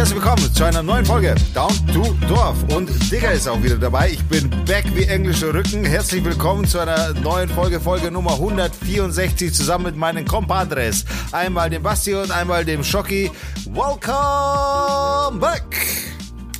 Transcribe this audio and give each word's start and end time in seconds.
herzlich 0.00 0.22
willkommen 0.22 0.54
zu 0.54 0.64
einer 0.64 0.82
neuen 0.82 1.04
Folge 1.04 1.34
Down 1.52 1.86
to 1.88 2.16
Dorf. 2.26 2.56
Und 2.74 2.88
Digger 3.12 3.32
ist 3.32 3.46
auch 3.46 3.62
wieder 3.62 3.76
dabei. 3.76 4.08
Ich 4.08 4.22
bin 4.24 4.48
back 4.64 4.86
wie 4.94 5.02
englische 5.02 5.52
Rücken. 5.52 5.84
Herzlich 5.84 6.24
willkommen 6.24 6.66
zu 6.66 6.78
einer 6.78 7.12
neuen 7.12 7.50
Folge, 7.50 7.78
Folge 7.78 8.10
Nummer 8.10 8.32
164, 8.32 9.52
zusammen 9.52 9.84
mit 9.84 9.96
meinen 9.96 10.24
Compadres. 10.24 11.04
Einmal 11.32 11.68
dem 11.68 11.82
Basti 11.82 12.14
und 12.14 12.30
einmal 12.30 12.64
dem 12.64 12.82
Schocki. 12.82 13.30
Welcome 13.66 15.38
back! 15.38 15.76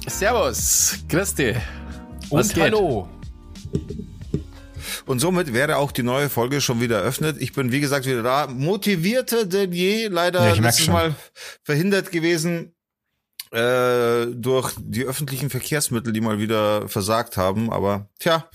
Servus, 0.07 0.99
Christi. 1.09 1.55
Und 2.29 2.55
hallo. 2.57 3.09
Und 5.07 5.19
somit 5.19 5.55
wäre 5.55 5.79
auch 5.79 5.93
die 5.93 6.03
neue 6.03 6.29
Folge 6.29 6.61
schon 6.61 6.83
wieder 6.83 6.99
eröffnet. 6.99 7.39
Ich 7.41 7.55
bin, 7.55 7.73
wie 7.73 7.81
gesagt, 7.81 8.05
wieder 8.05 8.23
da. 8.23 8.49
Motivierter 8.49 9.47
denn 9.47 9.73
je. 9.73 10.09
Leider 10.09 10.47
Ja, 10.47 10.61
letztes 10.61 10.85
schon. 10.85 10.93
Mal 10.93 11.15
verhindert 11.65 12.13
gewesen 12.13 12.75
äh, 13.53 14.27
durch 14.27 14.73
die 14.79 15.05
öffentlichen 15.05 15.51
Verkehrsmittel, 15.51 16.13
die 16.13 16.21
mal 16.21 16.39
wieder 16.39 16.89
versagt 16.89 17.37
haben. 17.37 17.73
Aber 17.73 18.09
tja, 18.19 18.49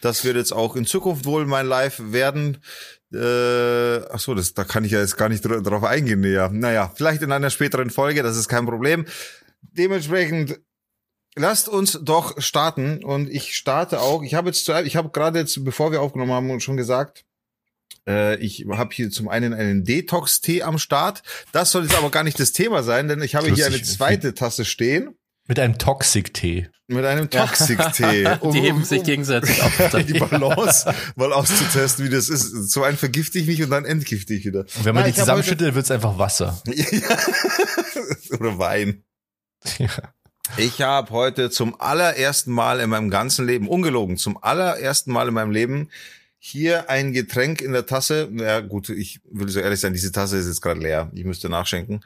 das 0.00 0.24
wird 0.24 0.36
jetzt 0.36 0.52
auch 0.52 0.76
in 0.76 0.86
Zukunft 0.86 1.24
wohl 1.24 1.46
mein 1.46 1.66
Live 1.66 2.00
werden. 2.12 2.58
Äh, 3.12 3.98
ach 4.10 4.20
so, 4.20 4.34
das, 4.34 4.54
da 4.54 4.64
kann 4.64 4.84
ich 4.84 4.92
ja 4.92 5.00
jetzt 5.00 5.16
gar 5.16 5.28
nicht 5.28 5.44
dr- 5.44 5.62
drauf 5.62 5.84
eingehen. 5.84 6.22
Ja, 6.24 6.48
naja, 6.48 6.92
vielleicht 6.94 7.22
in 7.22 7.32
einer 7.32 7.50
späteren 7.50 7.90
Folge, 7.90 8.22
das 8.22 8.36
ist 8.36 8.48
kein 8.48 8.66
Problem. 8.66 9.06
Dementsprechend 9.62 10.60
Lasst 11.38 11.68
uns 11.68 12.00
doch 12.02 12.40
starten 12.40 13.04
und 13.04 13.30
ich 13.30 13.54
starte 13.54 14.00
auch. 14.00 14.24
Ich 14.24 14.34
habe 14.34 14.48
jetzt 14.48 14.64
zu, 14.64 14.72
ich 14.82 14.96
habe 14.96 15.10
gerade 15.10 15.38
jetzt, 15.38 15.64
bevor 15.64 15.92
wir 15.92 16.02
aufgenommen 16.02 16.32
haben, 16.32 16.58
schon 16.58 16.76
gesagt, 16.76 17.24
ich 18.40 18.64
habe 18.70 18.94
hier 18.94 19.10
zum 19.10 19.28
einen 19.28 19.52
einen 19.54 19.84
Detox-Tee 19.84 20.62
am 20.62 20.78
Start. 20.78 21.22
Das 21.52 21.70
soll 21.72 21.82
jetzt 21.84 21.96
aber 21.96 22.10
gar 22.10 22.24
nicht 22.24 22.40
das 22.40 22.52
Thema 22.52 22.82
sein, 22.82 23.08
denn 23.08 23.20
ich 23.22 23.34
habe 23.34 23.52
hier 23.52 23.66
eine 23.66 23.82
zweite 23.82 24.34
Tasse 24.34 24.64
stehen 24.64 25.14
Mit 25.46 25.58
einem 25.58 25.76
Toxic-Tee. 25.78 26.68
mit 26.86 27.04
einem 27.04 27.28
Toxic-Tee. 27.28 28.38
um- 28.40 28.52
Die 28.54 28.60
heben 28.60 28.82
sich 28.84 29.00
um 29.00 29.04
gegenseitig 29.04 29.62
auf. 29.62 29.72
die 30.06 30.18
Balance 30.18 30.92
mal 31.16 31.32
auszutesten, 31.34 32.04
wie 32.06 32.08
das 32.10 32.28
ist. 32.30 32.70
So 32.70 32.82
ein 32.82 32.96
vergifte 32.96 33.38
ich 33.38 33.46
mich 33.46 33.62
und 33.62 33.70
dann 33.70 33.84
entgifte 33.84 34.32
ich 34.34 34.44
wieder. 34.46 34.60
Und 34.60 34.84
wenn 34.84 34.94
man 34.94 35.02
Na, 35.04 35.08
die 35.08 35.12
heute- 35.12 35.20
zusammenschüttet, 35.20 35.74
wird's 35.74 35.90
einfach 35.90 36.18
Wasser. 36.18 36.62
Oder 38.40 38.58
Wein. 38.58 39.02
Ja. 39.78 39.88
Ich 40.56 40.80
habe 40.80 41.10
heute 41.10 41.50
zum 41.50 41.78
allerersten 41.78 42.52
Mal 42.52 42.80
in 42.80 42.88
meinem 42.88 43.10
ganzen 43.10 43.46
Leben, 43.46 43.68
ungelogen, 43.68 44.16
zum 44.16 44.42
allerersten 44.42 45.12
Mal 45.12 45.28
in 45.28 45.34
meinem 45.34 45.50
Leben 45.50 45.90
hier 46.38 46.88
ein 46.88 47.12
Getränk 47.12 47.60
in 47.60 47.72
der 47.72 47.86
Tasse. 47.86 48.30
Ja 48.32 48.60
gut, 48.60 48.88
ich 48.88 49.20
will 49.30 49.48
so 49.48 49.60
ehrlich 49.60 49.80
sein, 49.80 49.92
diese 49.92 50.12
Tasse 50.12 50.38
ist 50.38 50.46
jetzt 50.46 50.62
gerade 50.62 50.80
leer. 50.80 51.10
Ich 51.12 51.24
müsste 51.24 51.48
nachschenken. 51.48 52.04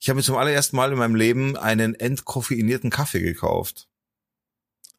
Ich 0.00 0.08
habe 0.08 0.16
mir 0.16 0.22
zum 0.22 0.36
allerersten 0.36 0.76
Mal 0.76 0.92
in 0.92 0.98
meinem 0.98 1.14
Leben 1.14 1.56
einen 1.56 1.94
entkoffeinierten 1.94 2.90
Kaffee 2.90 3.20
gekauft. 3.20 3.88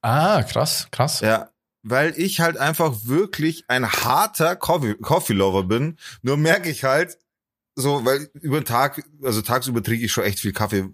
Ah, 0.02 0.44
krass, 0.44 0.88
krass. 0.92 1.22
Ja, 1.22 1.50
weil 1.82 2.14
ich 2.18 2.40
halt 2.40 2.58
einfach 2.58 3.06
wirklich 3.06 3.66
ein 3.68 3.92
harter 3.92 4.56
Coffee, 4.56 4.96
Coffee 4.96 5.34
Lover 5.34 5.64
bin. 5.64 5.98
Nur 6.22 6.38
merke 6.38 6.70
ich 6.70 6.84
halt, 6.84 7.18
so, 7.76 8.06
weil 8.06 8.30
über 8.34 8.60
den 8.60 8.66
Tag, 8.66 9.04
also 9.24 9.42
tagsüber 9.42 9.84
trinke 9.84 10.06
ich 10.06 10.12
schon 10.12 10.24
echt 10.24 10.40
viel 10.40 10.54
Kaffee. 10.54 10.90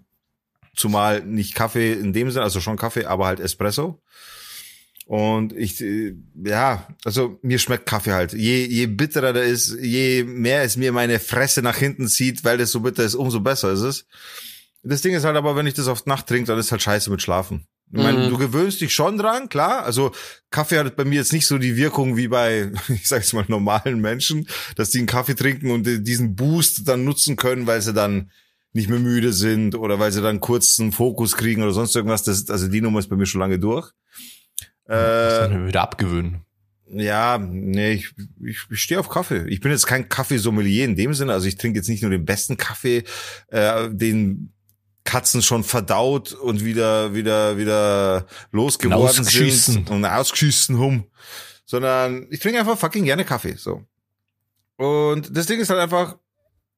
Zumal 0.74 1.22
nicht 1.22 1.54
Kaffee 1.54 1.92
in 1.92 2.12
dem 2.12 2.30
Sinne, 2.30 2.44
also 2.44 2.60
schon 2.60 2.76
Kaffee, 2.76 3.04
aber 3.04 3.26
halt 3.26 3.40
Espresso. 3.40 4.00
Und 5.06 5.52
ich, 5.52 5.80
äh, 5.80 6.14
ja, 6.44 6.86
also 7.04 7.38
mir 7.42 7.58
schmeckt 7.58 7.86
Kaffee 7.86 8.12
halt. 8.12 8.32
Je, 8.32 8.64
je 8.66 8.86
bitterer 8.86 9.32
der 9.32 9.44
ist, 9.44 9.76
je 9.80 10.24
mehr 10.24 10.62
es 10.62 10.76
mir 10.76 10.92
meine 10.92 11.18
Fresse 11.18 11.60
nach 11.62 11.76
hinten 11.76 12.08
zieht, 12.08 12.44
weil 12.44 12.56
das 12.58 12.70
so 12.70 12.80
bitter 12.80 13.02
ist, 13.04 13.14
umso 13.14 13.40
besser 13.40 13.72
ist 13.72 13.80
es. 13.80 14.06
Das 14.84 15.02
Ding 15.02 15.14
ist 15.14 15.24
halt 15.24 15.36
aber, 15.36 15.54
wenn 15.56 15.66
ich 15.66 15.74
das 15.74 15.88
auf 15.88 16.06
Nacht 16.06 16.26
trinke, 16.28 16.46
dann 16.46 16.58
ist 16.58 16.72
halt 16.72 16.82
scheiße 16.82 17.10
mit 17.10 17.20
Schlafen. 17.22 17.66
Ich 17.94 18.02
meine, 18.02 18.24
Mhm. 18.26 18.30
du 18.30 18.38
gewöhnst 18.38 18.80
dich 18.80 18.94
schon 18.94 19.18
dran, 19.18 19.48
klar. 19.50 19.84
Also 19.84 20.12
Kaffee 20.50 20.78
hat 20.78 20.96
bei 20.96 21.04
mir 21.04 21.16
jetzt 21.16 21.32
nicht 21.34 21.46
so 21.46 21.58
die 21.58 21.76
Wirkung 21.76 22.16
wie 22.16 22.28
bei, 22.28 22.72
ich 22.88 23.06
sag 23.06 23.20
jetzt 23.22 23.34
mal, 23.34 23.44
normalen 23.48 24.00
Menschen, 24.00 24.46
dass 24.76 24.90
die 24.90 24.98
einen 24.98 25.06
Kaffee 25.06 25.34
trinken 25.34 25.70
und 25.70 25.84
diesen 26.06 26.34
Boost 26.34 26.88
dann 26.88 27.04
nutzen 27.04 27.36
können, 27.36 27.66
weil 27.66 27.82
sie 27.82 27.92
dann 27.92 28.30
nicht 28.72 28.88
mehr 28.88 28.98
müde 28.98 29.34
sind 29.34 29.74
oder 29.74 29.98
weil 29.98 30.10
sie 30.10 30.22
dann 30.22 30.40
kurz 30.40 30.80
einen 30.80 30.92
Fokus 30.92 31.36
kriegen 31.36 31.62
oder 31.62 31.72
sonst 31.72 31.94
irgendwas. 31.94 32.22
Das, 32.22 32.48
also 32.48 32.68
die 32.68 32.80
Nummer 32.80 33.00
ist 33.00 33.08
bei 33.10 33.16
mir 33.16 33.26
schon 33.26 33.40
lange 33.42 33.58
durch. 33.58 33.90
Das 34.92 35.48
Äh, 35.48 35.50
wir 35.50 35.66
wieder 35.66 35.82
abgewöhnen. 35.82 36.44
ja, 36.86 37.38
nee, 37.38 37.92
ich, 37.92 38.14
ich, 38.44 38.58
ich 38.70 38.82
stehe 38.82 39.00
auf 39.00 39.08
Kaffee. 39.08 39.46
Ich 39.48 39.60
bin 39.60 39.72
jetzt 39.72 39.86
kein 39.86 40.08
Kaffeesommelier 40.08 40.84
in 40.84 40.96
dem 40.96 41.14
Sinne. 41.14 41.32
Also 41.32 41.48
ich 41.48 41.56
trinke 41.56 41.78
jetzt 41.78 41.88
nicht 41.88 42.02
nur 42.02 42.10
den 42.10 42.26
besten 42.26 42.58
Kaffee, 42.58 43.04
äh, 43.48 43.88
den 43.90 44.52
Katzen 45.04 45.42
schon 45.42 45.64
verdaut 45.64 46.32
und 46.32 46.64
wieder, 46.64 47.14
wieder, 47.14 47.56
wieder 47.56 48.26
losgeworden 48.52 49.24
sind 49.24 49.90
und 49.90 50.04
ausgeschissen 50.04 50.78
hum, 50.78 51.06
sondern 51.64 52.26
ich 52.30 52.40
trinke 52.40 52.60
einfach 52.60 52.78
fucking 52.78 53.04
gerne 53.04 53.24
Kaffee, 53.24 53.56
so. 53.56 53.82
Und 54.76 55.36
das 55.36 55.46
Ding 55.46 55.58
ist 55.60 55.70
halt 55.70 55.80
einfach, 55.80 56.18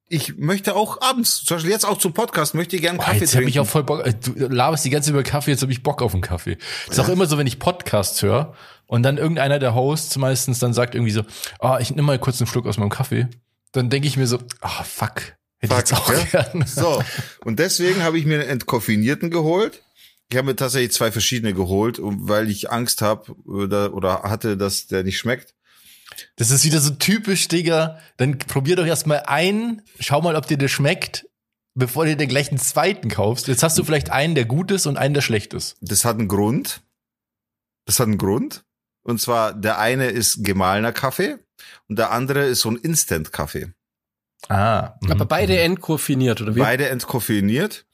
ich 0.09 0.37
möchte 0.37 0.77
auch 0.77 1.01
abends, 1.01 1.45
zum 1.45 1.57
Beispiel 1.57 1.73
jetzt 1.73 1.87
auch 1.87 1.99
zum 1.99 2.13
Podcast, 2.13 2.55
möchte 2.55 2.77
ich 2.77 2.83
gerne 2.83 2.99
Kaffee 2.99 3.21
jetzt 3.21 3.33
trinken. 3.33 3.49
ich 3.49 3.59
auch 3.61 3.67
voll 3.67 3.85
Bock. 3.85 4.07
äh, 4.07 4.15
Du 4.15 4.33
laberst 4.49 4.85
die 4.85 4.91
ganze 4.91 5.07
Zeit 5.09 5.15
über 5.15 5.23
Kaffee, 5.23 5.53
jetzt 5.53 5.63
hab 5.63 5.71
ich 5.71 5.83
Bock 5.83 6.03
auf 6.03 6.13
einen 6.13 6.23
Kaffee. 6.23 6.59
Das 6.87 6.99
ist 6.99 7.05
auch 7.05 7.09
immer 7.09 7.27
so, 7.27 7.39
wenn 7.39 7.47
ich 7.47 7.59
Podcasts 7.59 8.21
höre 8.23 8.55
und 8.87 9.03
dann 9.03 9.17
irgendeiner 9.17 9.59
der 9.59 9.75
Hosts 9.75 10.17
meistens 10.19 10.59
dann 10.59 10.75
sagt 10.75 10.95
irgendwie 10.95 11.13
so, 11.13 11.23
ah, 11.59 11.79
ich 11.81 11.91
nehme 11.91 12.03
mal 12.03 12.19
kurz 12.19 12.41
einen 12.41 12.47
Schluck 12.47 12.67
aus 12.67 12.77
meinem 12.77 12.91
Kaffee. 12.91 13.29
Dann 13.73 13.91
denke 13.91 14.07
ich 14.07 14.17
mir 14.17 14.27
so, 14.27 14.39
ah, 14.61 14.85
fuck. 14.85 15.37
Hätte 15.59 15.67
ich 15.67 15.71
Fuck, 15.71 15.79
jetzt 15.79 15.93
auch 15.95 16.13
ja? 16.13 16.43
gern. 16.43 16.65
So, 16.67 17.03
und 17.45 17.59
deswegen 17.59 18.03
habe 18.03 18.19
ich 18.19 18.27
mir 18.27 18.41
einen 18.41 18.49
entkoffinierten 18.51 19.31
geholt. 19.31 19.83
Ich 20.31 20.37
habe 20.37 20.49
mir 20.49 20.57
tatsächlich 20.57 20.93
zwei 20.93 21.11
verschiedene 21.13 21.55
geholt, 21.55 21.99
weil 22.01 22.51
ich 22.51 22.71
Angst 22.71 23.03
habe 23.03 23.33
oder, 23.47 23.95
oder 23.95 24.23
hatte, 24.25 24.57
dass 24.57 24.87
der 24.87 25.03
nicht 25.03 25.19
schmeckt. 25.19 25.55
Das 26.37 26.51
ist 26.51 26.65
wieder 26.65 26.81
so 26.81 26.91
typisch, 26.91 27.49
Digga. 27.49 27.99
Dann 28.17 28.39
probier 28.39 28.77
doch 28.77 28.87
erstmal 28.87 29.21
einen, 29.27 29.83
schau 30.01 30.21
mal, 30.21 30.37
ob 30.37 30.47
dir 30.47 30.59
der 30.59 30.69
schmeckt, 30.69 31.27
bevor 31.75 32.07
du 32.07 32.17
dir 32.17 32.27
gleich 32.27 32.49
einen 32.49 32.59
zweiten 32.59 33.09
kaufst. 33.09 33.47
Jetzt 33.47 33.63
hast 33.63 33.79
du 33.79 33.85
vielleicht 33.85 34.11
einen, 34.11 34.35
der 34.35 34.45
gut 34.45 34.71
ist 34.71 34.87
und 34.87 34.97
einen, 34.97 35.15
der 35.15 35.23
schlecht 35.23 35.55
ist. 35.55 35.77
Das 35.81 36.05
hat 36.05 36.19
einen 36.19 36.29
Grund. 36.29 36.83
Das 37.87 38.01
hat 38.01 38.07
einen 38.07 38.19
Grund. 38.19 38.65
Und 39.05 39.21
zwar, 39.21 39.53
der 39.53 39.79
eine 39.79 40.07
ist 40.07 40.45
gemahlener 40.45 40.93
Kaffee 40.93 41.37
und 41.89 41.99
der 41.99 42.11
andere 42.11 42.47
ist 42.47 42.61
so 42.61 42.71
ein 42.71 42.77
Instant-Kaffee. 42.77 43.73
Ah. 44.49 44.95
mhm. 45.01 45.13
Aber 45.13 45.27
beide 45.27 45.61
entkoffiniert, 45.61 46.41
oder 46.41 46.55
wie? 46.55 46.61
Beide 46.61 46.89
entkoffiniert. 46.89 47.87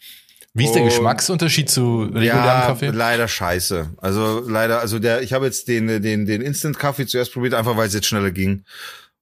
Wie 0.52 0.64
ist 0.64 0.74
der 0.74 0.82
Geschmacksunterschied 0.82 1.70
zu 1.70 2.02
regulärem 2.02 2.24
ja, 2.24 2.66
Kaffee? 2.66 2.88
leider 2.88 3.28
scheiße. 3.28 3.90
Also 3.98 4.42
leider, 4.48 4.80
also 4.80 4.98
der, 4.98 5.22
ich 5.22 5.32
habe 5.32 5.46
jetzt 5.46 5.68
den, 5.68 6.02
den, 6.02 6.26
den 6.26 6.42
Instant-Kaffee 6.42 7.06
zuerst 7.06 7.32
probiert, 7.32 7.54
einfach 7.54 7.76
weil 7.76 7.86
es 7.86 7.94
jetzt 7.94 8.06
schneller 8.06 8.32
ging. 8.32 8.64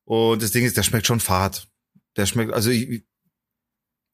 Und 0.05 0.43
das 0.43 0.53
Ding 0.53 0.65
ist, 0.65 0.79
der 0.79 0.83
schmeckt 0.83 1.07
schon 1.07 1.21
fad. 1.21 1.67
Der 2.17 2.25
schmeckt, 2.25 2.55
also 2.55 2.71
ich, 2.71 3.05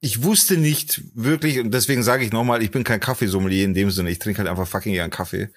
ich 0.01 0.25
wusste 0.25 0.57
nicht 0.57 1.03
wirklich, 1.15 1.61
und 1.61 1.73
deswegen 1.73 2.03
sage 2.03 2.25
ich 2.25 2.33
nochmal, 2.33 2.65
ich 2.65 2.73
bin 2.73 2.83
kein 2.83 2.99
Kaffeesommelier 2.99 3.65
in 3.65 3.75
dem 3.75 3.93
Sinne, 3.93 4.11
ich 4.11 4.19
trinke 4.19 4.39
halt 4.39 4.49
einfach 4.49 4.67
fucking 4.67 4.93
gern 4.93 5.11
Kaffee. 5.11 5.51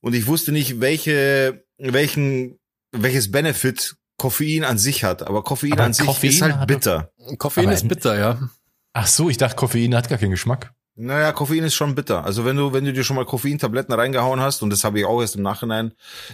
Und 0.00 0.14
ich 0.14 0.26
wusste 0.26 0.50
nicht, 0.50 0.80
welche, 0.80 1.64
welchen, 1.78 2.58
welches 2.90 3.30
Benefit 3.30 3.96
Koffein 4.16 4.64
an 4.64 4.78
sich 4.78 5.04
hat. 5.04 5.22
Aber 5.22 5.44
Koffein 5.44 5.72
Aber 5.72 5.84
an 5.84 5.92
sich 5.92 6.04
Koffein 6.04 6.30
ist 6.30 6.42
halt 6.42 6.66
bitter. 6.66 7.12
Koffein 7.38 7.66
Aber 7.66 7.74
ist 7.74 7.86
bitter, 7.86 8.18
ja. 8.18 8.50
Ach 8.94 9.06
so, 9.06 9.30
ich 9.30 9.36
dachte, 9.36 9.54
Koffein 9.54 9.94
hat 9.94 10.08
gar 10.08 10.18
keinen 10.18 10.32
Geschmack. 10.32 10.74
Naja, 11.00 11.30
Koffein 11.30 11.62
ist 11.62 11.76
schon 11.76 11.94
bitter. 11.94 12.24
Also 12.24 12.44
wenn 12.44 12.56
du, 12.56 12.72
wenn 12.72 12.84
du 12.84 12.92
dir 12.92 13.04
schon 13.04 13.14
mal 13.14 13.24
Koffeintabletten 13.24 13.94
reingehauen 13.94 14.40
hast, 14.40 14.62
und 14.62 14.70
das 14.70 14.82
habe 14.82 14.98
ich 14.98 15.04
auch 15.04 15.20
erst 15.20 15.36
im 15.36 15.42
Nachhinein 15.42 15.92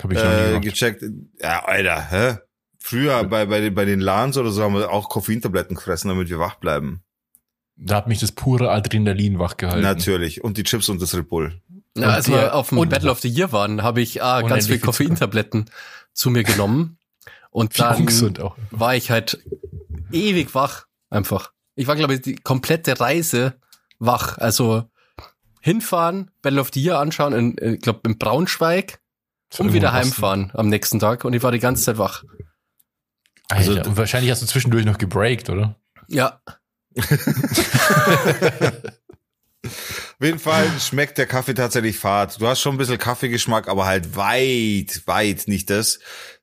äh, 0.09 0.59
gecheckt. 0.61 1.05
Ja, 1.39 1.65
Alter, 1.67 2.11
hä? 2.11 2.39
Früher 2.79 3.25
bei, 3.25 3.45
bei, 3.45 3.61
den, 3.61 3.75
bei 3.75 3.85
den 3.85 4.01
LANs 4.01 4.39
oder 4.39 4.51
so 4.51 4.63
haben 4.63 4.75
wir 4.75 4.91
auch 4.91 5.11
Koffeintabletten 5.11 5.77
gefressen, 5.77 6.09
damit 6.09 6.31
wir 6.31 6.39
wach 6.39 6.55
bleiben. 6.55 7.03
Da 7.77 7.97
hat 7.97 8.09
mich 8.09 8.21
das 8.21 8.33
pure 8.33 8.71
Adrenalin 8.71 9.39
wachgehalten. 9.39 9.83
Natürlich. 9.83 10.43
Und 10.43 10.57
die 10.57 10.63
Chips 10.63 10.89
und 10.89 11.03
das 11.03 11.15
Red 11.15 11.29
Bull. 11.29 11.61
Ja, 11.97 12.09
als 12.09 12.29
wir 12.29 12.55
auf 12.55 12.71
dem 12.71 12.89
Battle 12.89 13.11
of 13.11 13.21
the 13.21 13.29
Year 13.29 13.53
waren, 13.53 13.83
habe 13.83 14.01
ich 14.01 14.23
ah, 14.23 14.41
ganz 14.41 14.69
viel. 14.69 14.79
Koffeintabletten 14.79 15.67
zu 16.15 16.31
mir 16.31 16.43
genommen. 16.43 16.97
Und 17.51 17.79
dann 17.79 18.09
war 18.71 18.97
ich 18.97 19.11
halt 19.11 19.45
ewig 20.11 20.55
wach, 20.55 20.87
einfach. 21.11 21.53
Ich 21.75 21.87
war, 21.87 21.97
glaube 21.97 22.15
ich, 22.15 22.23
die 22.23 22.37
komplette 22.37 22.99
Reise 22.99 23.55
wach. 24.07 24.39
Also 24.39 24.89
hinfahren, 25.61 26.31
Battle 26.43 26.61
of 26.61 26.71
the 26.75 26.83
Year 26.83 26.99
anschauen, 26.99 27.33
in, 27.33 27.75
ich 27.75 27.81
glaube, 27.81 28.01
in 28.05 28.19
Braunschweig 28.19 28.99
und 29.59 29.73
wieder 29.73 29.93
heimfahren 29.93 30.51
am 30.55 30.69
nächsten 30.69 30.99
Tag. 30.99 31.25
Und 31.25 31.33
ich 31.33 31.43
war 31.43 31.53
die 31.53 31.59
ganze 31.61 31.85
Zeit 31.85 31.99
wach. 31.99 32.25
Alter, 33.49 33.71
Also- 33.71 33.89
und 33.91 33.97
wahrscheinlich 33.97 34.31
hast 34.31 34.43
du 34.43 34.47
zwischendurch 34.47 34.85
noch 34.85 34.99
gebreakt, 34.99 35.49
oder? 35.51 35.77
Ja, 36.09 36.41
Auf 39.65 40.21
jeden 40.21 40.39
Fall 40.39 40.69
schmeckt 40.79 41.19
der 41.19 41.27
Kaffee 41.27 41.55
tatsächlich 41.55 41.99
fad. 41.99 42.41
Du 42.41 42.47
hast 42.47 42.61
schon 42.61 42.75
ein 42.75 42.79
bisschen 42.79 42.99
Kaffeegeschmack, 42.99 43.69
aber 43.69 43.87
halt 43.87 44.15
weit, 44.17 45.03
weit 45.07 45.49
nicht 45.49 45.71
das, 45.71 45.99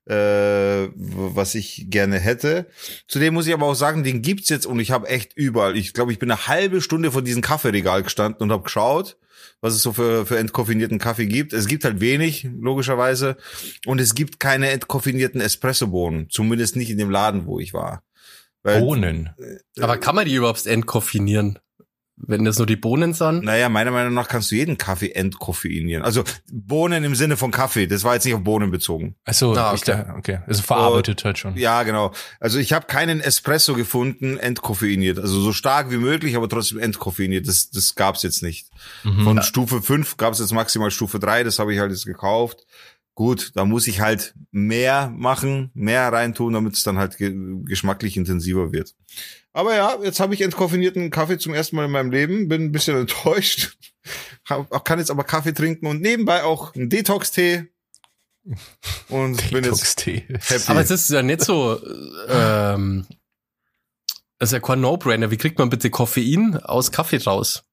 äh, 0.06 0.88
was 0.94 1.54
ich 1.54 1.86
gerne 1.88 2.18
hätte. 2.18 2.66
Zudem 3.06 3.34
muss 3.34 3.46
ich 3.46 3.54
aber 3.54 3.66
auch 3.66 3.74
sagen, 3.74 4.02
den 4.02 4.22
gibt's 4.22 4.48
jetzt 4.48 4.66
und 4.66 4.80
ich 4.80 4.90
habe 4.90 5.08
echt 5.08 5.36
überall. 5.36 5.76
Ich 5.76 5.92
glaube, 5.92 6.12
ich 6.12 6.18
bin 6.18 6.30
eine 6.30 6.48
halbe 6.48 6.80
Stunde 6.80 7.12
vor 7.12 7.22
diesem 7.22 7.42
Kaffeeregal 7.42 8.02
gestanden 8.02 8.42
und 8.42 8.52
habe 8.52 8.64
geschaut, 8.64 9.16
was 9.60 9.74
es 9.74 9.82
so 9.82 9.92
für, 9.92 10.26
für 10.26 10.38
entkoffinierten 10.38 10.98
Kaffee 10.98 11.26
gibt. 11.26 11.52
Es 11.52 11.66
gibt 11.66 11.84
halt 11.84 12.00
wenig, 12.00 12.48
logischerweise. 12.60 13.36
Und 13.86 14.00
es 14.00 14.14
gibt 14.14 14.40
keine 14.40 14.70
entkoffinierten 14.70 15.40
Espressobohnen. 15.40 16.28
Zumindest 16.30 16.76
nicht 16.76 16.90
in 16.90 16.98
dem 16.98 17.10
Laden, 17.10 17.46
wo 17.46 17.60
ich 17.60 17.72
war. 17.72 18.02
Weil, 18.64 18.80
Bohnen. 18.80 19.30
Aber 19.80 19.98
kann 19.98 20.14
man 20.14 20.26
die 20.26 20.34
überhaupt 20.34 20.66
entkoffinieren? 20.66 21.58
Wenn 22.24 22.44
das 22.44 22.56
nur 22.58 22.66
die 22.66 22.76
Bohnen 22.76 23.14
sind? 23.14 23.44
Naja, 23.44 23.68
meiner 23.68 23.90
Meinung 23.90 24.14
nach 24.14 24.28
kannst 24.28 24.50
du 24.52 24.54
jeden 24.54 24.78
Kaffee 24.78 25.10
entkoffeinieren. 25.10 26.04
Also 26.04 26.22
Bohnen 26.52 27.02
im 27.02 27.16
Sinne 27.16 27.36
von 27.36 27.50
Kaffee. 27.50 27.86
Das 27.88 28.04
war 28.04 28.14
jetzt 28.14 28.24
nicht 28.24 28.34
auf 28.34 28.44
Bohnen 28.44 28.70
bezogen. 28.70 29.16
Achso, 29.24 29.52
Ah, 29.54 29.72
ich 29.74 29.82
okay. 29.82 30.04
okay. 30.16 30.38
Also 30.46 30.62
verarbeitet 30.62 31.24
halt 31.24 31.38
schon. 31.38 31.56
Ja, 31.56 31.82
genau. 31.82 32.12
Also 32.38 32.58
ich 32.58 32.72
habe 32.72 32.86
keinen 32.86 33.20
Espresso 33.20 33.74
gefunden, 33.74 34.36
entkoffeiniert. 34.38 35.18
Also 35.18 35.40
so 35.40 35.52
stark 35.52 35.90
wie 35.90 35.96
möglich, 35.96 36.36
aber 36.36 36.48
trotzdem 36.48 36.78
entkoffeiniert. 36.78 37.48
Das, 37.48 37.70
das 37.70 37.94
gab's 37.96 38.22
jetzt 38.22 38.42
nicht. 38.42 38.68
Mhm. 39.02 39.24
Von 39.24 39.42
Stufe 39.42 39.82
5 39.82 40.16
gab's 40.16 40.38
jetzt 40.38 40.52
maximal 40.52 40.90
Stufe 40.92 41.18
3. 41.18 41.42
Das 41.42 41.58
habe 41.58 41.74
ich 41.74 41.80
halt 41.80 41.90
jetzt 41.90 42.06
gekauft. 42.06 42.64
Gut, 43.14 43.50
da 43.56 43.66
muss 43.66 43.88
ich 43.88 44.00
halt 44.00 44.34
mehr 44.52 45.12
machen, 45.14 45.70
mehr 45.74 46.10
reintun, 46.10 46.54
damit 46.54 46.74
es 46.74 46.82
dann 46.82 46.96
halt 46.96 47.18
ge 47.18 47.34
geschmacklich 47.64 48.16
intensiver 48.16 48.72
wird. 48.72 48.94
Aber 49.52 49.74
ja, 49.74 49.98
jetzt 50.02 50.20
habe 50.20 50.34
ich 50.34 50.40
entkoffinierten 50.40 51.10
Kaffee 51.10 51.38
zum 51.38 51.52
ersten 51.52 51.76
Mal 51.76 51.84
in 51.84 51.90
meinem 51.90 52.10
Leben, 52.10 52.48
bin 52.48 52.64
ein 52.64 52.72
bisschen 52.72 52.96
enttäuscht. 53.00 53.76
Kann 54.44 54.98
jetzt 54.98 55.10
aber 55.10 55.24
Kaffee 55.24 55.52
trinken 55.52 55.86
und 55.86 56.00
nebenbei 56.00 56.42
auch 56.44 56.74
einen 56.74 56.88
Detox-Tee. 56.88 57.68
Und 59.08 59.36
bin 59.50 59.64
jetzt 59.64 59.80
Detox-Tee. 59.80 60.24
happy. 60.28 60.64
Aber 60.66 60.80
es 60.80 60.90
ist 60.90 61.10
ja 61.10 61.22
nicht 61.22 61.42
so, 61.42 61.80
ähm, 62.28 63.06
das 64.38 64.48
ist 64.48 64.54
ja 64.54 64.60
kein 64.60 64.80
No-Brainer. 64.80 65.30
Wie 65.30 65.36
kriegt 65.36 65.58
man 65.58 65.70
bitte 65.70 65.90
Koffein 65.90 66.56
aus 66.56 66.90
Kaffee 66.90 67.22
raus? 67.22 67.64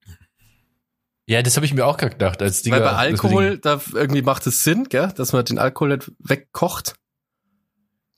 Ja, 1.25 1.41
das 1.41 1.55
habe 1.55 1.65
ich 1.65 1.73
mir 1.73 1.85
auch 1.85 1.97
gerade 1.97 2.13
gedacht. 2.13 2.41
Als 2.41 2.61
die 2.63 2.71
Weil 2.71 2.81
bei 2.81 2.91
Alkohol, 2.91 3.57
da 3.59 3.79
irgendwie 3.93 4.21
macht 4.21 4.45
es 4.47 4.63
Sinn, 4.63 4.85
gell, 4.89 5.11
dass 5.15 5.31
man 5.31 5.45
den 5.45 5.59
Alkohol 5.59 5.95
nicht 5.95 6.11
wegkocht. 6.19 6.95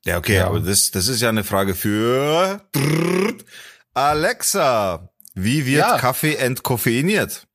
Ja, 0.05 0.17
okay, 0.17 0.35
Ja. 0.37 0.47
aber 0.47 0.59
das, 0.59 0.91
das 0.91 1.07
ist 1.07 1.21
ja 1.21 1.29
eine 1.29 1.43
Frage 1.43 1.75
für 1.75 2.61
Alexa. 3.93 5.09
Wie 5.35 5.65
wird 5.65 5.79
Ja. 5.79 5.97
Kaffee 5.97 6.35
entkoffeiniert? 6.35 7.47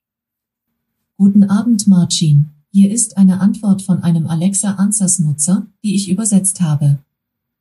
Guten 1.16 1.44
Abend, 1.44 1.86
Marcin. 1.86 2.50
Hier 2.72 2.90
ist 2.90 3.16
eine 3.16 3.40
Antwort 3.40 3.82
von 3.82 4.02
einem 4.02 4.26
Alexa 4.26 4.72
Answers 4.74 5.18
Nutzer, 5.18 5.66
die 5.82 5.94
ich 5.94 6.08
übersetzt 6.10 6.60
habe. 6.60 6.98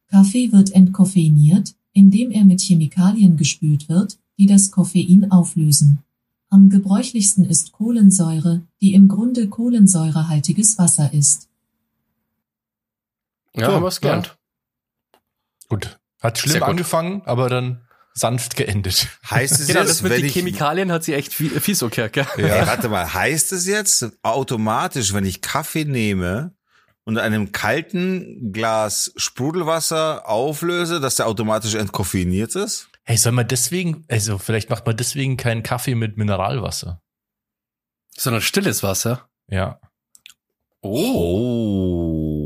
Kaffee 0.09 0.51
wird 0.51 0.71
entkoffeiniert, 0.71 1.73
indem 1.93 2.31
er 2.31 2.43
mit 2.45 2.61
Chemikalien 2.61 3.37
gespült 3.37 3.87
wird, 3.89 4.17
die 4.37 4.45
das 4.45 4.71
Koffein 4.71 5.31
auflösen. 5.31 5.99
Am 6.49 6.69
gebräuchlichsten 6.69 7.45
ist 7.45 7.71
Kohlensäure, 7.71 8.61
die 8.81 8.93
im 8.93 9.07
Grunde 9.07 9.47
kohlensäurehaltiges 9.47 10.77
Wasser 10.77 11.11
ist. 11.13 11.47
Ja, 13.55 13.67
So, 13.67 13.71
haben 13.75 13.83
wir's 13.83 14.01
gelernt. 14.01 14.37
Gut. 15.69 16.00
Hat 16.21 16.38
schlimm 16.38 16.59
gut. 16.59 16.69
angefangen, 16.69 17.21
aber 17.25 17.50
dann 17.50 17.81
sanft 18.13 18.56
geendet. 18.56 19.07
Heißt 19.29 19.59
es 19.59 19.67
Genau, 19.67 19.81
jetzt, 19.81 19.89
das 19.89 20.01
mit 20.01 20.12
wenn 20.13 20.19
den 20.21 20.27
ich, 20.27 20.33
Chemikalien 20.33 20.91
hat 20.91 21.03
sie 21.03 21.13
echt 21.13 21.33
fie- 21.33 21.50
fies 21.59 21.83
okay, 21.83 22.09
gell? 22.12 22.25
Ey, 22.38 22.65
warte 22.65 22.88
mal, 22.89 23.13
heißt 23.13 23.51
es 23.51 23.67
jetzt 23.67 24.07
automatisch, 24.23 25.13
wenn 25.13 25.25
ich 25.25 25.41
Kaffee 25.41 25.83
nehme 25.85 26.56
und 27.03 27.15
in 27.15 27.19
einem 27.21 27.51
kalten 27.51 28.53
Glas 28.53 29.12
Sprudelwasser 29.17 30.27
auflöse, 30.29 31.00
dass 31.01 31.15
der 31.15 31.27
automatisch 31.27 31.75
entkoffeiniert 31.75 32.56
ist? 32.56 32.88
Hey, 33.03 33.18
soll 33.18 33.33
man 33.33 33.47
deswegen, 33.47 34.06
also 34.07 34.38
vielleicht 34.39 34.69
macht 34.69 34.85
man 34.88 34.95
deswegen 34.97 35.35
keinen 35.38 35.61
Kaffee 35.61 35.94
mit 35.95 36.18
Mineralwasser. 36.18 37.01
Sondern 38.18 38.41
stilles 38.41 38.81
Wasser. 38.81 39.27
Ja. 39.50 39.79
Oh. 40.81 42.44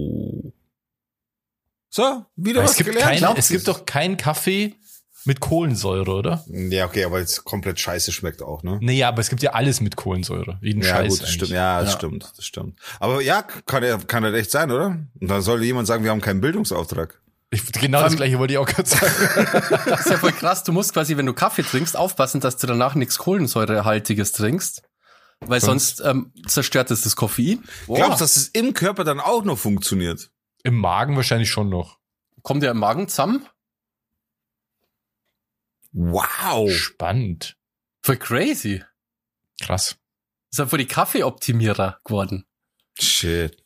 So, 1.89 2.25
wieder 2.35 2.63
was 2.63 2.71
es 2.71 2.77
gibt, 2.77 2.91
gelernt. 2.91 3.19
kein, 3.21 3.35
es 3.37 3.49
gibt 3.49 3.67
doch 3.67 3.85
keinen 3.85 4.17
Kaffee 4.17 4.75
mit 5.25 5.39
Kohlensäure, 5.39 6.11
oder? 6.11 6.45
Ja, 6.47 6.85
okay, 6.85 7.03
aber 7.03 7.19
jetzt 7.19 7.43
komplett 7.43 7.79
scheiße 7.79 8.11
schmeckt 8.11 8.41
auch, 8.41 8.63
ne? 8.63 8.77
Nee, 8.81 9.03
aber 9.03 9.19
es 9.21 9.29
gibt 9.29 9.41
ja 9.41 9.51
alles 9.51 9.81
mit 9.81 9.95
Kohlensäure. 9.95 10.59
Jeden 10.61 10.81
Ja, 10.81 10.89
Scheiß 10.89 11.09
gut, 11.13 11.21
das 11.23 11.31
stimmt. 11.31 11.51
Ja, 11.51 11.81
das 11.81 11.91
Ja. 11.91 11.97
stimmt, 11.97 12.31
das 12.37 12.45
stimmt. 12.45 12.79
Aber 12.99 13.21
ja, 13.21 13.41
kann 13.41 13.83
ja, 13.83 13.97
kann 13.97 14.23
das 14.23 14.33
echt 14.33 14.51
sein, 14.51 14.71
oder? 14.71 14.97
Und 15.19 15.27
dann 15.27 15.41
sollte 15.41 15.65
jemand 15.65 15.87
sagen, 15.87 16.03
wir 16.03 16.11
haben 16.11 16.21
keinen 16.21 16.41
Bildungsauftrag. 16.41 17.19
Ich, 17.51 17.65
genau 17.71 18.01
das 18.03 18.15
gleiche 18.15 18.37
wollte 18.37 18.53
ich 18.53 18.59
auch 18.59 18.67
gerade 18.67 18.87
sagen. 18.87 19.11
Das 19.87 20.01
ist 20.01 20.09
ja 20.11 20.17
voll 20.19 20.31
krass. 20.31 20.63
Du 20.63 20.71
musst 20.71 20.93
quasi, 20.93 21.17
wenn 21.17 21.25
du 21.25 21.33
Kaffee 21.33 21.63
trinkst, 21.63 21.97
aufpassen, 21.97 22.39
dass 22.41 22.57
du 22.57 22.67
danach 22.67 22.93
nichts 22.93 23.17
Kohlensäurehaltiges 23.17 24.31
trinkst. 24.33 24.83
Weil 25.41 25.59
Sonst- 25.59 25.97
sonst, 25.97 26.07
ähm, 26.09 26.31
zerstört 26.47 26.91
es 26.91 27.01
das 27.01 27.15
Koffein. 27.15 27.63
Boah, 27.87 27.95
Glaubst 27.97 28.19
du, 28.21 28.23
dass 28.25 28.35
es 28.37 28.47
im 28.49 28.73
Körper 28.73 29.03
dann 29.03 29.19
auch 29.19 29.43
noch 29.43 29.57
funktioniert? 29.57 30.29
Im 30.63 30.75
Magen 30.77 31.15
wahrscheinlich 31.15 31.49
schon 31.49 31.69
noch. 31.69 31.99
kommt 32.43 32.63
der 32.63 32.71
im 32.71 32.79
Magen 32.79 33.07
zusammen? 33.07 33.47
Wow. 35.91 36.71
Spannend. 36.71 37.57
Voll 38.01 38.17
crazy. 38.17 38.83
Krass. 39.61 39.97
Das 40.51 40.65
ist 40.65 40.69
voll 40.69 40.79
die 40.79 40.85
Kaffeeoptimierer 40.85 41.99
geworden. 42.03 42.45
Shit. 42.99 43.57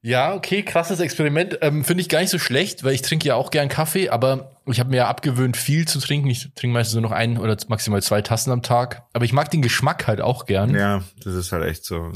Ja, 0.00 0.32
okay, 0.32 0.62
krasses 0.62 1.00
Experiment. 1.00 1.58
Ähm, 1.60 1.84
Finde 1.84 2.00
ich 2.00 2.08
gar 2.08 2.20
nicht 2.20 2.30
so 2.30 2.38
schlecht, 2.38 2.84
weil 2.84 2.94
ich 2.94 3.02
trinke 3.02 3.26
ja 3.28 3.34
auch 3.34 3.50
gern 3.50 3.68
Kaffee, 3.68 4.08
aber 4.08 4.56
ich 4.66 4.78
habe 4.78 4.90
mir 4.90 4.98
ja 4.98 5.08
abgewöhnt, 5.08 5.56
viel 5.56 5.88
zu 5.88 5.98
trinken. 5.98 6.28
Ich 6.28 6.52
trinke 6.54 6.72
meistens 6.72 6.94
nur 6.94 7.02
noch 7.02 7.10
ein 7.10 7.36
oder 7.36 7.56
maximal 7.68 8.02
zwei 8.02 8.22
Tassen 8.22 8.52
am 8.52 8.62
Tag. 8.62 9.02
Aber 9.12 9.24
ich 9.24 9.32
mag 9.32 9.50
den 9.50 9.60
Geschmack 9.60 10.06
halt 10.06 10.20
auch 10.20 10.46
gern. 10.46 10.74
Ja, 10.74 11.02
das 11.24 11.34
ist 11.34 11.52
halt 11.52 11.64
echt 11.64 11.84
so. 11.84 12.12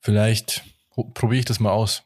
Vielleicht 0.00 0.62
pro 0.90 1.04
probiere 1.04 1.40
ich 1.40 1.44
das 1.46 1.60
mal 1.60 1.72
aus. 1.72 2.02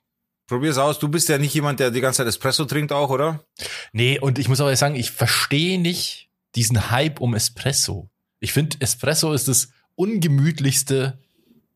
Probier's 0.49 0.79
aus. 0.79 0.99
Du 0.99 1.09
bist 1.09 1.29
ja 1.29 1.39
nicht 1.39 1.55
jemand, 1.55 1.79
der 1.79 1.91
die 1.91 2.01
ganze 2.01 2.19
Zeit 2.19 2.27
Espresso 2.27 2.65
trinkt 2.65 2.91
auch, 2.91 3.11
oder? 3.11 3.45
Nee, 3.93 4.19
und 4.19 4.39
ich 4.39 4.49
muss 4.49 4.61
aber 4.61 4.75
sagen, 4.75 4.97
ich 4.97 5.11
verstehe 5.11 5.79
nicht 5.79 6.31
diesen 6.57 6.91
Hype 6.91 7.21
um 7.21 7.35
Espresso. 7.35 8.11
Ich 8.41 8.53
finde, 8.53 8.79
Espresso 8.81 9.33
ist 9.35 9.47
das 9.47 9.69
ungemütlichste, 9.95 11.19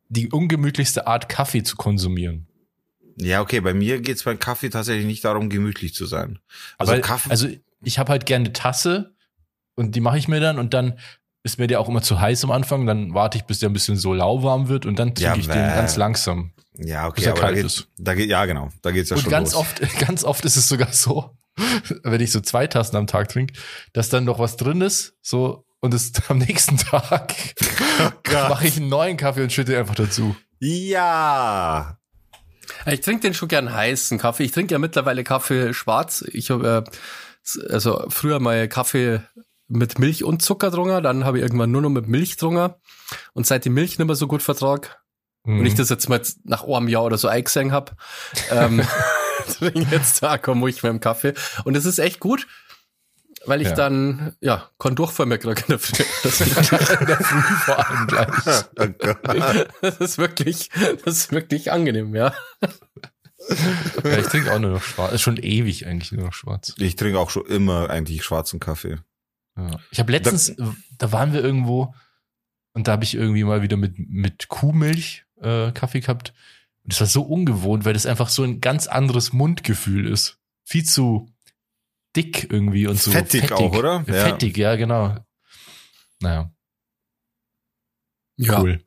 die 0.08 0.30
ungemütlichste 0.30 1.06
Art, 1.06 1.28
Kaffee 1.28 1.62
zu 1.62 1.76
konsumieren. 1.76 2.48
Ja, 3.16 3.42
okay. 3.42 3.60
Bei 3.60 3.74
mir 3.74 4.00
geht's 4.00 4.24
beim 4.24 4.38
Kaffee 4.38 4.70
tatsächlich 4.70 5.06
nicht 5.06 5.24
darum, 5.24 5.50
gemütlich 5.50 5.94
zu 5.94 6.06
sein. 6.06 6.38
Also 6.78 6.92
Aber 6.92 7.02
Kaffee. 7.02 7.30
also 7.30 7.48
ich 7.82 7.98
habe 7.98 8.10
halt 8.10 8.24
gerne 8.24 8.46
eine 8.46 8.52
Tasse 8.54 9.14
und 9.74 9.94
die 9.94 10.00
mache 10.00 10.16
ich 10.16 10.28
mir 10.28 10.40
dann 10.40 10.58
und 10.58 10.72
dann 10.72 10.98
ist 11.44 11.58
mir 11.58 11.66
der 11.66 11.80
auch 11.80 11.88
immer 11.88 12.02
zu 12.02 12.20
heiß 12.20 12.44
am 12.44 12.50
Anfang, 12.50 12.86
dann 12.86 13.14
warte 13.14 13.38
ich, 13.38 13.44
bis 13.44 13.58
der 13.58 13.68
ein 13.68 13.72
bisschen 13.72 13.96
so 13.96 14.14
lauwarm 14.14 14.68
wird 14.68 14.86
und 14.86 14.98
dann 14.98 15.14
trinke 15.14 15.22
Ja, 15.22 15.36
ich 15.36 15.46
den 15.48 15.54
ganz 15.74 15.96
langsam. 15.96 16.52
ja, 16.78 17.08
bis 17.10 17.24
okay. 17.24 17.24
er 17.26 17.32
Aber 17.32 17.40
da 17.40 17.46
kalt 17.46 17.56
geht, 17.56 17.66
ist. 17.66 17.88
da 17.98 18.14
geht, 18.14 18.28
ja, 18.30 18.44
genau. 18.44 18.68
Da 18.82 18.90
geht's 18.92 19.10
ja 19.10 19.16
und 19.16 19.22
schon 19.22 19.30
ganz 19.30 19.52
los. 19.52 19.60
oft, 19.60 19.98
ganz 20.06 20.24
oft 20.24 20.44
ist 20.44 20.56
es 20.56 20.68
sogar 20.68 20.92
so, 20.92 21.30
wenn 22.04 22.20
ich 22.20 22.30
so 22.32 22.40
zwei 22.40 22.66
Tassen 22.66 22.96
am 22.96 23.06
Tag 23.06 23.28
trinke, 23.28 23.54
dass 23.92 24.08
dann 24.08 24.24
noch 24.24 24.38
was 24.38 24.56
drin 24.56 24.80
ist, 24.80 25.14
so 25.22 25.64
und 25.80 25.92
es 25.94 26.12
am 26.28 26.38
nächsten 26.38 26.76
Tag 26.78 27.34
Gott. 28.22 28.48
mache 28.48 28.66
ich 28.68 28.76
einen 28.76 28.88
neuen 28.88 29.16
Kaffee 29.16 29.42
und 29.42 29.52
schütte 29.52 29.76
einfach 29.78 29.96
dazu. 29.96 30.36
Ja. 30.60 31.98
Ich 32.86 33.00
trinke 33.00 33.22
den 33.22 33.34
schon 33.34 33.48
gern 33.48 33.72
heißen 33.74 34.18
Kaffee. 34.18 34.44
Ich 34.44 34.52
trinke 34.52 34.72
ja 34.72 34.78
mittlerweile 34.78 35.24
Kaffee 35.24 35.74
schwarz. 35.74 36.24
Ich 36.32 36.50
habe 36.50 36.84
äh, 36.88 37.72
also 37.72 38.04
früher 38.08 38.38
mal 38.38 38.68
Kaffee 38.68 39.20
mit 39.72 39.98
Milch 39.98 40.22
und 40.24 40.42
Zucker 40.42 40.70
drunter, 40.70 41.00
dann 41.00 41.24
habe 41.24 41.38
ich 41.38 41.42
irgendwann 41.42 41.70
nur 41.70 41.82
noch 41.82 41.90
mit 41.90 42.06
Milch 42.08 42.36
drunter 42.36 42.78
und 43.32 43.46
seit 43.46 43.64
die 43.64 43.70
Milch 43.70 43.98
nicht 43.98 44.06
mehr 44.06 44.16
so 44.16 44.26
gut 44.26 44.42
vertrag 44.42 44.98
Mhm. 45.44 45.58
und 45.58 45.66
ich 45.66 45.74
das 45.74 45.88
jetzt 45.88 46.08
mal 46.08 46.22
nach 46.44 46.62
einem 46.62 46.86
Jahr 46.86 47.02
oder 47.02 47.18
so 47.18 47.26
eingesehen 47.26 47.72
hab, 47.72 47.96
ähm, 48.50 48.80
trinke 49.58 49.86
jetzt 49.90 50.22
da 50.22 50.38
komm 50.38 50.64
ich 50.68 50.82
mit 50.84 50.90
dem 50.92 51.00
Kaffee 51.00 51.34
und 51.64 51.76
es 51.76 51.84
ist 51.84 51.98
echt 51.98 52.20
gut, 52.20 52.46
weil 53.46 53.60
ich 53.60 53.68
Ja. 53.70 53.74
dann 53.74 54.36
ja 54.40 54.70
keinen 54.78 54.94
Durchfall 54.94 55.26
mehr 55.26 55.38
kriege 55.38 55.60
in 55.62 55.66
der 55.68 55.78
Früh. 55.80 56.04
Das 56.22 56.36
vor 57.64 57.90
allem 57.90 58.06
gleich. 58.06 58.28
Oh 58.78 59.66
das 59.80 59.96
ist 59.98 60.18
wirklich, 60.18 60.70
das 61.04 61.16
ist 61.16 61.32
wirklich 61.32 61.72
angenehm, 61.72 62.14
ja. 62.14 62.32
Ja, 64.04 64.18
ich 64.18 64.28
trinke 64.28 64.52
auch 64.52 64.60
nur 64.60 64.70
noch 64.70 64.82
schwarz. 64.82 65.12
Ist 65.14 65.22
schon 65.22 65.36
ewig 65.38 65.86
eigentlich 65.86 66.12
nur 66.12 66.26
noch 66.26 66.32
schwarz. 66.34 66.74
Ich 66.78 66.94
trinke 66.94 67.18
auch 67.18 67.30
schon 67.30 67.44
immer 67.46 67.90
eigentlich 67.90 68.22
schwarzen 68.22 68.60
Kaffee. 68.60 68.98
Ja. 69.56 69.78
Ich 69.90 69.98
habe 69.98 70.12
letztens, 70.12 70.54
da, 70.98 71.12
waren 71.12 71.32
wir 71.32 71.42
irgendwo 71.42 71.94
und 72.72 72.88
da 72.88 72.92
habe 72.92 73.04
ich 73.04 73.14
irgendwie 73.14 73.44
mal 73.44 73.62
wieder 73.62 73.76
mit, 73.76 73.98
mit 73.98 74.48
Kuhmilch 74.48 75.24
äh, 75.40 75.72
Kaffee 75.72 76.00
gehabt. 76.00 76.32
Und 76.84 76.92
das 76.92 77.00
war 77.00 77.06
so 77.06 77.22
ungewohnt, 77.22 77.84
weil 77.84 77.92
das 77.92 78.06
einfach 78.06 78.28
so 78.28 78.42
ein 78.42 78.60
ganz 78.60 78.86
anderes 78.86 79.32
Mundgefühl 79.32 80.06
ist. 80.06 80.38
Viel 80.64 80.84
zu 80.84 81.28
dick 82.16 82.50
irgendwie 82.50 82.86
und 82.86 82.98
so. 82.98 83.10
Fettig 83.10 83.52
auch, 83.52 83.74
oder? 83.74 84.04
Ja. 84.06 84.24
Fettig, 84.24 84.56
ja, 84.56 84.76
genau. 84.76 85.16
Naja. 86.20 86.50
Ja. 88.36 88.60
Cool. 88.60 88.82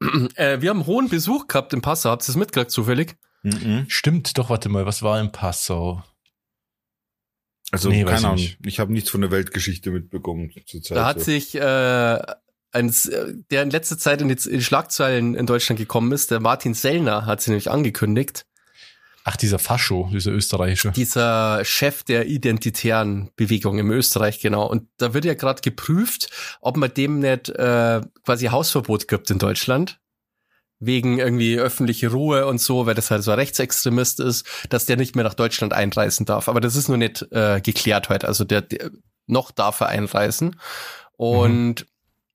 Äh, 0.34 0.60
wir 0.60 0.68
haben 0.68 0.84
hohen 0.84 1.08
Besuch 1.08 1.46
gehabt 1.46 1.72
im 1.72 1.80
Passau. 1.80 2.10
Habt 2.10 2.24
ihr 2.24 2.26
das 2.26 2.36
mitgekriegt 2.36 2.70
zufällig? 2.70 3.16
Mhm. 3.42 3.86
Stimmt, 3.88 4.36
doch, 4.36 4.50
warte 4.50 4.68
mal, 4.68 4.84
was 4.84 5.02
war 5.02 5.18
in 5.18 5.32
Passau? 5.32 6.02
Also 7.74 7.90
Nee, 7.90 8.04
keine 8.04 8.18
ich 8.18 8.24
Ahnung. 8.24 8.36
nicht. 8.36 8.58
Ich 8.64 8.78
habe 8.80 8.92
nichts 8.92 9.10
von 9.10 9.20
der 9.20 9.30
Weltgeschichte 9.30 9.90
mitbekommen 9.90 10.50
zur 10.66 10.82
Zeit. 10.82 10.96
Da 10.96 11.06
hat 11.06 11.18
so. 11.18 11.24
sich 11.24 11.54
äh, 11.54 12.18
ein, 12.72 12.94
der 13.50 13.62
in 13.62 13.70
letzter 13.70 13.98
Zeit 13.98 14.20
in 14.20 14.28
die, 14.28 14.48
in 14.48 14.58
die 14.58 14.64
Schlagzeilen 14.64 15.34
in 15.34 15.46
Deutschland 15.46 15.78
gekommen 15.78 16.12
ist, 16.12 16.30
der 16.30 16.40
Martin 16.40 16.74
Sellner, 16.74 17.26
hat 17.26 17.40
sie 17.40 17.50
nämlich 17.50 17.70
angekündigt. 17.70 18.46
Ach, 19.26 19.36
dieser 19.36 19.58
Fascho, 19.58 20.10
dieser 20.12 20.32
österreichische. 20.32 20.90
Dieser 20.90 21.64
Chef 21.64 22.02
der 22.02 22.26
identitären 22.26 23.30
Bewegung 23.36 23.78
im 23.78 23.90
Österreich, 23.90 24.40
genau. 24.40 24.66
Und 24.68 24.86
da 24.98 25.14
wird 25.14 25.24
ja 25.24 25.32
gerade 25.32 25.62
geprüft, 25.62 26.30
ob 26.60 26.76
man 26.76 26.92
dem 26.92 27.20
nicht 27.20 27.48
äh, 27.48 28.02
quasi 28.24 28.46
Hausverbot 28.46 29.08
gibt 29.08 29.30
in 29.30 29.38
Deutschland. 29.38 29.98
Wegen 30.80 31.18
irgendwie 31.18 31.58
öffentliche 31.58 32.10
Ruhe 32.10 32.46
und 32.46 32.58
so, 32.58 32.86
weil 32.86 32.94
das 32.94 33.10
halt 33.10 33.22
so 33.22 33.30
ein 33.30 33.38
Rechtsextremist 33.38 34.20
ist, 34.20 34.46
dass 34.68 34.86
der 34.86 34.96
nicht 34.96 35.14
mehr 35.14 35.24
nach 35.24 35.34
Deutschland 35.34 35.72
einreisen 35.72 36.26
darf. 36.26 36.48
Aber 36.48 36.60
das 36.60 36.76
ist 36.76 36.88
nur 36.88 36.98
nicht 36.98 37.26
äh, 37.32 37.60
geklärt 37.60 38.08
heute. 38.08 38.28
Also 38.28 38.44
der, 38.44 38.62
der 38.62 38.90
noch 39.26 39.50
darf 39.50 39.80
er 39.80 39.88
einreisen. 39.88 40.60
Und 41.16 41.86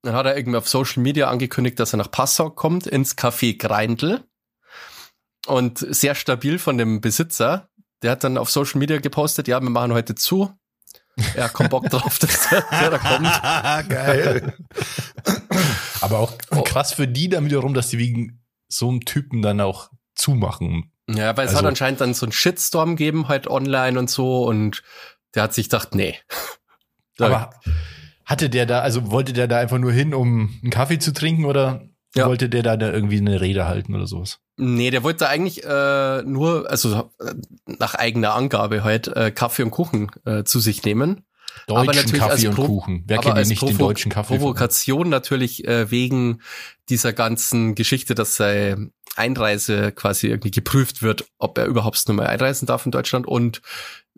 dann 0.01 0.13
hat 0.13 0.25
er 0.25 0.37
irgendwie 0.37 0.57
auf 0.57 0.69
Social 0.69 1.03
Media 1.03 1.29
angekündigt, 1.29 1.79
dass 1.79 1.93
er 1.93 1.97
nach 1.97 2.11
Passau 2.11 2.49
kommt, 2.49 2.87
ins 2.87 3.17
Café 3.17 3.57
Greindl. 3.57 4.23
Und 5.45 5.79
sehr 5.79 6.15
stabil 6.15 6.59
von 6.59 6.77
dem 6.77 7.01
Besitzer. 7.01 7.69
Der 8.01 8.11
hat 8.11 8.23
dann 8.23 8.37
auf 8.37 8.49
Social 8.49 8.79
Media 8.79 8.99
gepostet, 8.99 9.47
ja, 9.47 9.59
wir 9.59 9.69
machen 9.69 9.93
heute 9.93 10.15
zu. 10.15 10.53
Er 11.35 11.45
hat 11.45 11.53
keinen 11.53 11.69
Bock 11.69 11.89
drauf, 11.89 12.19
dass 12.19 12.49
der, 12.49 12.65
der 12.71 12.89
da 12.91 12.97
kommt. 12.97 13.89
Geil. 13.89 14.53
Aber 16.01 16.19
auch 16.19 16.33
krass 16.65 16.93
für 16.93 17.07
die 17.07 17.29
dann 17.29 17.45
wiederum, 17.45 17.73
dass 17.73 17.89
die 17.89 17.97
wegen 17.97 18.41
so 18.67 18.89
einem 18.89 19.01
Typen 19.05 19.41
dann 19.41 19.61
auch 19.61 19.89
zumachen. 20.15 20.91
Ja, 21.09 21.35
weil 21.37 21.45
es 21.45 21.51
Also- 21.51 21.59
hat 21.63 21.65
anscheinend 21.65 22.01
dann 22.01 22.13
so 22.13 22.25
einen 22.25 22.33
Shitstorm 22.33 22.91
gegeben, 22.95 23.27
halt 23.27 23.47
online 23.47 23.97
und 23.99 24.09
so. 24.09 24.43
Und 24.45 24.83
der 25.35 25.43
hat 25.43 25.53
sich 25.53 25.67
gedacht, 25.69 25.95
nee. 25.95 26.15
Aber 27.19 27.49
hatte 28.25 28.49
der 28.49 28.65
da, 28.65 28.79
also 28.81 29.11
wollte 29.11 29.33
der 29.33 29.47
da 29.47 29.57
einfach 29.59 29.79
nur 29.79 29.91
hin, 29.91 30.13
um 30.13 30.55
einen 30.61 30.71
Kaffee 30.71 30.99
zu 30.99 31.11
trinken 31.13 31.45
oder 31.45 31.81
Ja. 32.15 32.27
wollte 32.27 32.47
der 32.49 32.63
da, 32.63 32.77
da 32.77 32.91
irgendwie 32.91 33.17
eine 33.17 33.41
Rede 33.41 33.67
halten 33.67 33.95
oder 33.95 34.07
sowas? 34.07 34.39
Nee, 34.57 34.91
der 34.91 35.03
wollte 35.03 35.27
eigentlich 35.27 35.63
äh, 35.63 36.21
nur, 36.23 36.69
also 36.69 37.09
nach 37.65 37.95
eigener 37.95 38.35
Angabe 38.35 38.83
halt, 38.83 39.07
äh, 39.09 39.31
Kaffee 39.31 39.63
und 39.63 39.71
Kuchen 39.71 40.11
äh, 40.25 40.43
zu 40.43 40.59
sich 40.59 40.83
nehmen. 40.83 41.25
Aber 41.67 41.85
Deutschen 41.85 42.01
natürlich 42.03 42.21
als 42.23 42.31
Kaffee 42.35 42.47
und 42.47 42.55
Pro- 42.55 42.65
Kuchen. 42.67 43.03
Wer 43.07 43.19
aber 43.19 43.33
kennt 43.33 43.47
nicht 43.49 43.61
den 43.61 43.69
Provo- 43.69 43.77
deutschen 43.87 44.11
Kaffee? 44.11 44.37
Provokation 44.37 45.09
natürlich 45.09 45.67
äh, 45.67 45.89
wegen 45.91 46.41
dieser 46.89 47.13
ganzen 47.13 47.75
Geschichte, 47.75 48.15
dass 48.15 48.35
seine 48.35 48.91
Einreise 49.15 49.91
quasi 49.91 50.27
irgendwie 50.27 50.51
geprüft 50.51 51.01
wird, 51.01 51.25
ob 51.37 51.57
er 51.57 51.65
überhaupt 51.65 52.07
nur 52.07 52.15
mal 52.17 52.27
einreisen 52.27 52.65
darf 52.65 52.85
in 52.85 52.91
Deutschland 52.91 53.27
und 53.27 53.61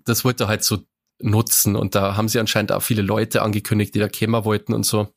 das 0.06 0.24
wollte 0.26 0.46
er 0.46 0.48
halt 0.48 0.64
so 0.64 0.80
nutzen 1.20 1.76
und 1.76 1.94
da 1.96 2.16
haben 2.16 2.28
sie 2.30 2.40
anscheinend 2.40 2.72
auch 2.72 2.82
viele 2.82 3.02
Leute 3.02 3.42
angekündigt, 3.42 3.94
die 3.96 4.00
da 4.00 4.08
kämen 4.08 4.44
wollten 4.46 4.74
und 4.74 4.86
so. 4.86 5.14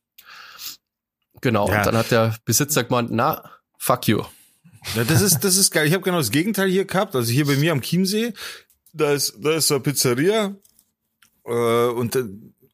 Genau, 1.41 1.69
Ja. 1.69 1.79
und 1.79 1.87
dann 1.87 1.97
hat 1.97 2.11
der 2.11 2.35
Besitzer 2.45 2.85
gemeint, 2.85 3.11
na, 3.13 3.43
fuck 3.79 4.09
you. 4.09 4.23
Ja, 4.95 5.05
das 5.05 5.21
ist, 5.23 5.41
das 5.45 5.57
ist 5.57 5.71
geil. 5.71 5.87
Ich 5.87 5.93
habe 5.95 6.03
genau 6.03 6.19
das 6.19 6.31
Gegenteil 6.31 6.69
hier 6.69 6.85
gehabt. 6.85 7.15
Also 7.17 7.31
hier 7.33 7.47
bei 7.47 7.57
mir 7.57 7.73
am 7.73 7.81
Chiemsee, 7.81 8.33
da 8.93 9.13
ist, 9.13 9.35
da 9.43 9.53
ist 9.55 9.69
so 9.69 9.75
eine 9.75 9.83
Pizzeria. 9.83 10.55
Äh, 11.45 11.51
und 11.51 12.17
äh, 12.17 12.25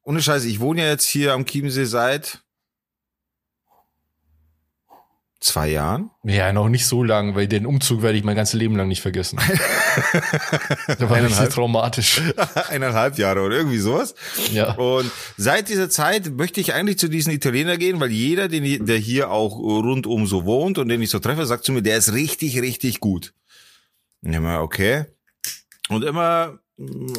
ohne 0.02 0.22
Scheiße, 0.22 0.48
ich 0.48 0.60
wohne 0.60 0.82
ja 0.82 0.88
jetzt 0.88 1.06
hier 1.06 1.32
am 1.32 1.44
Chiemsee 1.44 1.84
seit 1.84 2.42
zwei 5.40 5.68
Jahren. 5.68 6.10
Ja, 6.22 6.52
noch 6.52 6.68
nicht 6.68 6.86
so 6.86 7.02
lang, 7.02 7.34
weil 7.34 7.48
den 7.48 7.64
Umzug 7.64 8.02
werde 8.02 8.18
ich 8.18 8.24
mein 8.24 8.36
ganzes 8.36 8.54
Leben 8.54 8.76
lang 8.76 8.88
nicht 8.88 9.00
vergessen. 9.00 9.38
Der 10.88 11.08
war 11.08 11.16
Eineinhalb. 11.16 11.50
traumatisch. 11.50 12.20
Eineinhalb 12.68 13.18
Jahre 13.18 13.40
oder 13.40 13.56
irgendwie 13.56 13.78
sowas. 13.78 14.14
Ja. 14.52 14.74
Und 14.74 15.10
seit 15.36 15.68
dieser 15.68 15.88
Zeit 15.88 16.30
möchte 16.30 16.60
ich 16.60 16.74
eigentlich 16.74 16.98
zu 16.98 17.08
diesen 17.08 17.32
Italiener 17.32 17.78
gehen, 17.78 18.00
weil 18.00 18.10
jeder, 18.10 18.48
den, 18.48 18.86
der 18.86 18.98
hier 18.98 19.30
auch 19.30 19.58
rundum 19.58 20.26
so 20.26 20.44
wohnt 20.44 20.76
und 20.78 20.88
den 20.88 21.00
ich 21.00 21.10
so 21.10 21.18
treffe, 21.18 21.46
sagt 21.46 21.64
zu 21.64 21.72
mir, 21.72 21.82
der 21.82 21.96
ist 21.96 22.12
richtig, 22.12 22.60
richtig 22.60 23.00
gut. 23.00 23.32
Und 24.22 24.34
immer, 24.34 24.60
okay. 24.60 25.06
Und 25.88 26.04
immer, 26.04 26.58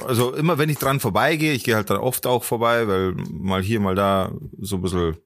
also 0.07 0.33
immer 0.33 0.57
wenn 0.57 0.69
ich 0.69 0.77
dran 0.77 0.99
vorbeigehe, 0.99 1.53
ich 1.53 1.63
gehe 1.63 1.75
halt 1.75 1.89
dann 1.89 1.97
oft 1.97 2.25
auch 2.25 2.43
vorbei, 2.43 2.87
weil 2.87 3.13
mal 3.31 3.61
hier, 3.61 3.79
mal 3.79 3.95
da 3.95 4.31
so 4.59 4.77
ein 4.77 4.81
bisschen 4.81 5.17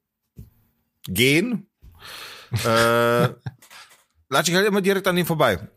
gehen, 1.08 1.68
äh, 2.66 3.30
latsche 4.30 4.52
ich 4.52 4.56
halt 4.56 4.68
immer 4.68 4.82
direkt 4.82 5.08
an 5.08 5.18
ihm 5.18 5.26
vorbei. 5.26 5.70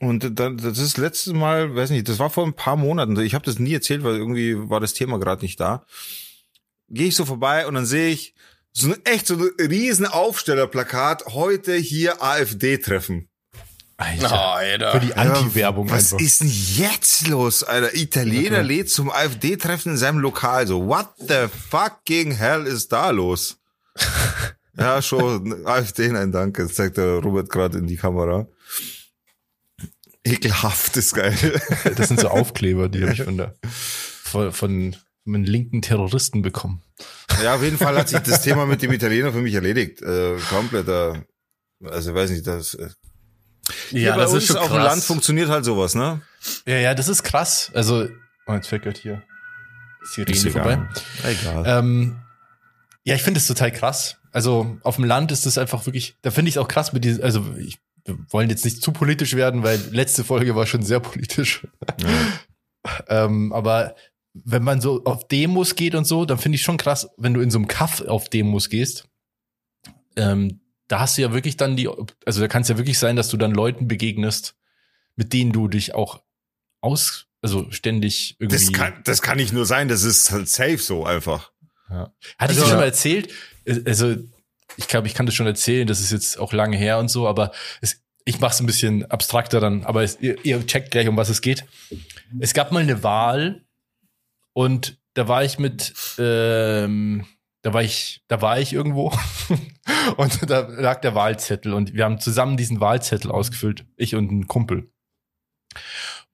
Und 0.00 0.38
dann, 0.38 0.56
das 0.56 0.78
ist 0.78 0.96
letztes 0.96 1.34
Mal, 1.34 1.74
weiß 1.76 1.90
nicht, 1.90 2.08
das 2.08 2.18
war 2.18 2.30
vor 2.30 2.46
ein 2.46 2.54
paar 2.54 2.76
Monaten. 2.76 3.18
Ich 3.20 3.34
habe 3.34 3.44
das 3.44 3.58
nie 3.58 3.74
erzählt, 3.74 4.02
weil 4.02 4.16
irgendwie 4.16 4.56
war 4.70 4.80
das 4.80 4.94
Thema 4.94 5.18
gerade 5.18 5.42
nicht 5.42 5.60
da. 5.60 5.84
Gehe 6.88 7.08
ich 7.08 7.16
so 7.16 7.26
vorbei 7.26 7.66
und 7.66 7.74
dann 7.74 7.86
sehe 7.86 8.08
ich 8.08 8.34
so 8.72 8.88
ein, 8.88 9.04
echt 9.04 9.26
so 9.26 9.34
ein 9.34 9.50
riesen 9.58 10.06
Aufstellerplakat, 10.06 11.26
heute 11.26 11.74
hier 11.74 12.22
AfD-Treffen. 12.22 13.29
Alter. 14.00 14.32
Alter. 14.32 14.92
Für 14.92 15.00
die 15.00 15.14
Anti-Werbung 15.14 15.90
Was 15.90 16.12
einfach. 16.12 16.24
ist 16.24 16.40
denn 16.40 16.48
jetzt 16.48 17.28
los, 17.28 17.62
Alter? 17.62 17.94
Italiener 17.94 18.62
lädt 18.62 18.90
zum 18.90 19.10
AfD-Treffen 19.10 19.92
in 19.92 19.98
seinem 19.98 20.18
Lokal. 20.18 20.66
So, 20.66 20.86
what 20.86 21.08
the 21.18 21.48
fucking 21.70 22.32
hell 22.32 22.66
ist 22.66 22.90
da 22.92 23.10
los? 23.10 23.58
ja, 24.78 25.02
schon, 25.02 25.66
AfD, 25.66 26.08
nein, 26.08 26.32
danke. 26.32 26.62
Das 26.62 26.74
zeigt 26.74 26.96
der 26.96 27.18
Robert 27.18 27.50
gerade 27.50 27.78
in 27.78 27.86
die 27.86 27.96
Kamera. 27.96 28.46
Ekelhaft 30.24 30.96
ist 30.96 31.14
geil. 31.14 31.34
Das 31.96 32.08
sind 32.08 32.20
so 32.20 32.28
Aufkleber, 32.28 32.88
die 32.88 33.02
habe 33.02 33.12
ich 33.12 33.22
von 33.22 33.36
der 33.36 33.54
von, 33.62 34.52
von 34.52 34.96
einem 35.26 35.44
linken 35.44 35.82
Terroristen 35.82 36.40
bekommen. 36.40 36.82
Ja, 37.42 37.56
auf 37.56 37.62
jeden 37.62 37.78
Fall 37.78 37.98
hat 37.98 38.08
sich 38.08 38.20
das 38.20 38.42
Thema 38.42 38.64
mit 38.64 38.80
dem 38.80 38.92
Italiener 38.92 39.32
für 39.32 39.40
mich 39.40 39.54
erledigt. 39.54 40.00
Äh, 40.02 40.36
kompletter, 40.48 41.24
also 41.84 42.14
weiß 42.14 42.30
nicht, 42.30 42.46
das. 42.46 42.78
Ja, 43.90 44.16
das 44.16 44.32
ist 44.32 44.46
schon 44.46 44.56
auf 44.56 44.68
dem. 44.68 44.76
Land 44.76 45.02
funktioniert 45.02 45.48
halt 45.48 45.64
sowas, 45.64 45.94
ne? 45.94 46.20
Ja, 46.66 46.76
ja, 46.76 46.94
das 46.94 47.08
ist 47.08 47.22
krass. 47.22 47.70
Also, 47.74 48.08
oh, 48.46 48.52
jetzt 48.54 48.68
fällt 48.68 48.82
gerade 48.82 48.98
hier 48.98 49.22
Sirene 50.02 50.36
Ist 50.36 50.48
vorbei. 50.48 50.88
Egal. 51.24 51.64
Ähm, 51.66 52.16
ja, 53.04 53.14
ich 53.14 53.22
finde 53.22 53.38
es 53.38 53.46
total 53.46 53.70
krass. 53.70 54.16
Also 54.32 54.78
auf 54.82 54.96
dem 54.96 55.04
Land 55.04 55.32
ist 55.32 55.46
es 55.46 55.58
einfach 55.58 55.86
wirklich, 55.86 56.16
da 56.22 56.30
finde 56.30 56.48
ich 56.48 56.56
es 56.56 56.58
auch 56.58 56.68
krass 56.68 56.92
mit 56.92 57.04
diesen, 57.04 57.22
also 57.22 57.44
ich, 57.58 57.78
wir 58.04 58.18
wollen 58.30 58.50
jetzt 58.50 58.64
nicht 58.64 58.82
zu 58.82 58.92
politisch 58.92 59.34
werden, 59.34 59.62
weil 59.62 59.80
letzte 59.90 60.24
Folge 60.24 60.54
war 60.54 60.66
schon 60.66 60.82
sehr 60.82 61.00
politisch. 61.00 61.66
ähm, 63.08 63.52
aber 63.52 63.94
wenn 64.32 64.62
man 64.62 64.80
so 64.80 65.04
auf 65.04 65.26
Demos 65.26 65.74
geht 65.74 65.94
und 65.94 66.06
so, 66.06 66.24
dann 66.24 66.38
finde 66.38 66.56
ich 66.56 66.62
schon 66.62 66.76
krass, 66.76 67.10
wenn 67.16 67.34
du 67.34 67.40
in 67.40 67.50
so 67.50 67.58
einem 67.58 67.66
Kaff 67.66 68.00
auf 68.02 68.28
Demos 68.28 68.68
gehst, 68.68 69.08
ähm, 70.16 70.60
da 70.90 70.98
hast 70.98 71.16
du 71.16 71.22
ja 71.22 71.32
wirklich 71.32 71.56
dann 71.56 71.76
die, 71.76 71.88
also 72.26 72.40
da 72.40 72.48
kann 72.48 72.62
es 72.62 72.68
ja 72.68 72.76
wirklich 72.76 72.98
sein, 72.98 73.14
dass 73.14 73.28
du 73.28 73.36
dann 73.36 73.52
Leuten 73.52 73.86
begegnest, 73.86 74.56
mit 75.14 75.32
denen 75.32 75.52
du 75.52 75.68
dich 75.68 75.94
auch 75.94 76.20
aus, 76.80 77.26
also 77.42 77.70
ständig 77.70 78.36
irgendwie. 78.40 78.56
Das 78.66 78.72
kann, 78.72 79.00
das 79.04 79.22
kann 79.22 79.36
nicht 79.36 79.52
nur 79.52 79.66
sein, 79.66 79.86
das 79.88 80.02
ist 80.02 80.32
halt 80.32 80.48
safe 80.48 80.78
so 80.78 81.04
einfach. 81.06 81.52
Ja. 81.88 82.12
Hatte 82.38 82.52
ich 82.52 82.58
Also- 82.58 82.62
dir 82.62 82.68
schon 82.70 82.78
mal 82.78 82.84
erzählt? 82.86 83.32
Also, 83.84 84.16
ich 84.76 84.88
glaube, 84.88 85.06
ich 85.06 85.14
kann 85.14 85.26
das 85.26 85.34
schon 85.34 85.46
erzählen, 85.46 85.86
das 85.86 86.00
ist 86.00 86.10
jetzt 86.10 86.38
auch 86.38 86.52
lange 86.52 86.76
her 86.76 86.98
und 86.98 87.08
so, 87.08 87.28
aber 87.28 87.52
es, 87.80 88.02
ich 88.24 88.40
mache 88.40 88.54
es 88.54 88.60
ein 88.60 88.66
bisschen 88.66 89.04
abstrakter 89.10 89.60
dann, 89.60 89.84
aber 89.84 90.02
es, 90.02 90.18
ihr, 90.20 90.44
ihr 90.44 90.66
checkt 90.66 90.90
gleich, 90.90 91.06
um 91.08 91.16
was 91.16 91.28
es 91.28 91.40
geht. 91.40 91.64
Es 92.40 92.52
gab 92.52 92.72
mal 92.72 92.82
eine 92.82 93.02
Wahl 93.04 93.64
und 94.54 94.98
da 95.14 95.28
war 95.28 95.44
ich 95.44 95.58
mit, 95.58 95.94
ähm, 96.18 97.26
da 97.62 97.74
war 97.74 97.82
ich, 97.82 98.22
da 98.28 98.40
war 98.40 98.58
ich 98.58 98.72
irgendwo 98.72 99.12
und 100.16 100.50
da 100.50 100.60
lag 100.60 101.00
der 101.00 101.14
Wahlzettel 101.14 101.74
und 101.74 101.94
wir 101.94 102.04
haben 102.04 102.20
zusammen 102.20 102.56
diesen 102.56 102.80
Wahlzettel 102.80 103.30
ausgefüllt, 103.30 103.86
ich 103.96 104.14
und 104.14 104.30
ein 104.30 104.46
Kumpel. 104.46 104.90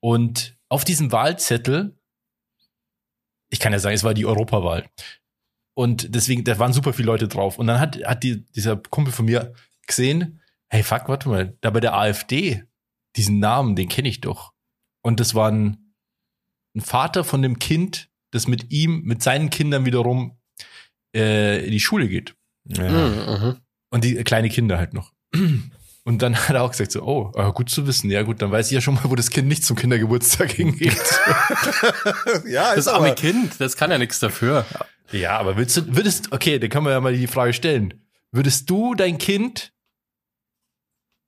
Und 0.00 0.56
auf 0.68 0.84
diesem 0.84 1.12
Wahlzettel, 1.12 1.98
ich 3.50 3.60
kann 3.60 3.72
ja 3.72 3.78
sagen, 3.78 3.94
es 3.94 4.04
war 4.04 4.14
die 4.14 4.26
Europawahl. 4.26 4.88
Und 5.74 6.14
deswegen, 6.14 6.44
da 6.44 6.58
waren 6.58 6.72
super 6.72 6.92
viele 6.92 7.06
Leute 7.06 7.28
drauf. 7.28 7.58
Und 7.58 7.66
dann 7.66 7.80
hat, 7.80 8.02
hat 8.04 8.22
die, 8.22 8.44
dieser 8.52 8.76
Kumpel 8.76 9.12
von 9.12 9.26
mir 9.26 9.52
gesehen, 9.86 10.40
hey, 10.68 10.82
fuck, 10.82 11.08
warte 11.08 11.28
mal, 11.28 11.56
da 11.60 11.70
bei 11.70 11.80
der 11.80 11.94
AfD, 11.94 12.64
diesen 13.16 13.38
Namen, 13.38 13.76
den 13.76 13.88
kenne 13.88 14.08
ich 14.08 14.20
doch. 14.20 14.52
Und 15.02 15.20
das 15.20 15.34
war 15.34 15.50
ein, 15.50 15.94
ein 16.74 16.80
Vater 16.80 17.24
von 17.24 17.42
dem 17.42 17.58
Kind, 17.58 18.10
das 18.30 18.46
mit 18.46 18.72
ihm, 18.72 19.02
mit 19.02 19.22
seinen 19.22 19.50
Kindern 19.50 19.84
wiederum 19.84 20.38
äh, 21.16 21.64
in 21.64 21.72
die 21.72 21.80
Schule 21.80 22.08
geht. 22.08 22.34
Ja. 22.64 22.88
Mhm, 22.88 23.44
mhm. 23.44 23.56
Und 23.90 24.04
die 24.04 24.14
kleine 24.24 24.48
Kinder 24.48 24.78
halt 24.78 24.92
noch. 24.94 25.12
Und 26.04 26.22
dann 26.22 26.36
hat 26.48 26.54
er 26.54 26.62
auch 26.62 26.70
gesagt 26.70 26.92
so, 26.92 27.02
oh, 27.02 27.32
äh, 27.36 27.50
gut 27.52 27.70
zu 27.70 27.86
wissen. 27.86 28.10
Ja 28.10 28.22
gut, 28.22 28.42
dann 28.42 28.50
weiß 28.52 28.66
ich 28.66 28.72
ja 28.72 28.80
schon 28.80 28.94
mal, 28.94 29.04
wo 29.04 29.14
das 29.14 29.30
Kind 29.30 29.48
nicht 29.48 29.64
zum 29.64 29.76
Kindergeburtstag 29.76 30.52
hingeht. 30.52 30.92
ja, 32.46 32.70
Das 32.70 32.78
ist 32.86 32.88
arme 32.88 33.06
aber, 33.06 33.14
Kind, 33.14 33.60
das 33.60 33.76
kann 33.76 33.90
ja 33.90 33.98
nichts 33.98 34.20
dafür. 34.20 34.64
ja, 35.12 35.38
aber 35.38 35.56
willst 35.56 35.76
du, 35.76 35.96
würdest, 35.96 36.32
okay, 36.32 36.58
dann 36.58 36.70
kann 36.70 36.84
man 36.84 36.92
ja 36.92 37.00
mal 37.00 37.14
die 37.16 37.26
Frage 37.26 37.52
stellen. 37.52 37.94
würdest 38.32 38.68
du 38.70 38.94
dein 38.94 39.18
Kind 39.18 39.72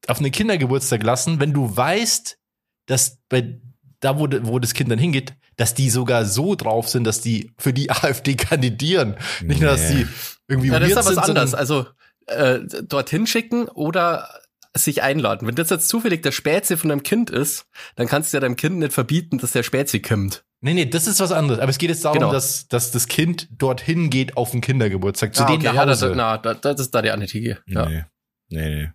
auf 0.06 0.18
einen 0.20 0.30
Kindergeburtstag 0.32 1.02
lassen, 1.02 1.38
wenn 1.40 1.52
du 1.52 1.76
weißt, 1.76 2.38
dass 2.86 3.18
bei 3.28 3.60
da, 4.00 4.18
wo, 4.18 4.28
wo 4.42 4.58
das 4.58 4.74
Kind 4.74 4.90
dann 4.90 4.98
hingeht, 4.98 5.34
dass 5.56 5.74
die 5.74 5.90
sogar 5.90 6.24
so 6.24 6.54
drauf 6.54 6.88
sind, 6.88 7.04
dass 7.04 7.20
die 7.20 7.52
für 7.58 7.72
die 7.72 7.90
AfD 7.90 8.34
kandidieren. 8.34 9.16
Nicht 9.42 9.60
nur, 9.60 9.70
dass 9.70 9.88
die 9.90 10.06
irgendwie 10.48 10.68
Ja, 10.68 10.78
das 10.78 10.90
ist 10.90 10.96
aber 10.96 11.06
was 11.16 11.26
sind, 11.26 11.38
anderes. 11.38 11.54
Also 11.54 11.86
äh, 12.26 12.60
dorthin 12.84 13.26
schicken 13.26 13.68
oder 13.68 14.28
sich 14.76 15.02
einladen. 15.02 15.48
Wenn 15.48 15.54
das 15.56 15.70
jetzt 15.70 15.88
zufällig 15.88 16.22
der 16.22 16.30
Spätze 16.32 16.76
von 16.76 16.90
deinem 16.90 17.02
Kind 17.02 17.30
ist, 17.30 17.66
dann 17.96 18.06
kannst 18.06 18.32
du 18.32 18.36
ja 18.36 18.40
deinem 18.40 18.54
Kind 18.56 18.78
nicht 18.78 18.92
verbieten, 18.92 19.38
dass 19.38 19.52
der 19.52 19.62
Spätze 19.62 20.00
kommt. 20.00 20.44
Nee, 20.60 20.74
nee, 20.74 20.86
das 20.86 21.06
ist 21.06 21.20
was 21.20 21.32
anderes. 21.32 21.60
Aber 21.60 21.70
es 21.70 21.78
geht 21.78 21.88
jetzt 21.90 22.04
darum, 22.04 22.18
Genau. 22.18 22.32
dass, 22.32 22.68
dass 22.68 22.90
das 22.90 23.06
Kind 23.08 23.48
dorthin 23.50 24.10
geht 24.10 24.36
auf 24.36 24.50
den 24.50 24.60
Kindergeburtstag, 24.60 25.34
zu 25.34 25.42
Ah, 25.44 25.46
denen 25.46 25.58
okay, 25.58 25.66
nach 25.68 25.74
ja, 25.74 25.86
das, 25.86 26.02
Hause. 26.02 26.14
na, 26.16 26.36
das, 26.36 26.80
ist 26.80 26.90
da 26.94 27.00
die 27.02 27.10
Annetige. 27.10 27.58
Ja. 27.66 27.86
Nee. 27.88 28.04
Nee, 28.50 28.68
nee. 28.74 28.90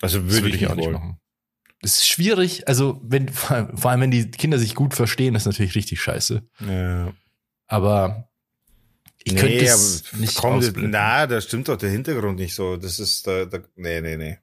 Also 0.00 0.20
Das 0.20 0.32
würde 0.32 0.48
ich, 0.48 0.60
nicht 0.60 0.76
wollen. 0.76 0.92
machen. 0.92 1.18
Das 1.82 1.94
ist 1.96 2.06
schwierig, 2.08 2.68
also 2.68 3.00
wenn, 3.02 3.28
vor 3.28 3.50
allem 3.56 3.76
vor 3.76 3.90
allem, 3.90 4.00
wenn 4.02 4.10
die 4.10 4.30
Kinder 4.30 4.58
sich 4.58 4.74
gut 4.74 4.94
verstehen, 4.94 5.34
ist 5.34 5.46
natürlich 5.46 5.74
richtig 5.74 6.00
scheiße. 6.00 6.42
Ja. 6.66 7.12
Aber 7.66 8.28
ich 9.22 9.36
könnte 9.36 9.56
nee, 9.56 9.64
es 9.66 10.04
aber 10.12 10.20
nicht 10.20 10.34
komm, 10.36 10.60
na, 10.90 11.26
da 11.26 11.40
stimmt 11.40 11.68
doch 11.68 11.76
der 11.76 11.90
Hintergrund 11.90 12.38
nicht 12.38 12.54
so. 12.54 12.76
Das 12.76 12.98
ist 12.98 13.26
da, 13.26 13.44
da 13.44 13.58
nee, 13.76 14.00
nee, 14.00 14.16
nee. 14.16 14.38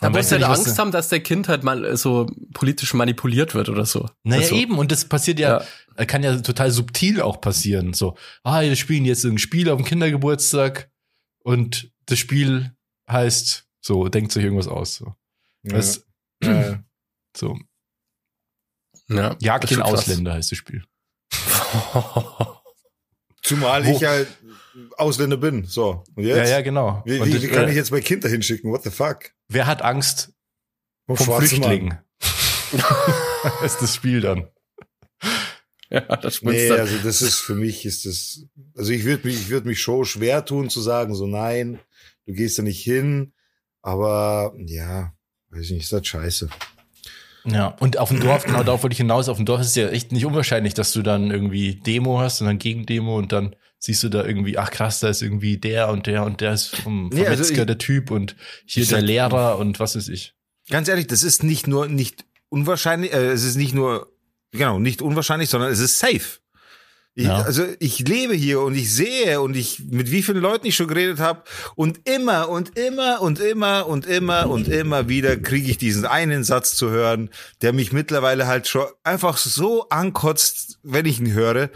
Da 0.00 0.10
musst 0.10 0.18
weiß 0.18 0.28
du 0.30 0.34
ja 0.36 0.40
ja 0.40 0.48
nicht, 0.48 0.52
was 0.58 0.66
Angst 0.66 0.78
da- 0.78 0.82
haben, 0.82 0.90
dass 0.90 1.08
der 1.08 1.20
Kind 1.20 1.48
halt 1.48 1.62
mal 1.62 1.84
äh, 1.84 1.96
so 1.96 2.26
politisch 2.52 2.94
manipuliert 2.94 3.54
wird 3.54 3.68
oder 3.68 3.86
so. 3.86 4.08
Naja, 4.24 4.42
Also, 4.42 4.54
eben, 4.56 4.78
und 4.78 4.90
das 4.90 5.04
passiert 5.04 5.38
ja, 5.38 5.64
kann 6.06 6.22
ja 6.24 6.36
total 6.40 6.70
subtil 6.72 7.20
auch 7.22 7.40
passieren. 7.40 7.92
So, 7.94 8.16
ah, 8.42 8.60
wir 8.62 8.74
spielen 8.74 9.04
jetzt 9.04 9.24
ein 9.24 9.38
Spiel 9.38 9.70
auf 9.70 9.76
dem 9.80 9.86
Kindergeburtstag 9.86 10.90
und 11.44 11.92
das 12.06 12.18
Spiel 12.18 12.72
heißt, 13.08 13.66
so, 13.80 14.08
denkt 14.08 14.32
sich 14.32 14.42
irgendwas 14.42 14.66
aus. 14.68 14.96
So, 14.96 15.14
Ja. 15.62 15.76
das, 15.76 16.04
Ja. 16.46 16.84
so 17.36 17.58
Ja, 19.08 19.36
Jagd 19.40 19.70
den. 19.70 19.82
Ausländer 19.82 20.34
heißt 20.34 20.50
das 20.52 20.58
Spiel. 20.58 20.84
Zumal 23.42 23.84
Wo- 23.86 23.96
ich 23.96 24.04
halt 24.04 24.28
Ausländer 24.96 25.36
bin. 25.36 25.64
So. 25.64 26.04
Und 26.14 26.24
jetzt? 26.24 26.36
Ja, 26.38 26.44
ja, 26.56 26.60
genau. 26.62 27.02
Wie, 27.04 27.22
wie, 27.24 27.42
wie 27.42 27.48
kann 27.48 27.66
äh, 27.68 27.70
ich 27.70 27.76
jetzt 27.76 27.90
mein 27.90 28.02
Kind 28.02 28.24
dahin 28.24 28.42
schicken? 28.42 28.70
What 28.72 28.82
the 28.84 28.90
fuck? 28.90 29.30
wer 29.48 29.66
hat 29.66 29.82
Angst 29.82 30.32
Vom 31.06 31.16
vom 31.16 31.36
Flüchtling? 31.38 31.94
Ist 33.64 33.82
das 33.82 33.94
Spiel 33.94 34.20
dann. 34.22 34.48
ja, 35.90 36.00
das 36.16 36.40
Nee, 36.42 36.68
dann. 36.68 36.80
also 36.80 36.96
das 36.98 37.20
ist 37.22 37.40
für 37.40 37.54
mich 37.54 37.84
ist 37.84 38.06
das, 38.06 38.46
also 38.76 38.90
ich 38.90 39.04
würde 39.04 39.26
mich, 39.28 39.36
ich 39.36 39.48
würde 39.50 39.68
mich 39.68 39.80
schon 39.80 40.04
schwer 40.06 40.44
tun 40.44 40.70
zu 40.70 40.80
sagen, 40.80 41.14
so 41.14 41.26
nein, 41.26 41.78
du 42.26 42.32
gehst 42.32 42.58
da 42.58 42.62
nicht 42.62 42.82
hin, 42.82 43.32
aber 43.82 44.54
ja, 44.56 45.13
weiß 45.54 45.62
ich 45.66 45.70
nicht, 45.72 45.84
ist 45.84 45.92
halt 45.92 46.06
scheiße. 46.06 46.48
Ja, 47.46 47.68
und 47.80 47.98
auf 47.98 48.08
dem 48.08 48.20
Dorf, 48.20 48.44
genau 48.44 48.62
darauf 48.62 48.82
wollte 48.82 48.94
ich 48.94 48.98
hinaus, 48.98 49.28
auf 49.28 49.36
dem 49.36 49.44
Dorf 49.44 49.60
ist 49.60 49.68
es 49.68 49.74
ja 49.74 49.88
echt 49.88 50.12
nicht 50.12 50.24
unwahrscheinlich, 50.24 50.72
dass 50.72 50.92
du 50.92 51.02
dann 51.02 51.30
irgendwie 51.30 51.74
Demo 51.74 52.18
hast 52.20 52.40
und 52.40 52.46
dann 52.46 52.58
Gegendemo 52.58 53.18
und 53.18 53.32
dann 53.32 53.54
siehst 53.78 54.02
du 54.02 54.08
da 54.08 54.24
irgendwie, 54.24 54.56
ach 54.56 54.70
krass, 54.70 55.00
da 55.00 55.08
ist 55.10 55.20
irgendwie 55.20 55.58
der 55.58 55.90
und 55.90 56.06
der 56.06 56.24
und 56.24 56.40
der 56.40 56.54
ist 56.54 56.68
vom, 56.74 57.10
vom 57.10 57.18
Nee, 57.20 57.26
also 57.26 57.42
Metzger 57.42 57.60
ich- 57.62 57.66
der 57.66 57.76
Typ 57.78 58.10
und 58.10 58.34
hier 58.64 58.86
der 58.86 58.98
sag- 59.00 59.06
Lehrer 59.06 59.58
und 59.58 59.78
was 59.78 59.94
ist 59.94 60.08
ich. 60.08 60.34
Ganz 60.70 60.88
ehrlich, 60.88 61.06
das 61.06 61.22
ist 61.22 61.42
nicht 61.44 61.66
nur 61.66 61.86
nicht 61.88 62.24
unwahrscheinlich, 62.48 63.12
äh, 63.12 63.26
es 63.32 63.44
ist 63.44 63.56
nicht 63.56 63.74
nur 63.74 64.10
genau 64.52 64.78
nicht 64.78 65.02
unwahrscheinlich, 65.02 65.50
sondern 65.50 65.70
es 65.70 65.80
ist 65.80 65.98
safe. 65.98 66.38
Ich, 67.16 67.26
Ja. 67.26 67.42
Also 67.42 67.64
ich 67.78 68.00
lebe 68.00 68.34
hier 68.34 68.60
und 68.60 68.74
ich 68.74 68.92
sehe 68.92 69.40
und 69.40 69.54
ich 69.54 69.78
mit 69.90 70.10
wie 70.10 70.22
vielen 70.22 70.40
Leuten 70.40 70.66
ich 70.66 70.74
schon 70.74 70.88
geredet 70.88 71.20
habe 71.20 71.44
und 71.76 72.08
immer 72.08 72.48
und 72.48 72.76
immer 72.76 73.20
und 73.22 73.38
immer 73.38 73.86
und 73.86 74.04
immer 74.06 74.48
und 74.48 74.66
immer 74.66 75.08
wieder 75.08 75.36
kriege 75.36 75.70
ich 75.70 75.78
diesen 75.78 76.06
einen 76.06 76.42
Satz 76.42 76.74
zu 76.74 76.90
hören, 76.90 77.30
der 77.62 77.72
mich 77.72 77.92
mittlerweile 77.92 78.48
halt 78.48 78.66
schon 78.66 78.86
einfach 79.04 79.36
so 79.36 79.88
ankotzt, 79.90 80.80
wenn 80.82 81.06
ich 81.06 81.20
ihn 81.20 81.32
höre. 81.32 81.70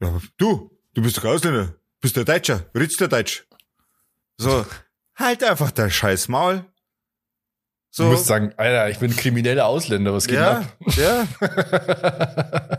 Ja, 0.00 0.20
du, 0.38 0.76
du 0.94 1.02
bist 1.02 1.18
doch 1.18 1.24
Ausländer, 1.24 1.74
bist 2.00 2.16
der 2.16 2.24
Deutscher, 2.24 2.66
redst 2.74 3.00
der 3.00 3.08
Deutsch. 3.08 3.46
So, 4.38 4.66
halt 5.14 5.44
einfach 5.44 5.70
dein 5.70 5.90
scheiß 5.90 6.26
Maul. 6.28 6.64
So, 7.92 8.04
Du 8.04 8.10
musst 8.10 8.26
sagen, 8.26 8.52
Alter, 8.56 8.88
ich 8.88 8.98
bin 8.98 9.14
krimineller 9.14 9.66
Ausländer, 9.66 10.12
was 10.12 10.26
geht 10.26 10.36
ja, 10.36 10.58
ab? 10.60 10.76
ja. 10.96 11.26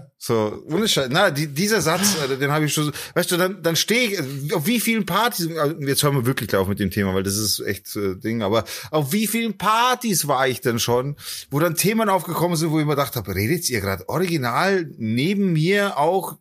So, 0.24 0.64
ohne 0.70 0.88
Scheiß. 0.88 1.08
Na, 1.10 1.32
die, 1.32 1.48
dieser 1.48 1.82
Satz, 1.82 2.16
den 2.40 2.52
habe 2.52 2.66
ich 2.66 2.74
schon 2.76 2.86
so, 2.86 2.92
weißt 3.16 3.32
du, 3.32 3.38
dann, 3.38 3.64
dann 3.64 3.76
stehe 3.76 4.12
ich, 4.12 4.54
auf 4.54 4.68
wie 4.68 4.80
vielen 4.80 5.04
Partys, 5.04 5.50
also 5.58 5.76
jetzt 5.80 6.04
hören 6.04 6.14
wir 6.14 6.28
wirklich 6.28 6.56
auf 6.56 6.68
mit 6.68 6.80
dem 6.80 6.92
Thema, 6.92 7.16
weil 7.16 7.24
das 7.24 7.38
ist 7.38 7.60
echt 7.62 7.96
äh, 7.96 8.16
Ding, 8.18 8.44
aber 8.44 8.64
auf 8.92 9.12
wie 9.14 9.26
vielen 9.26 9.58
Partys 9.58 10.28
war 10.28 10.48
ich 10.48 10.62
denn 10.62 10.78
schon, 10.78 11.16
wo 11.50 11.60
dann 11.60 11.74
Themen 11.74 12.08
aufgekommen 12.08 12.56
sind, 12.56 12.70
wo 12.70 12.80
ich 12.80 12.86
mir 12.86 12.92
gedacht 12.92 13.16
habe, 13.16 13.34
redet 13.34 13.68
ihr 13.72 13.82
gerade 13.82 14.08
original 14.10 14.88
neben 15.00 15.54
mir 15.54 15.98
auch 15.98 16.38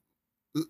äh, 0.55 0.61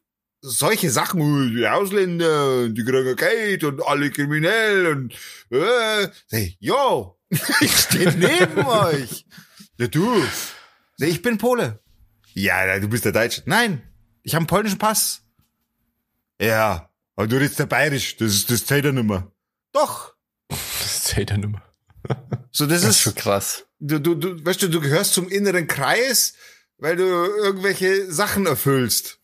solche 0.40 0.90
Sachen, 0.90 1.52
die 1.56 1.66
Ausländer, 1.66 2.68
die 2.68 2.84
kriegen 2.84 3.16
Geld 3.16 3.64
und 3.64 3.84
alle 3.84 4.12
kriminell 4.12 4.86
und 4.86 5.14
äh, 5.50 6.06
hey, 6.30 6.56
yo, 6.60 7.19
ich 7.61 7.77
stehe 7.77 8.12
neben 8.16 8.66
euch. 8.66 9.25
Ja, 9.79 9.87
du. 9.87 10.23
Nee, 10.99 11.07
ich 11.07 11.23
bin 11.23 11.38
Pole. 11.38 11.81
Ja, 12.35 12.79
du 12.79 12.88
bist 12.88 13.05
der 13.05 13.12
Deutsche. 13.12 13.43
Nein, 13.47 13.83
ich 14.23 14.35
habe 14.35 14.40
einen 14.40 14.47
polnischen 14.47 14.79
Pass. 14.79 15.23
Ja, 16.40 16.90
aber 17.16 17.27
du 17.27 17.37
redest 17.37 17.59
der 17.59 17.66
Bayerisch. 17.66 18.16
Das 18.16 18.33
ist 18.33 18.51
das 18.51 18.66
zählt 18.66 18.85
ja 18.85 18.93
nicht 18.93 19.05
mehr. 19.07 19.31
Doch. 19.73 20.14
Das 20.49 21.05
zählt 21.05 21.31
ja 21.31 21.37
nicht 21.37 21.51
mehr. 21.51 21.62
So, 22.51 22.66
das, 22.66 22.83
Das 22.83 22.90
ist 22.90 22.97
ist, 22.97 23.03
schon 23.03 23.14
krass. 23.14 23.64
du, 23.79 24.01
du, 24.01 24.14
du, 24.14 24.45
weißt 24.45 24.62
du, 24.62 24.69
du 24.69 24.81
gehörst 24.81 25.14
zum 25.14 25.29
inneren 25.29 25.66
Kreis, 25.66 26.35
weil 26.79 26.97
du 26.97 27.05
irgendwelche 27.05 28.11
Sachen 28.11 28.47
erfüllst. 28.47 29.19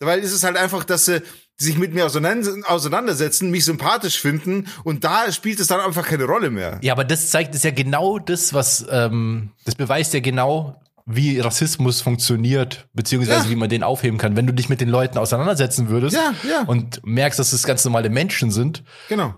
Weil 0.00 0.20
es 0.20 0.32
ist 0.32 0.44
halt 0.44 0.56
einfach, 0.56 0.84
dass 0.84 1.04
sie 1.06 1.22
sich 1.56 1.78
mit 1.78 1.94
mir 1.94 2.04
auseinander- 2.06 2.68
auseinandersetzen, 2.68 3.50
mich 3.50 3.64
sympathisch 3.64 4.20
finden 4.20 4.66
und 4.82 5.04
da 5.04 5.30
spielt 5.30 5.60
es 5.60 5.68
dann 5.68 5.80
einfach 5.80 6.04
keine 6.06 6.24
Rolle 6.24 6.50
mehr. 6.50 6.78
Ja, 6.82 6.92
aber 6.92 7.04
das 7.04 7.30
zeigt 7.30 7.54
es 7.54 7.62
ja 7.62 7.70
genau 7.70 8.18
das, 8.18 8.52
was, 8.54 8.84
ähm, 8.90 9.50
das 9.64 9.74
beweist 9.76 10.14
ja 10.14 10.20
genau, 10.20 10.80
wie 11.06 11.38
Rassismus 11.38 12.00
funktioniert, 12.00 12.88
beziehungsweise 12.94 13.44
Ja. 13.44 13.50
wie 13.50 13.56
man 13.56 13.68
den 13.68 13.82
aufheben 13.82 14.18
kann. 14.18 14.36
Wenn 14.36 14.46
du 14.46 14.54
dich 14.54 14.68
mit 14.68 14.80
den 14.80 14.88
Leuten 14.88 15.18
auseinandersetzen 15.18 15.88
würdest 15.90 16.16
Ja, 16.16 16.32
ja. 16.48 16.62
und 16.66 17.04
merkst, 17.06 17.38
dass 17.38 17.52
es 17.52 17.62
ganz 17.64 17.84
normale 17.84 18.08
Menschen 18.10 18.50
sind, 18.50 18.82
Genau. 19.08 19.34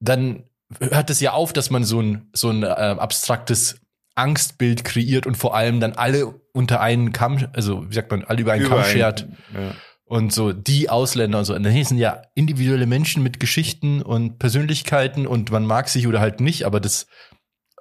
dann 0.00 0.44
hört 0.80 1.10
es 1.10 1.20
ja 1.20 1.32
auf, 1.32 1.52
dass 1.52 1.70
man 1.70 1.84
so 1.84 2.00
ein, 2.00 2.30
so 2.32 2.48
ein 2.50 2.62
äh, 2.62 2.66
abstraktes 2.66 3.76
Angstbild 4.14 4.84
kreiert 4.84 5.26
und 5.26 5.36
vor 5.36 5.54
allem 5.54 5.78
dann 5.80 5.92
alle 5.92 6.26
unter 6.52 6.80
einen 6.80 7.12
Kamm, 7.12 7.46
also 7.52 7.88
wie 7.88 7.94
sagt 7.94 8.10
man, 8.10 8.24
alle 8.24 8.40
über 8.40 8.52
einen 8.52 8.62
Kamm 8.64 8.78
Überall. 8.78 8.90
schert 8.90 9.28
Ja. 9.54 9.74
Und 10.10 10.32
so 10.32 10.52
die 10.52 10.90
Ausländer 10.90 11.38
und 11.38 11.44
so. 11.44 11.54
Und 11.54 11.62
dann 11.62 11.84
sind 11.84 11.98
ja 11.98 12.22
individuelle 12.34 12.86
Menschen 12.86 13.22
mit 13.22 13.38
Geschichten 13.38 14.02
und 14.02 14.40
Persönlichkeiten 14.40 15.24
und 15.24 15.52
man 15.52 15.64
mag 15.64 15.88
sich 15.88 16.08
oder 16.08 16.18
halt 16.20 16.40
nicht, 16.40 16.64
aber 16.66 16.80
das, 16.80 17.06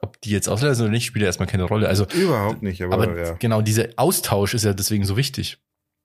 ob 0.01 0.21
die 0.21 0.29
jetzt 0.29 0.47
Ausländer 0.47 0.75
sind 0.75 0.85
oder 0.85 0.91
nicht, 0.93 1.05
spielt 1.05 1.23
ja 1.23 1.27
erstmal 1.27 1.47
keine 1.47 1.63
Rolle. 1.63 1.87
Also, 1.87 2.05
Überhaupt 2.13 2.61
nicht, 2.61 2.83
aber, 2.83 2.93
aber 2.93 3.19
ja. 3.19 3.31
genau, 3.33 3.61
dieser 3.61 3.87
Austausch 3.95 4.53
ist 4.53 4.63
ja 4.63 4.73
deswegen 4.73 5.05
so 5.05 5.17
wichtig. 5.17 5.57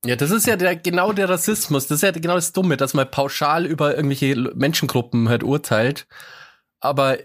Ja, 0.07 0.17
das 0.17 0.31
ist 0.31 0.47
ja 0.47 0.57
der, 0.57 0.77
genau 0.77 1.13
der 1.13 1.29
Rassismus. 1.29 1.89
Das 1.89 1.97
ist 1.97 2.03
ja 2.03 2.11
genau 2.11 2.37
das 2.37 2.53
Dumme, 2.53 2.79
dass 2.79 2.95
man 2.95 3.11
pauschal 3.11 3.67
über 3.67 3.95
irgendwelche 3.95 4.35
Menschengruppen 4.55 5.29
halt 5.29 5.43
urteilt. 5.45 6.07
Aber 6.81 7.19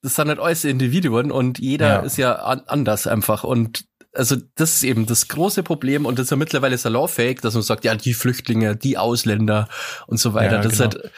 das 0.00 0.14
sind 0.14 0.28
halt 0.28 0.38
alles 0.38 0.64
Individuen 0.64 1.30
und 1.30 1.58
jeder 1.58 1.88
Ja. 1.88 2.00
ist 2.00 2.16
ja 2.16 2.36
an, 2.36 2.62
anders 2.66 3.06
einfach. 3.06 3.44
Und 3.44 3.84
also 4.16 4.36
das 4.54 4.74
ist 4.74 4.82
eben 4.82 5.06
das 5.06 5.28
große 5.28 5.62
Problem 5.62 6.06
und 6.06 6.18
das 6.18 6.24
ist 6.24 6.30
ja 6.30 6.36
mittlerweile 6.36 6.76
salonfähig, 6.78 7.40
dass 7.40 7.54
man 7.54 7.62
sagt, 7.62 7.84
ja, 7.84 7.94
die 7.94 8.14
Flüchtlinge, 8.14 8.76
die 8.76 8.98
Ausländer 8.98 9.68
und 10.06 10.18
so 10.18 10.34
weiter. 10.34 10.56
Ja, 10.56 10.62
das 10.62 10.78
genau. 10.78 10.88
ist 10.88 10.94
halt, 10.94 11.12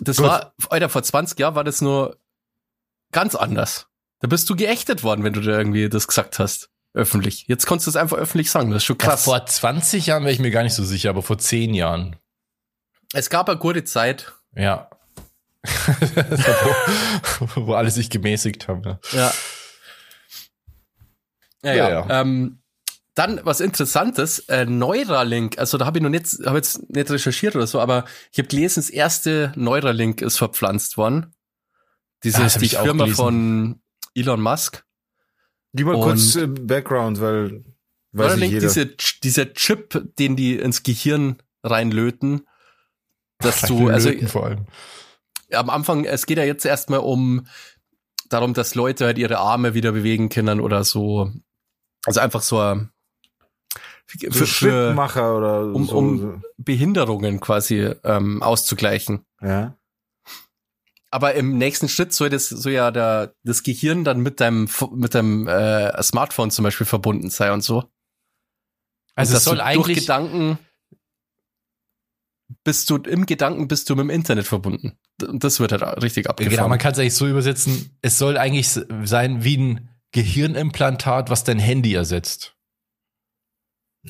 das 0.00 0.16
Gut. 0.18 0.26
war, 0.26 0.54
Alter, 0.68 0.88
vor 0.88 1.02
20 1.02 1.38
Jahren 1.38 1.54
war 1.54 1.64
das 1.64 1.80
nur 1.80 2.18
ganz 3.12 3.34
anders. 3.34 3.86
Da 4.20 4.28
bist 4.28 4.48
du 4.50 4.56
geächtet 4.56 5.02
worden, 5.02 5.24
wenn 5.24 5.32
du 5.32 5.40
da 5.40 5.56
irgendwie 5.56 5.88
das 5.88 6.08
gesagt 6.08 6.38
hast. 6.38 6.70
Öffentlich. 6.94 7.44
Jetzt 7.46 7.66
konntest 7.66 7.86
du 7.86 7.90
es 7.90 7.96
einfach 7.96 8.16
öffentlich 8.16 8.50
sagen. 8.50 8.70
Das 8.70 8.78
ist 8.78 8.84
schon 8.86 8.96
Ja, 9.00 9.08
krass. 9.08 9.24
vor 9.24 9.44
20 9.44 10.06
Jahren 10.06 10.22
wäre 10.24 10.32
ich 10.32 10.38
mir 10.38 10.50
gar 10.50 10.62
nicht 10.62 10.74
so 10.74 10.82
sicher, 10.84 11.10
aber 11.10 11.22
vor 11.22 11.36
10 11.36 11.74
Jahren. 11.74 12.16
Es 13.12 13.28
gab 13.28 13.48
eine 13.50 13.58
gute 13.58 13.84
Zeit. 13.84 14.32
Ja. 14.54 14.88
wo, 17.54 17.66
wo 17.66 17.74
alle 17.74 17.90
sich 17.90 18.08
gemäßigt 18.08 18.68
haben. 18.68 18.82
Ja. 18.84 18.98
Ja. 19.12 19.32
Ja, 21.62 21.74
Ja, 21.74 21.88
ja. 21.88 22.06
ja. 22.08 22.20
Ähm, 22.20 22.58
dann 23.14 23.40
was 23.44 23.60
Interessantes, 23.60 24.40
äh, 24.50 24.66
Neuralink, 24.66 25.58
also 25.58 25.78
da 25.78 25.86
habe 25.86 25.98
ich 25.98 26.02
noch 26.02 26.10
nicht, 26.10 26.26
habe 26.44 26.58
jetzt 26.58 26.90
nicht 26.90 27.10
recherchiert 27.10 27.56
oder 27.56 27.66
so, 27.66 27.80
aber 27.80 28.04
ich 28.30 28.38
habe 28.38 28.48
gelesen, 28.48 28.80
das 28.80 28.90
erste 28.90 29.52
Neuralink 29.56 30.20
ist 30.20 30.36
verpflanzt 30.36 30.98
worden. 30.98 31.34
Diese 32.24 32.38
Ah, 32.40 32.44
das 32.44 32.54
hab 32.56 32.62
die 32.62 32.68
Firma 32.68 33.06
von 33.06 33.80
Elon 34.14 34.40
Musk. 34.42 34.84
Gib 35.72 35.86
mal 35.86 35.94
Und- 35.94 36.02
kurz 36.02 36.36
äh, 36.36 36.46
Background, 36.46 37.20
weil 37.20 37.64
weiß 38.12 38.32
Neuralink, 38.32 38.52
jeder. 38.52 38.66
diese, 38.66 38.86
dieser 39.22 39.54
Chip, 39.54 40.02
den 40.18 40.36
die 40.36 40.56
ins 40.58 40.82
Gehirn 40.82 41.36
reinlöten, 41.62 42.46
dass 43.38 43.62
du, 43.62 43.88
also 43.88 44.10
vor 44.28 44.44
allem. 44.46 44.66
am 45.52 45.70
Anfang, 45.70 46.04
es 46.04 46.26
geht 46.26 46.36
ja 46.38 46.44
jetzt 46.44 46.64
erstmal 46.66 47.00
um 47.00 47.46
darum, 48.28 48.52
dass 48.54 48.74
Leute 48.74 49.06
halt 49.06 49.18
ihre 49.18 49.38
Arme 49.38 49.72
wieder 49.74 49.92
bewegen 49.92 50.28
können 50.28 50.60
oder 50.60 50.84
so. 50.84 51.30
Also 52.06 52.20
einfach 52.20 52.42
so 52.42 52.58
ein 52.58 52.90
So 54.06 54.18
für, 54.18 54.32
für, 54.32 54.46
Schrittmacher 54.46 55.36
oder 55.36 55.62
um, 55.74 55.86
so. 55.86 55.96
um 55.98 56.42
Behinderungen 56.56 57.40
quasi 57.40 57.92
ähm, 58.04 58.42
auszugleichen. 58.42 59.24
ja. 59.42 59.76
Aber 61.12 61.34
im 61.34 61.56
nächsten 61.56 61.88
Schritt 61.88 62.12
soll 62.12 62.30
das 62.30 62.48
so 62.48 62.68
ja 62.68 62.90
der, 62.90 63.32
das 63.42 63.62
Gehirn 63.62 64.04
dann 64.04 64.20
mit 64.20 64.40
deinem 64.40 64.68
mit 64.92 65.14
deinem 65.14 65.46
äh, 65.46 66.02
Smartphone 66.02 66.50
zum 66.50 66.64
Beispiel 66.64 66.84
verbunden 66.84 67.30
sein 67.30 67.52
und 67.52 67.62
so. 67.62 67.84
Also 69.14 69.32
Und 69.32 69.36
es 69.38 69.44
soll 69.44 69.56
du 69.56 69.62
durch 69.62 69.66
eigentlich, 69.66 69.98
Gedanken 70.00 70.58
bist 72.64 72.90
du 72.90 72.96
im 72.96 73.24
Gedanken 73.24 73.68
bist 73.68 73.88
du 73.88 73.96
mit 73.96 74.04
dem 74.04 74.10
Internet 74.10 74.46
verbunden. 74.46 74.98
Und 75.22 75.42
das 75.42 75.58
wird 75.60 75.72
halt 75.72 75.82
richtig 76.02 76.28
abgefahren. 76.28 76.56
genau, 76.56 76.68
man 76.68 76.78
kann 76.78 76.92
es 76.92 76.98
eigentlich 76.98 77.14
so 77.14 77.26
übersetzen, 77.26 77.96
es 78.02 78.18
soll 78.18 78.36
eigentlich 78.36 78.68
sein 78.68 79.42
wie 79.42 79.56
ein 79.56 79.95
Gehirnimplantat, 80.12 81.30
was 81.30 81.44
dein 81.44 81.58
Handy 81.58 81.94
ersetzt. 81.94 82.54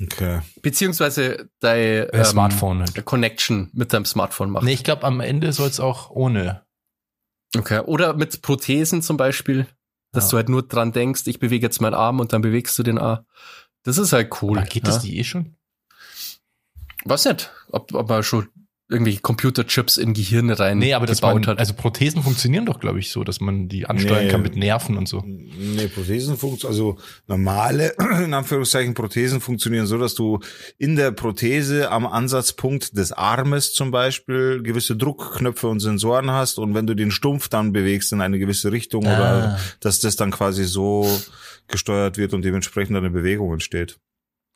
Okay. 0.01 0.41
Beziehungsweise 0.63 1.49
dein 1.61 2.09
Äh, 2.11 2.25
Smartphone. 2.25 2.85
der 2.95 3.03
Connection 3.03 3.71
mit 3.73 3.93
deinem 3.93 4.05
Smartphone 4.05 4.51
macht. 4.51 4.65
Nee, 4.65 4.75
ich 4.75 4.85
glaube, 4.85 5.05
am 5.05 5.21
Ende 5.21 5.53
soll 5.53 5.69
es 5.69 5.81
auch 5.81 6.11
ohne. 6.11 6.67
Okay. 7.57 7.81
Oder 7.81 8.13
mit 8.15 8.43
Prothesen 8.43 9.01
zum 9.01 9.17
Beispiel, 9.17 9.67
dass 10.13 10.25
Ja. 10.27 10.31
du 10.33 10.37
halt 10.39 10.49
nur 10.51 10.63
dran 10.67 10.93
denkst, 10.93 11.23
ich 11.27 11.39
bewege 11.39 11.67
jetzt 11.67 11.81
meinen 11.81 11.95
Arm 11.95 12.21
und 12.21 12.33
dann 12.35 12.43
bewegst 12.43 12.79
du 12.79 12.83
den 12.83 12.99
Arm. 12.99 13.25
Das 13.85 13.97
ist 13.99 14.13
halt 14.13 14.43
cool. 14.43 14.59
Ah, 14.59 14.65
geht 14.65 14.87
ja? 14.87 14.93
das 14.93 15.03
die 15.03 15.17
eh 15.19 15.25
schon? 15.25 15.57
Was 17.05 17.25
nicht? 17.25 17.51
Ob, 17.71 17.95
ob 17.95 18.09
man 18.09 18.23
schon 18.23 18.49
irgendwelche 18.89 19.21
Computerchips 19.21 19.97
in 19.97 20.15
Gehirne 20.15 20.59
rein 20.61 20.79
Nee, 20.79 20.95
aber 20.95 21.07
das 21.07 21.21
man, 21.21 21.45
hat. 21.47 21.59
also 21.59 21.75
Prothesen 21.75 22.23
funktionieren 22.23 22.67
doch, 22.67 22.79
glaube 22.79 23.01
ich, 23.01 23.11
so, 23.11 23.25
dass 23.25 23.41
man 23.41 23.69
die 23.69 23.87
ansteuern 23.87 24.27
Nee. 24.27 24.31
kann 24.31 24.43
mit 24.43 24.55
Nerven 24.55 24.97
und 24.97 25.09
so. 25.09 25.25
Nee, 25.27 25.89
Prothesen 25.89 26.37
funktionieren, 26.37 26.73
also 26.73 26.99
normale, 27.27 27.95
in 28.25 28.33
Anführungszeichen, 28.33 28.95
Prothesen 28.95 29.41
funktionieren 29.41 29.87
so, 29.87 29.99
dass 29.99 30.15
du 30.15 30.39
in 30.79 30.95
der 30.95 31.11
Prothese 31.11 31.91
am 31.91 32.07
Ansatzpunkt 32.07 32.97
des 32.97 33.11
Armes 33.13 33.73
zum 33.73 33.91
Beispiel 33.91 34.63
gewisse 34.63 34.95
Druckknöpfe 34.97 35.67
und 35.67 35.81
Sensoren 35.81 36.31
hast 36.31 36.59
und 36.61 36.75
wenn 36.75 36.87
du 36.87 36.95
den 36.95 37.11
Stumpf 37.11 37.49
dann 37.49 37.73
bewegst 37.73 38.13
in 38.13 38.21
eine 38.21 38.39
gewisse 38.39 38.71
Richtung 38.71 39.05
Ah. 39.07 39.17
oder 39.19 39.61
dass 39.81 39.99
das 39.99 40.15
dann 40.15 40.31
quasi 40.31 40.65
so 40.65 41.09
gesteuert 41.67 42.19
wird 42.19 42.35
und 42.35 42.45
dementsprechend 42.45 42.97
eine 42.97 43.11
Bewegung 43.11 43.53
entsteht. 43.53 43.99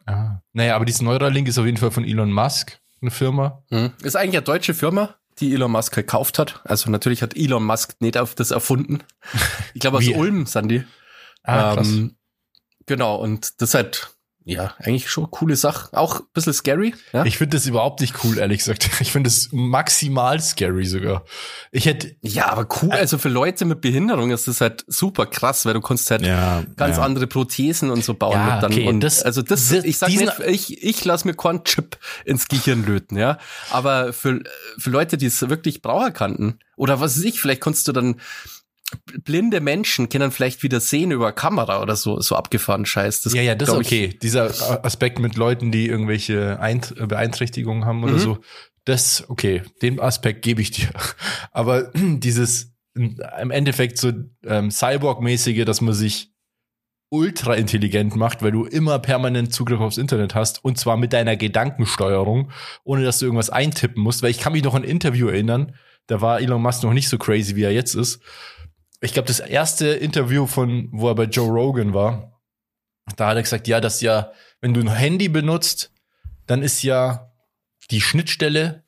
Ah. 0.06 0.40
Naja, 0.52 0.76
aber 0.76 0.84
dieses 0.84 1.02
Neuralink 1.02 1.48
ist 1.48 1.58
auf 1.58 1.66
jeden 1.66 1.78
Fall 1.78 1.90
von 1.90 2.04
Elon 2.04 2.32
Musk, 2.32 2.78
eine 3.00 3.10
Firma. 3.10 3.62
Hm. 3.70 3.92
Ist 4.02 4.16
eigentlich 4.16 4.36
eine 4.36 4.42
deutsche 4.42 4.74
Firma, 4.74 5.16
die 5.38 5.54
Elon 5.54 5.70
Musk 5.72 5.94
gekauft 5.94 6.38
hat. 6.38 6.60
Also 6.64 6.90
natürlich 6.90 7.22
hat 7.22 7.36
Elon 7.36 7.64
Musk 7.64 8.00
nicht 8.00 8.18
auf 8.18 8.34
das 8.34 8.50
erfunden. 8.50 9.02
Ich 9.74 9.80
glaube 9.80 9.98
aus? 9.98 10.08
Ulm, 10.08 10.46
Sandy. 10.46 10.84
Ah, 11.42 11.74
krass. 11.74 11.88
Ähm, 11.88 12.16
genau, 12.86 13.16
und 13.16 13.60
das 13.62 13.74
halt, 13.74 14.14
ja, 14.44 14.74
eigentlich 14.78 15.10
schon 15.10 15.24
eine 15.24 15.30
coole 15.30 15.54
Sache. 15.56 15.88
Auch 15.96 16.20
ein 16.20 16.26
bisschen 16.32 16.52
scary. 16.54 16.94
Ja? 17.12 17.24
Ich 17.24 17.36
finde 17.38 17.56
das 17.56 17.66
überhaupt 17.66 18.00
nicht 18.00 18.14
cool, 18.24 18.38
ehrlich 18.38 18.58
gesagt. 18.58 18.88
Ich 19.00 19.12
finde 19.12 19.28
das 19.28 19.48
maximal 19.52 20.40
scary 20.40 20.86
sogar. 20.86 21.24
Ich 21.72 21.86
hätte, 21.86 22.16
ja, 22.20 22.48
aber 22.50 22.66
cool. 22.82 22.90
Also 22.92 23.18
für 23.18 23.28
Leute 23.28 23.64
mit 23.64 23.80
Behinderung 23.80 24.30
ist 24.30 24.48
das 24.48 24.60
halt 24.60 24.84
super 24.88 25.26
krass, 25.26 25.64
weil 25.66 25.74
du 25.74 25.80
kannst 25.80 26.10
halt 26.10 26.22
Ja. 26.22 26.64
ganz 26.76 26.96
ja. 26.96 27.02
andere 27.02 27.26
Prothesen 27.26 27.90
und 27.90 28.02
so 28.04 28.14
bauen. 28.14 28.32
Ja, 28.32 28.54
mit 28.54 28.62
dann. 28.62 28.72
okay, 28.72 28.88
und 28.88 29.00
das- 29.00 29.22
also 29.22 29.42
das, 29.42 29.68
das- 29.68 29.84
ich 29.84 29.98
sag 29.98 30.08
diesen- 30.08 30.26
nicht, 30.26 30.40
ich, 30.70 30.82
ich 30.82 31.04
lass 31.04 31.24
mir 31.24 31.34
keinen 31.34 31.62
Chip 31.64 31.98
ins 32.24 32.48
Gehirn 32.48 32.84
löten, 32.86 33.16
ja. 33.18 33.38
Aber 33.70 34.12
für, 34.12 34.40
für 34.78 34.90
Leute, 34.90 35.16
die 35.18 35.26
es 35.26 35.48
wirklich 35.48 35.82
brauchen 35.82 36.12
kannten, 36.12 36.58
oder 36.76 36.98
was 37.00 37.16
weiß 37.18 37.24
ich, 37.24 37.40
vielleicht 37.40 37.60
kannst 37.60 37.86
du 37.88 37.92
dann 37.92 38.20
blinde 39.24 39.60
Menschen 39.60 40.08
können 40.08 40.30
vielleicht 40.30 40.62
wieder 40.62 40.80
sehen 40.80 41.10
über 41.10 41.32
Kamera 41.32 41.82
oder 41.82 41.96
so, 41.96 42.20
so 42.20 42.36
abgefahren 42.36 42.86
Scheiß. 42.86 43.22
Das 43.22 43.34
ja, 43.34 43.42
ja, 43.42 43.54
das 43.54 43.68
ist 43.68 43.72
glaub 43.74 43.82
ich- 43.82 43.86
okay. 43.88 44.18
Dieser 44.22 44.84
Aspekt 44.84 45.18
mit 45.18 45.36
Leuten, 45.36 45.70
die 45.72 45.86
irgendwelche 45.86 46.58
Eint 46.60 46.94
Beeinträchtigungen 47.08 47.84
haben 47.84 48.02
oder 48.04 48.14
Mhm. 48.14 48.18
so, 48.18 48.38
das, 48.84 49.24
okay, 49.28 49.62
den 49.82 50.00
Aspekt 50.00 50.42
gebe 50.42 50.62
ich 50.62 50.70
dir. 50.70 50.88
Aber 51.52 51.90
dieses 51.94 52.72
im 52.94 53.50
Endeffekt 53.50 53.98
so 53.98 54.12
ähm, 54.44 54.70
Cyborg-mäßige, 54.70 55.64
dass 55.64 55.80
man 55.80 55.94
sich 55.94 56.32
ultra 57.12 57.54
intelligent 57.54 58.14
macht, 58.16 58.42
weil 58.42 58.52
du 58.52 58.64
immer 58.64 58.98
permanent 59.00 59.52
Zugriff 59.52 59.80
aufs 59.80 59.98
Internet 59.98 60.34
hast 60.34 60.64
und 60.64 60.78
zwar 60.78 60.96
mit 60.96 61.12
deiner 61.12 61.36
Gedankensteuerung, 61.36 62.50
ohne 62.84 63.04
dass 63.04 63.18
du 63.18 63.26
irgendwas 63.26 63.50
eintippen 63.50 64.02
musst, 64.02 64.22
weil 64.22 64.30
ich 64.30 64.38
kann 64.38 64.52
mich 64.52 64.62
noch 64.62 64.74
an 64.74 64.82
ein 64.82 64.88
Interview 64.88 65.28
erinnern, 65.28 65.74
da 66.06 66.20
war 66.20 66.40
Elon 66.40 66.62
Musk 66.62 66.82
noch 66.82 66.92
nicht 66.92 67.08
so 67.08 67.18
crazy, 67.18 67.56
wie 67.56 67.62
er 67.62 67.72
jetzt 67.72 67.94
ist. 67.94 68.20
Ich 69.00 69.12
glaube, 69.12 69.28
das 69.28 69.40
erste 69.40 69.88
Interview 69.88 70.46
von, 70.46 70.88
wo 70.92 71.08
er 71.08 71.14
bei 71.14 71.24
Joe 71.24 71.48
Rogan 71.48 71.94
war, 71.94 72.40
da 73.16 73.28
hat 73.28 73.36
er 73.36 73.42
gesagt, 73.42 73.66
ja, 73.66 73.80
dass 73.80 74.00
ja, 74.00 74.32
wenn 74.60 74.74
du 74.74 74.80
ein 74.80 74.92
Handy 74.92 75.28
benutzt, 75.28 75.92
dann 76.46 76.62
ist 76.62 76.82
ja 76.82 77.32
die 77.90 78.00
Schnittstelle, 78.00 78.84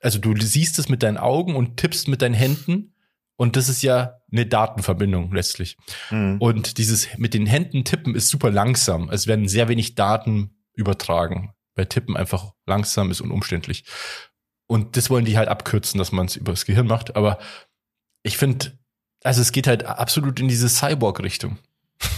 also 0.00 0.18
du 0.18 0.34
siehst 0.40 0.78
es 0.78 0.88
mit 0.88 1.02
deinen 1.02 1.18
Augen 1.18 1.56
und 1.56 1.76
tippst 1.76 2.08
mit 2.08 2.22
deinen 2.22 2.34
Händen 2.34 2.94
und 3.36 3.56
das 3.56 3.68
ist 3.68 3.82
ja 3.82 4.20
eine 4.32 4.46
Datenverbindung 4.46 5.32
letztlich. 5.32 5.76
Mhm. 6.10 6.38
Und 6.40 6.78
dieses 6.78 7.18
mit 7.18 7.34
den 7.34 7.46
Händen 7.46 7.84
tippen 7.84 8.14
ist 8.14 8.28
super 8.28 8.50
langsam. 8.50 9.10
Es 9.10 9.26
werden 9.26 9.48
sehr 9.48 9.68
wenig 9.68 9.94
Daten 9.94 10.56
übertragen. 10.74 11.54
Bei 11.74 11.84
Tippen 11.84 12.16
einfach 12.16 12.52
langsam 12.66 13.10
ist 13.10 13.20
und 13.20 13.30
umständlich. 13.30 13.84
Und 14.66 14.96
das 14.96 15.08
wollen 15.08 15.24
die 15.24 15.38
halt 15.38 15.48
abkürzen, 15.48 15.98
dass 15.98 16.12
man 16.12 16.26
es 16.26 16.36
über 16.36 16.52
das 16.52 16.66
Gehirn 16.66 16.88
macht. 16.88 17.16
Aber 17.16 17.38
ich 18.22 18.36
finde, 18.36 18.78
also 19.22 19.40
es 19.40 19.52
geht 19.52 19.66
halt 19.66 19.84
absolut 19.84 20.40
in 20.40 20.48
diese 20.48 20.68
Cyborg-Richtung. 20.68 21.58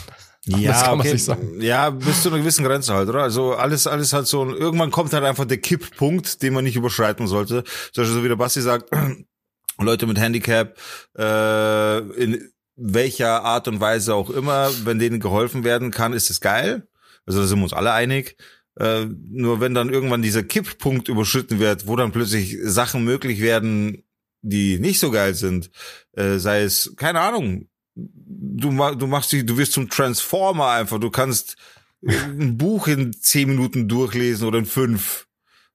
Ja, 0.46 0.94
okay. 0.94 1.16
ja, 1.58 1.90
bis 1.90 2.22
zu 2.22 2.30
einer 2.30 2.38
gewissen 2.38 2.64
Grenze 2.64 2.94
halt, 2.94 3.10
oder? 3.10 3.22
Also 3.22 3.52
alles, 3.52 3.86
alles 3.86 4.14
halt 4.14 4.26
so, 4.26 4.48
irgendwann 4.48 4.90
kommt 4.90 5.12
halt 5.12 5.22
einfach 5.22 5.44
der 5.44 5.58
Kipppunkt, 5.58 6.42
den 6.42 6.54
man 6.54 6.64
nicht 6.64 6.76
überschreiten 6.76 7.26
sollte. 7.26 7.62
Zum 7.92 8.02
Beispiel 8.02 8.16
so 8.16 8.24
wie 8.24 8.28
der 8.28 8.36
Basti 8.36 8.62
sagt, 8.62 8.90
Leute 9.78 10.06
mit 10.06 10.18
Handicap, 10.18 10.78
äh, 11.16 11.98
in 12.14 12.50
welcher 12.74 13.44
Art 13.44 13.68
und 13.68 13.80
Weise 13.80 14.14
auch 14.14 14.30
immer, 14.30 14.70
wenn 14.84 14.98
denen 14.98 15.20
geholfen 15.20 15.62
werden 15.62 15.90
kann, 15.90 16.14
ist 16.14 16.30
es 16.30 16.40
geil. 16.40 16.88
Also 17.26 17.40
da 17.40 17.46
sind 17.46 17.58
wir 17.58 17.64
uns 17.64 17.74
alle 17.74 17.92
einig. 17.92 18.36
Äh, 18.78 19.06
nur 19.28 19.60
wenn 19.60 19.74
dann 19.74 19.90
irgendwann 19.90 20.22
dieser 20.22 20.42
Kipppunkt 20.42 21.08
überschritten 21.08 21.58
wird, 21.58 21.86
wo 21.86 21.96
dann 21.96 22.12
plötzlich 22.12 22.56
Sachen 22.62 23.04
möglich 23.04 23.40
werden, 23.40 24.04
die 24.42 24.79
nicht 24.79 24.98
so 25.00 25.11
geil 25.11 25.35
sind, 25.35 25.70
äh, 26.12 26.38
sei 26.38 26.62
es, 26.62 26.92
keine 26.96 27.20
Ahnung, 27.20 27.68
du, 27.94 28.70
ma- 28.70 28.94
du 28.94 29.07
machst 29.07 29.33
dich, 29.33 29.44
du 29.46 29.57
wirst 29.59 29.72
zum 29.72 29.88
Transformer 29.90 30.68
einfach, 30.70 30.98
du 30.98 31.11
kannst 31.11 31.57
ein 32.07 32.57
Buch 32.57 32.87
in 32.87 33.12
zehn 33.12 33.48
Minuten 33.48 33.88
durchlesen 33.88 34.46
oder 34.48 34.59
in 34.59 34.66
fünf. 34.66 35.26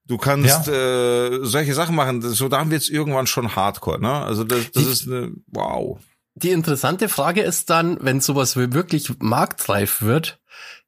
Du 0.08 0.18
kannst 0.18 0.68
äh, 0.68 1.40
solche 1.44 1.74
Sachen 1.74 1.96
machen. 1.96 2.22
So, 2.22 2.48
da 2.48 2.60
haben 2.60 2.70
wir 2.70 2.78
jetzt 2.78 2.92
irgendwann 2.92 3.26
schon 3.26 3.56
Hardcore, 3.56 4.00
ne? 4.00 4.12
Also 4.22 4.44
das, 4.44 4.70
das 4.72 4.84
Die- 4.84 4.90
ist 4.92 5.08
eine, 5.08 5.32
wow. 5.48 6.00
Die 6.36 6.52
interessante 6.52 7.10
Frage 7.10 7.42
ist 7.42 7.70
dann, 7.70 7.98
wenn 8.02 8.22
sowas 8.22 8.56
wirklich 8.56 9.10
marktreif 9.20 10.02
wird, 10.04 10.40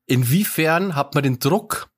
inwiefern 0.06 0.96
hat 0.96 1.16
man 1.16 1.24
den 1.24 1.40
Druck, 1.40 1.90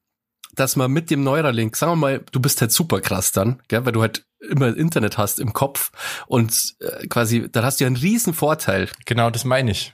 dass 0.54 0.76
man 0.76 0.92
mit 0.92 1.10
dem 1.10 1.24
Neuralink, 1.24 1.76
sagen 1.76 1.94
wir 1.94 1.96
mal, 1.98 2.26
du 2.32 2.40
bist 2.40 2.62
halt 2.62 2.72
super 2.72 3.02
krass 3.02 3.32
dann, 3.32 3.62
gell, 3.68 3.86
weil 3.86 3.92
du 3.92 4.02
halt 4.02 4.26
immer 4.40 4.76
Internet 4.76 5.18
hast 5.18 5.40
im 5.40 5.54
Kopf 5.54 5.92
und 6.28 6.76
äh, 6.80 7.08
quasi, 7.08 7.50
dann 7.52 7.64
hast 7.64 7.80
du 7.80 7.84
ja 7.84 7.88
einen 7.88 7.98
riesen 7.98 8.34
Vorteil. 8.34 8.90
Genau, 9.06 9.30
das 9.30 9.46
meine 9.46 9.72
ich. 9.72 9.94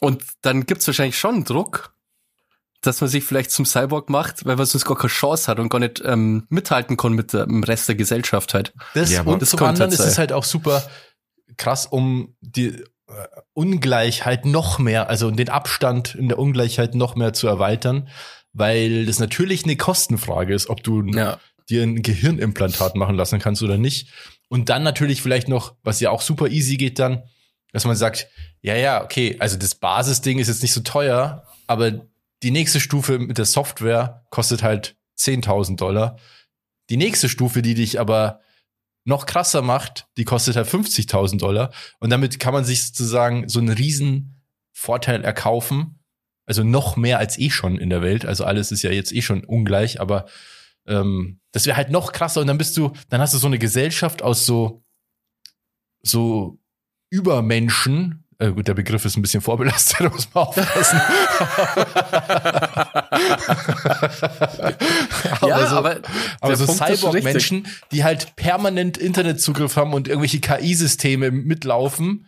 Und 0.00 0.22
dann 0.42 0.66
gibt's 0.66 0.86
wahrscheinlich 0.86 1.18
schon 1.18 1.44
Druck, 1.44 1.94
dass 2.80 3.00
man 3.00 3.08
sich 3.08 3.24
vielleicht 3.24 3.50
zum 3.52 3.64
Cyborg 3.64 4.10
macht, 4.10 4.44
weil 4.44 4.56
man 4.56 4.66
sonst 4.66 4.84
gar 4.84 4.96
keine 4.96 5.08
Chance 5.08 5.46
hat 5.48 5.58
und 5.60 5.68
gar 5.68 5.78
nicht 5.78 6.02
ähm, 6.04 6.44
mithalten 6.48 6.96
kann 6.96 7.12
mit 7.12 7.32
dem 7.32 7.62
Rest 7.62 7.88
der 7.88 7.94
Gesellschaft 7.94 8.54
halt. 8.54 8.72
Das 8.94 9.10
Ja, 9.10 9.22
und 9.22 9.40
das 9.40 9.50
zum 9.50 9.58
könnte 9.58 9.70
anderen 9.70 9.92
ist 9.92 9.98
sein. 9.98 10.08
es 10.08 10.18
halt 10.18 10.32
auch 10.32 10.44
super 10.44 10.82
krass, 11.56 11.86
um 11.86 12.34
die 12.40 12.68
äh, 12.68 12.84
Ungleichheit 13.52 14.44
noch 14.44 14.78
mehr, 14.78 15.08
also 15.08 15.30
den 15.30 15.48
Abstand 15.48 16.14
in 16.14 16.28
der 16.28 16.38
Ungleichheit 16.38 16.94
noch 16.94 17.14
mehr 17.14 17.32
zu 17.32 17.46
erweitern, 17.46 18.08
weil 18.52 19.06
das 19.06 19.20
natürlich 19.20 19.64
eine 19.64 19.76
Kostenfrage 19.76 20.52
ist, 20.54 20.68
ob 20.68 20.82
du 20.82 21.02
Ja. 21.04 21.38
Dir 21.68 21.82
ein 21.82 22.02
Gehirnimplantat 22.02 22.96
machen 22.96 23.16
lassen 23.16 23.38
kannst 23.38 23.62
oder 23.62 23.78
nicht. 23.78 24.08
Und 24.48 24.68
dann 24.68 24.82
natürlich 24.82 25.22
vielleicht 25.22 25.48
noch, 25.48 25.76
was 25.82 26.00
ja 26.00 26.10
auch 26.10 26.20
super 26.20 26.48
easy 26.48 26.76
geht 26.76 26.98
dann, 26.98 27.22
dass 27.72 27.84
man 27.84 27.96
sagt, 27.96 28.28
ja, 28.60 28.76
ja, 28.76 29.02
okay, 29.02 29.36
also 29.38 29.56
das 29.56 29.74
Basisding 29.74 30.38
ist 30.38 30.48
jetzt 30.48 30.62
nicht 30.62 30.72
so 30.74 30.82
teuer, 30.82 31.46
aber 31.66 32.06
die 32.42 32.50
nächste 32.50 32.80
Stufe 32.80 33.18
mit 33.18 33.38
der 33.38 33.44
Software 33.44 34.24
kostet 34.30 34.62
halt 34.62 34.96
10.000 35.18 35.76
Dollar. 35.76 36.18
Die 36.90 36.96
nächste 36.96 37.28
Stufe, 37.28 37.62
die 37.62 37.74
dich 37.74 37.98
aber 37.98 38.40
noch 39.04 39.26
krasser 39.26 39.62
macht, 39.62 40.06
die 40.16 40.24
kostet 40.24 40.56
halt 40.56 40.68
50.000 40.68 41.38
Dollar. 41.38 41.72
Und 41.98 42.10
damit 42.10 42.38
kann 42.38 42.52
man 42.52 42.64
sich 42.64 42.86
sozusagen 42.86 43.48
so 43.48 43.58
einen 43.58 43.70
riesen 43.70 44.42
Vorteil 44.72 45.24
erkaufen. 45.24 45.98
Also 46.44 46.64
noch 46.64 46.96
mehr 46.96 47.18
als 47.18 47.38
eh 47.38 47.50
schon 47.50 47.78
in 47.78 47.90
der 47.90 48.02
Welt. 48.02 48.26
Also 48.26 48.44
alles 48.44 48.72
ist 48.72 48.82
ja 48.82 48.90
jetzt 48.90 49.12
eh 49.12 49.22
schon 49.22 49.44
ungleich, 49.44 50.00
aber 50.00 50.26
ähm, 50.86 51.40
das 51.52 51.66
wäre 51.66 51.76
halt 51.76 51.90
noch 51.90 52.12
krasser. 52.12 52.40
Und 52.40 52.46
dann 52.48 52.58
bist 52.58 52.76
du, 52.76 52.92
dann 53.08 53.20
hast 53.20 53.34
du 53.34 53.38
so 53.38 53.46
eine 53.46 53.58
Gesellschaft 53.58 54.22
aus 54.22 54.44
so 54.46 54.82
so 56.04 56.58
Übermenschen, 57.10 58.24
äh, 58.38 58.50
gut, 58.50 58.66
der 58.66 58.74
Begriff 58.74 59.04
ist 59.04 59.16
ein 59.16 59.22
bisschen 59.22 59.40
vorbelastet, 59.42 60.00
da 60.00 60.08
muss 60.12 60.28
man 60.34 60.44
aufpassen. 60.48 61.00
ja, 65.46 65.66
so, 65.68 65.76
aber, 65.76 66.00
aber 66.40 66.56
so. 66.56 66.66
Cyborg-Menschen, 66.66 67.66
die 67.92 68.04
halt 68.04 68.34
permanent 68.36 68.98
Internetzugriff 68.98 69.76
haben 69.76 69.92
und 69.94 70.08
irgendwelche 70.08 70.40
KI-Systeme 70.40 71.30
mitlaufen. 71.30 72.26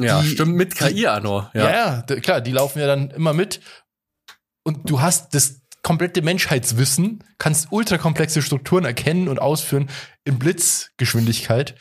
Ja, 0.00 0.22
die- 0.22 0.28
stimmt, 0.28 0.56
mit 0.56 0.74
KI 0.76 1.06
auch 1.08 1.20
noch. 1.22 1.54
Ja, 1.54 2.02
Ja. 2.08 2.20
klar, 2.20 2.40
die 2.40 2.52
laufen 2.52 2.78
ja 2.80 2.86
dann 2.86 3.10
immer 3.10 3.32
mit. 3.32 3.60
Und 4.66 4.88
du 4.88 5.00
hast 5.00 5.34
das 5.34 5.60
komplette 5.84 6.22
Menschheitswissen, 6.22 7.22
kannst 7.38 7.68
ultrakomplexe 7.70 8.42
Strukturen 8.42 8.84
erkennen 8.84 9.28
und 9.28 9.38
ausführen 9.40 9.88
in 10.24 10.40
Blitzgeschwindigkeit. 10.40 11.76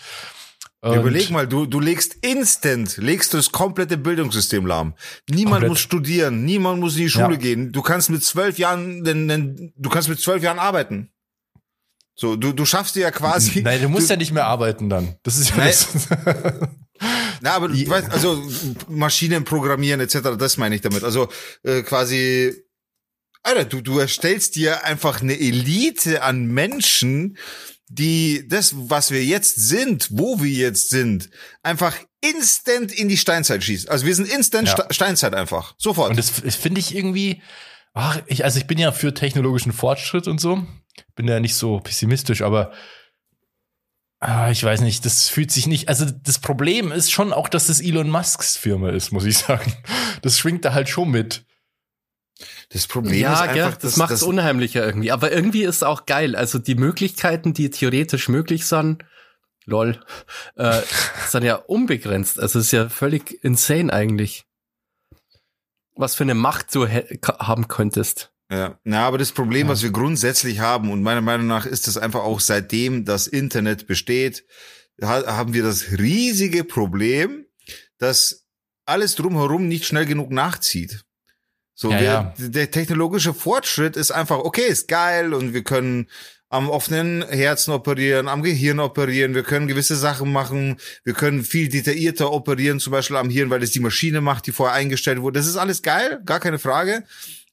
Und 0.82 1.00
Überleg 1.00 1.30
mal, 1.32 1.48
du, 1.48 1.66
du 1.66 1.80
legst 1.80 2.18
instant, 2.22 2.98
legst 2.98 3.34
du 3.34 3.38
das 3.38 3.54
komplette 3.54 3.98
Bildungssystem 3.98 4.66
lahm. 4.66 4.96
Niemand 5.30 5.54
Komplett. 5.54 5.70
muss 5.70 5.80
studieren, 5.80 6.44
niemand 6.44 6.82
muss 6.82 6.98
in 6.98 7.04
die 7.04 7.10
Schule 7.10 7.32
Ja. 7.32 7.38
gehen. 7.38 7.72
Du 7.72 7.82
kannst 7.82 8.10
mit 8.10 8.22
zwölf 8.24 8.58
Jahren, 8.60 9.04
denn, 9.06 9.30
denn, 9.30 9.74
du 9.78 9.90
kannst 9.90 10.10
mit 10.10 10.20
zwölf 10.20 10.44
Jahren 10.44 10.60
arbeiten. 10.60 11.10
So, 12.16 12.36
du, 12.36 12.52
du 12.52 12.66
schaffst 12.66 12.96
dir 12.96 13.02
ja 13.04 13.12
quasi. 13.12 13.62
Nein, 13.64 13.82
du 13.82 13.88
musst 13.88 14.10
ja 14.10 14.18
nicht 14.18 14.34
mehr 14.34 14.46
arbeiten 14.46 14.90
dann. 14.90 15.16
Das 15.24 15.38
ist 15.38 15.52
ja 15.52 15.56
Nein. 15.58 15.68
das. 15.68 15.88
Na, 17.42 17.54
aber 17.54 17.70
du 17.70 17.90
weißt, 17.90 18.12
also 18.12 18.42
Maschinen 18.90 19.46
programmieren 19.46 20.02
etc., 20.02 20.36
das 20.38 20.58
meine 20.58 20.76
ich 20.76 20.82
damit. 20.82 21.06
Also 21.06 21.30
äh, 21.64 21.82
quasi, 21.82 22.54
Alter, 23.44 23.66
du, 23.66 23.82
du 23.82 24.00
erstellst 24.00 24.56
dir 24.56 24.84
einfach 24.86 25.22
eine 25.22 25.38
Elite 25.40 26.24
an 26.24 26.46
Menschen, 26.46 27.38
die 27.90 28.48
das, 28.48 28.74
was 28.90 29.12
wir 29.12 29.24
jetzt 29.24 29.56
sind, 29.56 30.08
wo 30.12 30.42
wir 30.42 30.50
jetzt 30.52 30.90
sind, 30.90 31.30
einfach 31.62 31.96
instant 32.22 32.92
in 32.94 33.10
die 33.10 33.18
Steinzeit 33.18 33.64
schießt. 33.64 33.90
Also 33.90 34.06
wir 34.06 34.16
sind 34.16 34.30
instant 34.30 34.70
Ja. 34.70 34.74
Ste- 34.76 34.94
Steinzeit 34.94 35.36
einfach. 35.36 35.76
Sofort. 35.78 36.10
Und 36.12 36.18
das 36.18 36.30
finde 36.30 36.80
ich 36.80 36.96
irgendwie, 36.96 37.42
ach, 37.94 38.22
ich, 38.28 38.46
also 38.46 38.58
ich 38.58 38.66
bin 38.66 38.78
ja 38.80 38.92
für 38.94 39.14
technologischen 39.14 39.74
Fortschritt 39.74 40.28
und 40.28 40.40
so. 40.40 40.66
Bin 41.16 41.28
ja 41.28 41.40
nicht 41.42 41.56
so 41.56 41.80
pessimistisch, 41.82 42.42
aber 42.42 42.72
ah, 44.20 44.50
ich 44.52 44.64
weiß 44.64 44.82
nicht, 44.82 45.06
das 45.06 45.28
fühlt 45.30 45.52
sich 45.52 45.68
nicht, 45.68 45.90
also 45.90 46.06
das 46.06 46.40
Problem 46.40 46.92
ist 46.92 47.12
schon 47.12 47.34
auch, 47.34 47.50
dass 47.50 47.68
das 47.68 47.82
Elon 47.82 48.10
Musks 48.10 48.56
Firma 48.56 48.90
ist, 48.90 49.12
muss 49.12 49.26
ich 49.26 49.38
sagen. 49.40 49.74
Das 50.22 50.40
schwingt 50.40 50.64
da 50.66 50.74
halt 50.74 50.88
schon 50.90 51.12
mit. 51.12 51.46
Das 52.74 52.88
Problem 52.88 53.22
ja, 53.22 53.34
ist 53.34 53.54
gell, 53.54 53.64
einfach, 53.64 53.78
das 53.78 53.92
dass, 53.92 53.98
macht 53.98 54.12
es 54.12 54.24
unheimlicher 54.24 54.84
irgendwie. 54.84 55.12
Aber 55.12 55.32
irgendwie 55.32 55.64
ist 55.64 55.78
es 55.78 55.84
auch 55.84 56.06
geil. 56.08 56.36
Also 56.36 56.58
die 56.58 56.76
Möglichkeiten, 56.76 57.54
die 57.54 57.70
theoretisch 57.70 58.30
möglich 58.30 58.66
sind, 58.66 59.06
lol, 59.66 60.00
äh, 60.56 60.82
sind 61.30 61.44
ja 61.44 61.56
unbegrenzt. 61.56 62.40
Also 62.40 62.60
es 62.60 62.66
ist 62.66 62.72
ja 62.72 62.90
völlig 62.90 63.44
insane 63.44 63.94
eigentlich. 63.94 64.46
Was 65.96 66.16
für 66.16 66.24
eine 66.24 66.34
Macht 66.34 66.74
du 66.74 66.88
haben 66.88 67.68
könntest. 67.68 68.32
Ja, 68.52 68.80
na, 68.84 69.06
aber 69.08 69.20
das 69.20 69.32
Problem, 69.32 69.68
Ja. 69.68 69.74
was 69.74 69.84
wir 69.84 69.92
grundsätzlich 69.92 70.60
haben, 70.60 70.92
und 70.92 71.04
meiner 71.04 71.22
Meinung 71.22 71.48
nach 71.48 71.66
ist 71.68 71.88
das 71.88 71.98
einfach 71.98 72.22
auch 72.22 72.40
seitdem 72.40 73.06
das 73.06 73.28
Internet 73.28 73.88
besteht, 73.88 74.46
ha 75.02 75.24
haben 75.28 75.54
wir 75.54 75.64
das 75.64 75.92
riesige 75.92 76.64
Problem, 76.64 77.46
dass 78.00 78.48
alles 78.86 79.16
drumherum 79.16 79.68
nicht 79.68 79.86
schnell 79.86 80.06
genug 80.06 80.32
nachzieht. 80.32 81.04
So, 81.76 81.92
Ja, 81.92 82.00
wir, 82.00 82.06
ja. 82.06 82.34
der 82.38 82.72
technologische 82.72 83.34
Fortschritt 83.34 83.96
ist 83.96 84.12
einfach, 84.12 84.38
okay, 84.38 84.68
ist 84.68 84.88
geil 84.88 85.34
und 85.34 85.54
wir 85.54 85.64
können 85.64 86.08
am 86.50 86.70
offenen 86.70 87.28
Herzen 87.28 87.72
operieren, 87.72 88.28
am 88.28 88.44
Gehirn 88.44 88.80
operieren, 88.80 89.34
wir 89.34 89.42
können 89.42 89.68
gewisse 89.68 89.96
Sachen 89.96 90.32
machen, 90.32 90.78
wir 91.04 91.16
können 91.16 91.44
viel 91.44 91.68
detaillierter 91.68 92.32
operieren, 92.32 92.80
zum 92.80 92.92
Beispiel 92.92 93.18
am 93.18 93.32
Hirn, 93.32 93.50
weil 93.50 93.64
es 93.64 93.72
die 93.72 93.80
Maschine 93.80 94.22
macht, 94.22 94.46
die 94.46 94.52
vorher 94.52 94.76
eingestellt 94.76 95.20
wurde. 95.20 95.40
Das 95.40 95.48
ist 95.48 95.58
alles 95.58 95.82
geil, 95.82 96.22
gar 96.26 96.40
keine 96.40 96.60
Frage. 96.60 97.06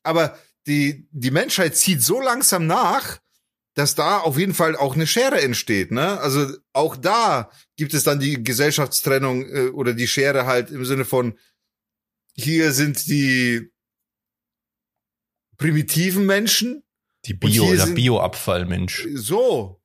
Aber 0.02 0.37
die, 0.66 1.09
die 1.12 1.30
Menschheit 1.30 1.76
zieht 1.76 2.02
so 2.02 2.20
langsam 2.20 2.66
nach, 2.66 3.20
dass 3.74 3.94
da 3.94 4.18
auf 4.18 4.38
jeden 4.38 4.52
Fall 4.52 4.76
auch 4.76 4.94
eine 4.94 5.06
Schere 5.06 5.40
entsteht. 5.40 5.92
Ne? 5.92 6.20
Also 6.20 6.54
auch 6.74 6.94
da 6.94 7.50
gibt 7.76 7.94
es 7.94 8.04
dann 8.04 8.20
die 8.20 8.44
Gesellschaftstrennung 8.44 9.46
äh, 9.48 9.68
oder 9.68 9.94
die 9.94 10.09
Schere 10.09 10.44
halt 10.44 10.70
im 10.70 10.85
Sinne 10.85 11.06
von, 11.06 11.38
hier 12.35 12.72
sind 12.72 13.06
die 13.06 13.69
primitiven 15.60 16.26
Menschen, 16.26 16.82
Die 17.26 17.34
Bio, 17.34 17.72
der 17.72 17.86
Bioabfallmensch, 17.86 19.06
so. 19.14 19.80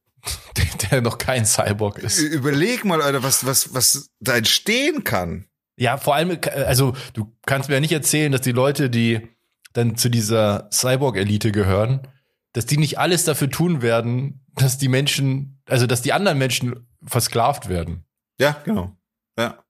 der, 0.57 0.89
der 0.89 1.01
noch 1.01 1.17
kein 1.17 1.45
Cyborg 1.45 1.99
ist. 1.99 2.17
Überleg 2.17 2.85
mal, 2.85 3.01
Alter, 3.01 3.21
was, 3.21 3.45
was, 3.45 3.73
was 3.73 4.09
da 4.19 4.37
entstehen 4.37 5.03
kann. 5.03 5.45
Ja, 5.77 5.97
vor 5.97 6.15
allem, 6.15 6.31
äh, 6.31 6.49
also 6.49 6.95
du 7.13 7.35
kannst 7.45 7.69
mir 7.69 7.75
ja 7.75 7.81
nicht 7.81 7.91
erzählen, 7.91 8.31
dass 8.31 8.41
die 8.41 8.53
Leute, 8.53 8.89
die 8.89 9.27
dann 9.73 9.97
zu 9.97 10.09
dieser 10.09 10.69
Cyborg-Elite 10.71 11.51
gehören, 11.51 12.07
dass 12.53 12.65
die 12.65 12.77
nicht 12.77 12.97
alles 12.97 13.25
dafür 13.25 13.49
tun 13.49 13.81
werden, 13.81 14.45
dass 14.55 14.77
die 14.77 14.87
Menschen, 14.87 15.61
also 15.67 15.85
dass 15.85 16.01
die 16.01 16.13
anderen 16.13 16.37
Menschen 16.37 16.87
versklavt 17.05 17.67
werden. 17.67 18.05
Ja, 18.39 18.55
genau. 18.63 18.95
Ja. 19.37 19.63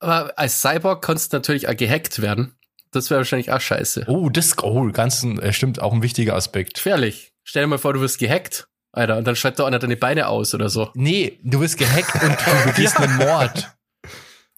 Aber 0.00 0.36
als 0.36 0.60
Cyborg 0.60 1.02
kannst 1.04 1.32
du 1.32 1.36
natürlich 1.36 1.68
auch 1.68 1.76
gehackt 1.76 2.20
werden. 2.20 2.56
Das 2.92 3.10
wäre 3.10 3.18
wahrscheinlich 3.20 3.50
auch 3.50 3.60
scheiße. 3.60 4.04
Oh, 4.06 4.28
das, 4.28 4.56
oh, 4.62 4.90
ganz, 4.92 5.22
ein- 5.22 5.38
äh, 5.40 5.52
stimmt, 5.52 5.80
auch 5.80 5.92
ein 5.92 6.02
wichtiger 6.02 6.34
Aspekt. 6.36 6.74
Gefährlich. 6.74 7.32
Stell 7.42 7.62
dir 7.64 7.66
mal 7.68 7.78
vor, 7.78 7.92
du 7.94 8.00
wirst 8.00 8.18
gehackt, 8.18 8.68
Alter, 8.92 9.16
und 9.16 9.26
dann 9.26 9.34
schreibt 9.34 9.58
da 9.58 9.66
einer 9.66 9.78
deine 9.78 9.96
Beine 9.96 10.28
aus 10.28 10.54
oder 10.54 10.68
so. 10.68 10.90
Nee, 10.94 11.40
du 11.42 11.60
wirst 11.60 11.78
gehackt 11.78 12.14
und 12.22 12.36
du 12.38 12.64
begehst 12.70 12.98
einen 12.98 13.16
Mord. 13.16 13.74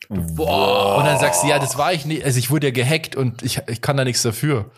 Boah. 0.08 0.98
Und 0.98 1.06
dann 1.06 1.18
sagst 1.18 1.42
du, 1.42 1.46
ja, 1.48 1.58
das 1.58 1.78
war 1.78 1.92
ich 1.92 2.04
nicht, 2.04 2.24
also 2.24 2.38
ich 2.38 2.50
wurde 2.50 2.66
ja 2.66 2.72
gehackt 2.72 3.16
und 3.16 3.42
ich, 3.42 3.60
ich 3.68 3.80
kann 3.80 3.96
da 3.96 4.04
nichts 4.04 4.22
dafür. 4.22 4.70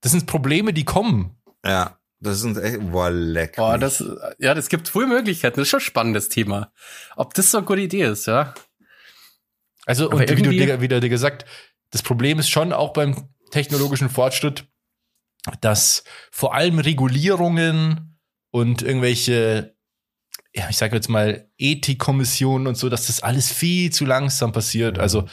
Das 0.00 0.12
sind 0.12 0.26
Probleme, 0.26 0.72
die 0.72 0.84
kommen. 0.84 1.36
Ja. 1.64 1.98
Das 2.20 2.40
sind 2.40 2.56
echt, 2.56 2.80
boah, 2.90 3.10
leck. 3.10 3.56
Boah, 3.56 3.76
das, 3.76 4.02
ja, 4.38 4.54
das 4.54 4.68
gibt 4.70 4.88
viele 4.88 5.06
Möglichkeiten. 5.08 5.56
Das 5.56 5.64
ist 5.66 5.70
schon 5.70 5.80
ein 5.80 5.84
spannendes 5.84 6.30
Thema. 6.30 6.72
Ob 7.16 7.34
das 7.34 7.50
so 7.50 7.58
eine 7.58 7.66
gute 7.66 7.82
Idee 7.82 8.04
ist, 8.04 8.26
ja. 8.26 8.54
Also, 9.84 10.06
Aber 10.06 10.16
und 10.16 10.30
wie 10.30 10.42
du 10.42 10.50
wieder 10.80 11.00
dir 11.00 11.08
gesagt, 11.10 11.44
das 11.94 12.02
Problem 12.02 12.40
ist 12.40 12.50
schon 12.50 12.72
auch 12.72 12.92
beim 12.92 13.28
technologischen 13.52 14.10
Fortschritt, 14.10 14.64
dass 15.60 16.02
vor 16.32 16.52
allem 16.52 16.80
Regulierungen 16.80 18.18
und 18.50 18.82
irgendwelche, 18.82 19.76
ja, 20.52 20.68
ich 20.68 20.76
sage 20.76 20.96
jetzt 20.96 21.08
mal, 21.08 21.48
Ethikkommissionen 21.56 22.66
und 22.66 22.76
so, 22.76 22.88
dass 22.88 23.06
das 23.06 23.22
alles 23.22 23.52
viel 23.52 23.92
zu 23.92 24.04
langsam 24.06 24.50
passiert. 24.50 24.98
Also, 24.98 25.26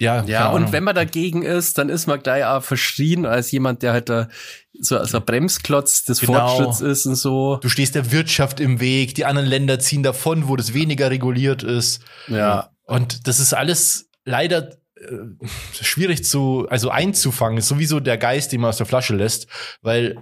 ja, 0.00 0.24
Ja, 0.24 0.48
und 0.48 0.72
wenn 0.72 0.84
man 0.84 0.94
dagegen 0.94 1.42
ist, 1.42 1.76
dann 1.76 1.90
ist 1.90 2.06
man 2.06 2.22
gleich 2.22 2.46
auch 2.46 2.62
verschrien 2.64 3.26
als 3.26 3.50
jemand, 3.50 3.82
der 3.82 3.92
halt 3.92 4.08
da 4.08 4.28
so 4.80 4.96
als 4.96 5.14
ein 5.14 5.22
Bremsklotz 5.26 6.04
des 6.04 6.20
Genau. 6.20 6.48
Fortschritts 6.48 6.80
ist 6.80 7.04
und 7.04 7.16
so. 7.16 7.56
du 7.60 7.68
stehst 7.68 7.94
der 7.94 8.10
Wirtschaft 8.10 8.60
im 8.60 8.80
Weg, 8.80 9.14
die 9.16 9.26
anderen 9.26 9.48
Länder 9.48 9.78
ziehen 9.78 10.02
davon, 10.02 10.48
wo 10.48 10.56
das 10.56 10.72
weniger 10.72 11.10
reguliert 11.10 11.62
ist. 11.62 12.02
Ja. 12.28 12.70
Und 12.84 13.26
das 13.28 13.40
ist 13.40 13.52
alles 13.52 14.09
leider 14.30 14.76
äh, 14.94 15.46
schwierig 15.72 16.24
zu, 16.24 16.66
also 16.70 16.90
einzufangen. 16.90 17.58
Ist 17.58 17.68
sowieso 17.68 18.00
der 18.00 18.18
Geist, 18.18 18.52
den 18.52 18.60
man 18.60 18.70
aus 18.70 18.78
der 18.78 18.86
Flasche 18.86 19.14
lässt, 19.14 19.48
weil 19.82 20.16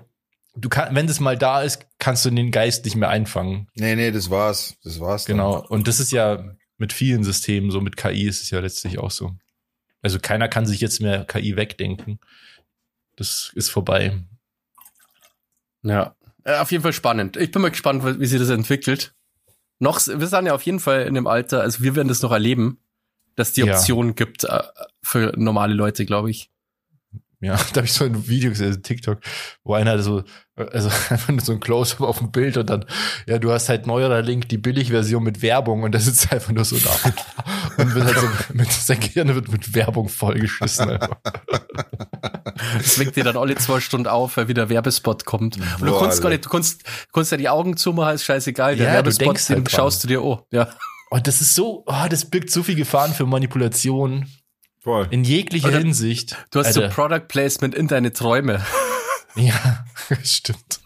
du 0.56 0.68
kannst, 0.68 0.94
wenn 0.94 1.06
das 1.06 1.20
mal 1.20 1.36
da 1.36 1.62
ist, 1.62 1.86
kannst 1.98 2.24
du 2.24 2.30
den 2.30 2.50
Geist 2.50 2.84
nicht 2.84 2.96
mehr 2.96 3.08
einfangen. 3.08 3.68
Nee, 3.74 3.96
nee, 3.96 4.10
das 4.10 4.30
war's. 4.30 4.76
Das 4.82 5.00
war's. 5.00 5.24
dann. 5.24 5.36
Genau. 5.36 5.66
Und 5.68 5.88
das 5.88 6.00
ist 6.00 6.12
ja 6.12 6.56
mit 6.76 6.92
vielen 6.92 7.24
Systemen 7.24 7.70
so, 7.70 7.80
mit 7.80 7.96
KI 7.96 8.26
ist 8.26 8.42
es 8.42 8.50
ja 8.50 8.60
letztlich 8.60 8.98
auch 8.98 9.10
so. 9.10 9.32
Also 10.00 10.18
keiner 10.20 10.48
kann 10.48 10.66
sich 10.66 10.80
jetzt 10.80 11.00
mehr 11.00 11.24
KI 11.24 11.56
wegdenken. 11.56 12.20
Das 13.16 13.50
ist 13.54 13.68
vorbei. 13.68 14.16
Ja. 15.82 16.14
Äh, 16.44 16.58
Auf 16.58 16.70
jeden 16.70 16.82
Fall 16.82 16.92
spannend. 16.92 17.36
Ich 17.36 17.50
bin 17.50 17.62
mal 17.62 17.70
gespannt, 17.70 18.20
wie 18.20 18.26
sich 18.26 18.38
das 18.38 18.50
entwickelt. 18.50 19.14
Noch, 19.80 20.00
wir 20.06 20.26
sind 20.26 20.46
ja 20.46 20.54
auf 20.54 20.62
jeden 20.62 20.80
Fall 20.80 21.02
in 21.02 21.14
dem 21.14 21.26
Alter, 21.26 21.60
also 21.60 21.82
wir 21.82 21.94
werden 21.94 22.08
das 22.08 22.22
noch 22.22 22.32
erleben, 22.32 22.80
dass 23.38 23.52
die 23.52 23.62
Ja. 23.62 23.74
Option 23.74 24.14
gibt 24.14 24.44
äh, 24.44 24.62
für 25.02 25.32
normale 25.36 25.74
Leute, 25.74 26.04
glaube 26.04 26.30
ich. 26.30 26.50
Ja, 27.40 27.56
da 27.72 27.76
habe 27.76 27.86
ich 27.86 27.92
so 27.92 28.04
ein 28.04 28.26
Video 28.26 28.50
gesehen, 28.50 28.72
so 28.72 28.80
TikTok, 28.80 29.20
wo 29.62 29.74
einer 29.74 30.00
so, 30.02 30.24
also 30.56 30.88
einfach 31.08 31.28
nur 31.28 31.40
so 31.40 31.52
ein 31.52 31.60
Close-up 31.60 32.00
auf 32.00 32.18
dem 32.18 32.32
Bild 32.32 32.56
und 32.56 32.68
dann, 32.68 32.84
ja, 33.26 33.38
du 33.38 33.52
hast 33.52 33.68
halt 33.68 33.86
neuerer 33.86 34.22
Link 34.22 34.48
die 34.48 34.58
Billigversion 34.58 35.22
mit 35.22 35.40
Werbung 35.40 35.84
und 35.84 35.94
das 35.94 36.06
sitzt 36.06 36.32
einfach 36.32 36.52
nur 36.52 36.64
so 36.64 36.76
da 36.78 36.90
und 37.76 37.94
wird 37.94 38.06
halt 38.06 38.18
so 38.18 38.28
mit 38.54 38.72
sein 38.72 38.98
Gehirn 38.98 39.34
wird 39.34 39.52
mit 39.52 39.72
Werbung 39.74 40.08
vollgeschissen. 40.08 40.90
Einfach. 40.90 41.16
Das 42.78 42.98
weckt 42.98 43.14
dir 43.14 43.22
dann 43.22 43.36
alle 43.36 43.54
zwei 43.54 43.78
Stunden 43.78 44.08
auf, 44.08 44.36
weil 44.36 44.48
wieder 44.48 44.68
Werbespot 44.68 45.24
kommt. 45.24 45.58
Und 45.80 45.86
du 45.86 45.96
kannst 45.96 46.20
gar 46.20 46.30
nicht, 46.30 46.44
du 46.44 46.48
kannst, 46.48 46.82
du 46.82 47.12
kannst 47.12 47.30
ja 47.30 47.38
die 47.38 47.48
Augen 47.48 47.76
zumachen, 47.76 48.16
ist 48.16 48.24
scheißegal. 48.24 48.74
Der 48.74 48.86
Ja, 48.86 48.90
du 48.90 48.96
Werbespot, 48.96 49.48
den 49.48 49.56
halt 49.58 49.70
schaust 49.70 50.02
du 50.02 50.08
dir, 50.08 50.24
oh, 50.24 50.44
ja. 50.50 50.68
Und 51.10 51.26
das 51.26 51.40
ist 51.40 51.54
so, 51.54 51.84
oh, 51.86 52.06
das 52.10 52.28
birgt 52.28 52.50
so 52.50 52.62
viel 52.62 52.74
Gefahren 52.74 53.12
für 53.14 53.26
Manipulation 53.26 54.26
Voll. 54.80 55.08
in 55.10 55.24
jeglicher 55.24 55.68
Oder 55.68 55.78
Hinsicht. 55.78 56.36
Du 56.50 56.60
hast 56.60 56.74
so 56.74 56.82
Alter. 56.82 56.94
Product 56.94 57.28
Placement 57.28 57.74
in 57.74 57.88
deine 57.88 58.12
Träume. 58.12 58.64
Ja, 59.36 59.84
stimmt. 60.24 60.80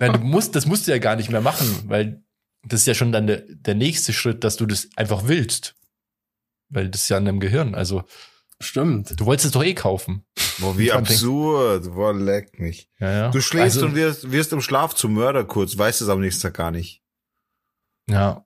Nein, 0.00 0.12
du 0.12 0.18
musst, 0.18 0.54
das 0.54 0.66
musst 0.66 0.86
du 0.86 0.90
ja 0.90 0.98
gar 0.98 1.16
nicht 1.16 1.30
mehr 1.30 1.40
machen, 1.40 1.84
weil 1.86 2.22
das 2.64 2.80
ist 2.80 2.86
ja 2.86 2.94
schon 2.94 3.10
dann 3.10 3.26
der, 3.26 3.42
der 3.48 3.74
nächste 3.74 4.12
Schritt, 4.12 4.44
dass 4.44 4.56
du 4.56 4.66
das 4.66 4.88
einfach 4.96 5.28
willst. 5.28 5.74
Weil 6.68 6.90
das 6.90 7.02
ist 7.02 7.08
ja 7.08 7.16
an 7.16 7.24
deinem 7.24 7.40
Gehirn. 7.40 7.74
Also, 7.74 8.02
Stimmt. 8.60 9.18
du 9.18 9.24
wolltest 9.24 9.46
es 9.46 9.52
doch 9.52 9.64
eh 9.64 9.72
kaufen. 9.72 10.26
Boah, 10.58 10.76
wie 10.76 10.92
absurd. 10.92 11.94
Boah, 11.94 12.12
leck 12.12 12.58
mich. 12.58 12.90
Ja, 12.98 13.10
ja. 13.12 13.30
Du 13.30 13.40
schläfst 13.40 13.76
Also- 13.78 13.86
und 13.86 13.94
wirst, 13.94 14.30
wirst 14.30 14.52
im 14.52 14.60
Schlaf 14.60 14.94
zum 14.94 15.14
Mörder 15.14 15.44
kurz, 15.44 15.78
weißt 15.78 16.02
es 16.02 16.08
am 16.10 16.20
nächsten 16.20 16.42
Tag 16.42 16.54
gar 16.54 16.70
nicht. 16.72 17.02
Ja. 18.10 18.44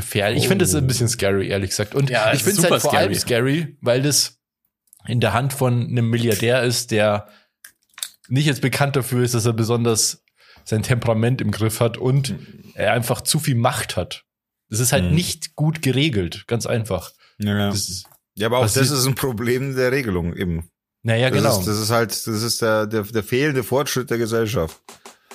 Gefährlich. 0.00 0.42
Ich 0.42 0.48
finde 0.48 0.64
es 0.64 0.74
ein 0.74 0.86
bisschen 0.86 1.08
scary, 1.08 1.48
ehrlich 1.48 1.70
gesagt. 1.70 1.94
Und 1.94 2.10
Ja, 2.10 2.32
ich 2.32 2.42
finde 2.42 2.62
es 2.62 2.70
halt 2.70 2.82
vor 2.82 2.94
allem 2.94 3.14
scary, 3.14 3.76
weil 3.80 4.02
das 4.02 4.38
in 5.06 5.20
der 5.20 5.32
Hand 5.32 5.52
von 5.52 5.86
einem 5.88 6.08
Milliardär 6.10 6.62
ist, 6.62 6.90
der 6.90 7.28
nicht 8.28 8.46
jetzt 8.46 8.60
bekannt 8.62 8.96
dafür 8.96 9.22
ist, 9.24 9.34
dass 9.34 9.46
er 9.46 9.52
besonders 9.52 10.22
sein 10.64 10.82
Temperament 10.82 11.40
im 11.40 11.50
Griff 11.50 11.80
hat 11.80 11.96
und 11.96 12.34
er 12.74 12.92
einfach 12.92 13.20
zu 13.22 13.38
viel 13.38 13.54
Macht 13.56 13.96
hat. 13.96 14.24
Das 14.68 14.78
ist 14.78 14.92
halt 14.92 15.06
Mhm. 15.06 15.14
nicht 15.14 15.56
gut 15.56 15.82
geregelt, 15.82 16.44
ganz 16.46 16.66
einfach. 16.66 17.12
Ja, 17.38 17.70
Das 17.70 18.04
ja 18.36 18.46
aber 18.46 18.58
auch 18.58 18.62
das 18.62 18.76
ist- 18.76 18.90
ist 18.90 19.06
ein 19.06 19.14
Problem 19.16 19.74
der 19.74 19.90
Regelung 19.90 20.36
eben. 20.36 20.68
naja, 21.02 21.30
Das 21.30 21.38
genau. 21.38 21.58
Ist, 21.58 21.66
das 21.66 21.78
ist 21.80 21.90
halt, 21.90 22.10
das 22.12 22.42
ist 22.42 22.62
der, 22.62 22.86
der, 22.86 23.02
der 23.02 23.22
fehlende 23.24 23.64
Fortschritt 23.64 24.10
der 24.10 24.18
Gesellschaft. 24.18 24.80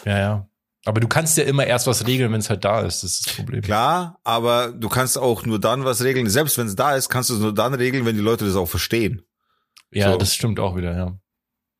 ja, 0.06 0.18
ja. 0.20 0.50
Aber 0.86 1.00
du 1.02 1.08
kannst 1.08 1.36
ja 1.38 1.44
immer 1.44 1.66
erst 1.66 1.88
was 1.88 2.06
regeln, 2.06 2.32
wenn 2.32 2.40
es 2.40 2.50
halt 2.50 2.64
da 2.64 2.82
ist. 2.82 3.04
Das 3.04 3.12
ist 3.14 3.28
das 3.28 3.36
Problem. 3.36 3.62
Klar, 3.62 4.20
aber 4.24 4.72
du 4.72 4.88
kannst 4.88 5.18
auch 5.18 5.44
nur 5.46 5.60
dann 5.60 5.84
was 5.84 6.04
regeln. 6.04 6.30
Selbst 6.30 6.58
wenn 6.60 6.68
es 6.68 6.76
da 6.76 6.96
ist, 6.96 7.10
kannst 7.10 7.32
du 7.32 7.34
es 7.34 7.40
nur 7.40 7.54
dann 7.54 7.74
regeln, 7.74 8.06
wenn 8.06 8.16
die 8.16 8.22
Leute 8.22 8.46
das 8.46 8.56
auch 8.56 8.70
verstehen. 8.70 9.24
Ja, 9.92 10.12
So. 10.12 10.18
das 10.18 10.36
stimmt 10.36 10.60
auch 10.60 10.78
wieder, 10.78 10.96
ja. 10.96 11.18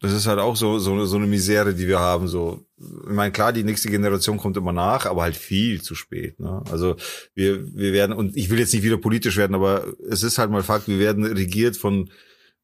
Das 0.02 0.12
ist 0.12 0.28
halt 0.28 0.40
auch 0.40 0.56
so, 0.56 0.78
so, 0.80 1.06
so 1.06 1.18
eine 1.18 1.28
Misere, 1.28 1.74
die 1.74 1.88
wir 1.88 2.00
haben. 2.00 2.28
So, 2.28 2.66
ich 2.78 3.14
meine, 3.14 3.32
klar, 3.32 3.54
die 3.54 3.64
nächste 3.64 3.90
Generation 3.90 4.38
kommt 4.38 4.58
immer 4.58 4.74
nach, 4.74 5.06
aber 5.06 5.22
halt 5.22 5.36
viel 5.36 5.82
zu 5.82 5.96
spät. 5.96 6.40
Ne? 6.40 6.64
Also 6.70 6.96
wir, 7.34 7.66
wir 7.76 7.94
werden, 7.94 8.12
und 8.12 8.36
ich 8.36 8.50
will 8.50 8.60
jetzt 8.60 8.74
nicht 8.74 8.84
wieder 8.84 8.98
politisch 8.98 9.38
werden, 9.38 9.56
aber 9.56 9.86
es 10.10 10.24
ist 10.24 10.38
halt 10.38 10.50
mal 10.52 10.64
Fakt, 10.64 10.88
wir 10.88 11.00
werden 11.00 11.26
regiert 11.26 11.78
von 11.78 12.10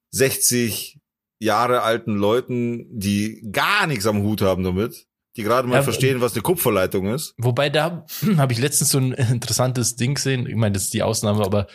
60 0.09 0.99
Jahre 1.39 1.83
alten 1.83 2.15
Leuten, 2.15 2.87
die 2.91 3.47
gar 3.51 3.87
nichts 3.87 4.05
am 4.05 4.21
Hut 4.23 4.41
haben 4.41 4.63
damit, 4.63 5.07
die 5.37 5.43
gerade 5.43 5.67
mal 5.67 5.75
Ja, 5.75 5.83
verstehen, 5.83 6.21
was 6.21 6.33
eine 6.33 6.41
Kupferleitung 6.41 7.07
ist. 7.13 7.33
Wobei 7.37 7.69
da 7.69 8.05
habe 8.37 8.53
ich 8.53 8.59
letztens 8.59 8.89
so 8.89 8.97
ein 8.97 9.11
interessantes 9.31 9.95
Ding 9.95 10.15
gesehen. 10.15 10.47
Ich 10.47 10.55
meine, 10.55 10.73
das 10.73 10.83
ist 10.83 10.93
die 10.93 11.03
Ausnahme, 11.03 11.43
aber 11.43 11.67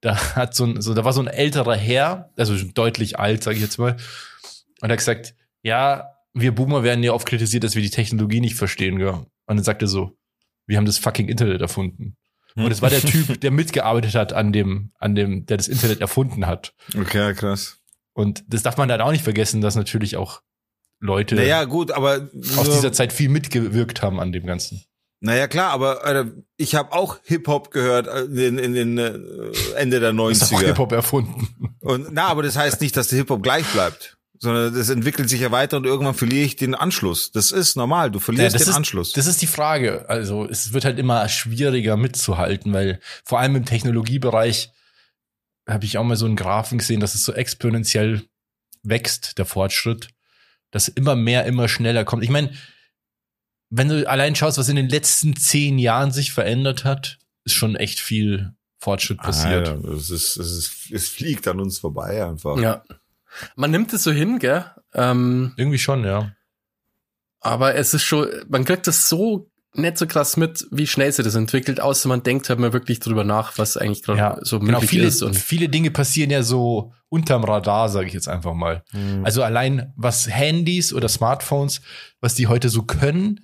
da 0.00 0.16
hat 0.36 0.54
so 0.54 0.64
ein, 0.64 0.80
so, 0.80 0.94
da 0.94 1.04
war 1.04 1.12
so 1.12 1.20
ein 1.20 1.26
älterer 1.26 1.76
Herr, 1.76 2.30
also 2.36 2.54
deutlich 2.74 3.18
alt, 3.18 3.42
sage 3.42 3.56
ich 3.56 3.62
jetzt 3.62 3.78
mal, 3.78 3.96
und 4.80 4.90
er 4.90 4.92
hat 4.92 4.98
gesagt, 4.98 5.34
ja, 5.62 6.10
wir 6.34 6.54
Boomer 6.54 6.82
werden 6.82 7.02
ja 7.02 7.12
oft 7.12 7.26
kritisiert, 7.26 7.64
dass 7.64 7.74
wir 7.74 7.82
die 7.82 7.90
Technologie 7.90 8.40
nicht 8.40 8.56
verstehen, 8.56 8.98
gell? 8.98 9.08
Und 9.08 9.56
dann 9.56 9.64
sagt 9.64 9.82
er 9.82 9.88
so, 9.88 10.12
wir 10.66 10.76
haben 10.76 10.84
das 10.84 10.98
fucking 10.98 11.28
Internet 11.28 11.62
erfunden. 11.62 12.16
Und 12.56 12.70
es 12.70 12.82
war 12.82 12.90
der 12.90 13.00
Typ, 13.00 13.40
der 13.40 13.50
mitgearbeitet 13.50 14.14
hat 14.14 14.32
an 14.32 14.52
dem, 14.52 14.92
an 14.98 15.14
dem, 15.14 15.46
der 15.46 15.56
das 15.56 15.68
Internet 15.68 16.00
erfunden 16.00 16.46
hat. 16.46 16.74
Okay, 16.96 17.34
krass. 17.34 17.78
Und 18.12 18.44
das 18.48 18.62
darf 18.62 18.76
man 18.76 18.88
dann 18.88 19.00
auch 19.00 19.12
nicht 19.12 19.24
vergessen, 19.24 19.60
dass 19.60 19.76
natürlich 19.76 20.16
auch 20.16 20.40
Leute 21.00 21.34
Naja, 21.34 21.64
gut, 21.64 21.90
aber 21.90 22.28
aus 22.56 22.70
dieser 22.70 22.92
Zeit 22.92 23.12
viel 23.12 23.28
mitgewirkt 23.28 24.02
haben 24.02 24.18
an 24.20 24.32
dem 24.32 24.46
Ganzen. 24.46 24.82
Naja, 25.20 25.48
klar, 25.48 25.70
aber 25.72 26.04
Alter, 26.04 26.30
ich 26.56 26.74
habe 26.74 26.92
auch 26.92 27.18
Hip-Hop 27.24 27.70
gehört 27.70 28.06
äh, 28.06 28.46
in, 28.46 28.58
in 28.58 28.74
den 28.74 28.98
äh, 28.98 29.18
Ende 29.76 29.98
der 30.00 30.12
Das 30.12 30.30
ist 30.38 30.52
auch 30.52 30.60
90er. 30.60 30.66
Hip-Hop 30.66 30.92
erfunden. 30.92 31.76
Und 31.80 32.12
na, 32.12 32.26
aber 32.26 32.42
das 32.42 32.56
heißt 32.56 32.80
nicht, 32.80 32.96
dass 32.96 33.08
der 33.08 33.18
Hip-Hop 33.18 33.42
gleich 33.42 33.64
bleibt, 33.66 34.18
sondern 34.38 34.74
das 34.74 34.90
entwickelt 34.90 35.30
sich 35.30 35.40
ja 35.40 35.50
weiter 35.50 35.78
und 35.78 35.86
irgendwann 35.86 36.14
verliere 36.14 36.44
ich 36.44 36.56
den 36.56 36.74
Anschluss. 36.74 37.32
Das 37.32 37.50
ist 37.50 37.76
normal, 37.76 38.10
du 38.10 38.18
verlierst 38.18 38.54
Ja, 38.54 38.58
den 38.58 38.68
ist, 38.68 38.74
Anschluss. 38.74 39.12
Das 39.12 39.26
ist 39.26 39.40
die 39.40 39.46
Frage. 39.46 40.08
Also 40.08 40.46
es 40.46 40.72
wird 40.74 40.84
halt 40.84 40.98
immer 40.98 41.26
schwieriger 41.28 41.96
mitzuhalten, 41.96 42.72
weil 42.74 43.00
vor 43.24 43.40
allem 43.40 43.56
im 43.56 43.64
Technologiebereich 43.64 44.70
habe 45.66 45.86
ich 45.86 45.96
auch 45.98 46.04
mal 46.04 46.16
so 46.16 46.26
einen 46.26 46.36
Graphen 46.36 46.78
gesehen, 46.78 47.00
dass 47.00 47.14
es 47.14 47.24
so 47.24 47.32
exponentiell 47.32 48.22
wächst, 48.82 49.38
der 49.38 49.46
Fortschritt, 49.46 50.08
dass 50.76 50.88
immer 50.88 51.16
mehr, 51.16 51.46
immer 51.46 51.68
schneller 51.68 52.04
kommt. 52.04 52.22
Ich 52.22 52.28
meine, 52.28 52.52
wenn 53.70 53.88
du 53.88 54.08
allein 54.08 54.36
schaust, 54.36 54.58
was 54.58 54.68
in 54.68 54.76
den 54.76 54.90
letzten 54.90 55.34
zehn 55.34 55.78
Jahren 55.78 56.12
sich 56.12 56.32
verändert 56.32 56.84
hat, 56.84 57.18
ist 57.44 57.54
schon 57.54 57.76
echt 57.76 57.98
viel 57.98 58.52
Fortschritt 58.78 59.18
passiert. 59.18 59.68
Alter, 59.68 59.88
es, 59.88 60.10
ist, 60.10 60.36
es, 60.36 60.52
ist, 60.52 60.92
es 60.92 61.08
fliegt 61.08 61.48
an 61.48 61.60
uns 61.60 61.78
vorbei 61.78 62.24
einfach. 62.24 62.58
Ja. 62.58 62.84
Man 63.54 63.70
nimmt 63.70 63.90
es 63.94 64.04
so 64.04 64.12
hin, 64.12 64.38
gell? 64.38 64.66
Ähm, 64.92 65.54
Irgendwie 65.56 65.78
schon, 65.78 66.04
ja. 66.04 66.32
aber 67.40 67.74
es 67.74 67.94
ist 67.94 68.04
schon, 68.04 68.28
man 68.48 68.64
kriegt 68.64 68.86
das 68.86 69.08
so 69.08 69.50
nicht 69.78 69.98
so 69.98 70.06
krass 70.06 70.36
mit, 70.36 70.66
wie 70.70 70.86
schnell 70.86 71.12
sich 71.12 71.24
das 71.24 71.34
entwickelt, 71.34 71.80
außer 71.80 72.08
man 72.08 72.22
denkt 72.22 72.48
halt 72.48 72.58
mal 72.58 72.72
wirklich 72.72 73.00
drüber 73.00 73.24
nach, 73.24 73.56
was 73.58 73.76
eigentlich 73.76 74.02
gerade 74.02 74.18
Ja, 74.18 74.38
so 74.42 74.58
genau. 74.58 74.72
möglich 74.72 74.90
Viele, 74.90 75.06
ist. 75.06 75.22
Und 75.22 75.36
viele 75.36 75.68
Dinge 75.68 75.90
passieren 75.90 76.30
ja 76.30 76.42
so 76.42 76.92
unterm 77.08 77.44
Radar, 77.44 77.88
sage 77.88 78.06
ich 78.06 78.12
jetzt 78.12 78.28
einfach 78.28 78.54
mal. 78.54 78.82
Mhm. 78.92 79.24
Also 79.24 79.42
allein 79.42 79.92
was 79.96 80.28
Handys 80.28 80.92
oder 80.92 81.08
Smartphones, 81.08 81.80
was 82.20 82.34
die 82.34 82.46
heute 82.46 82.68
so 82.68 82.82
können, 82.82 83.40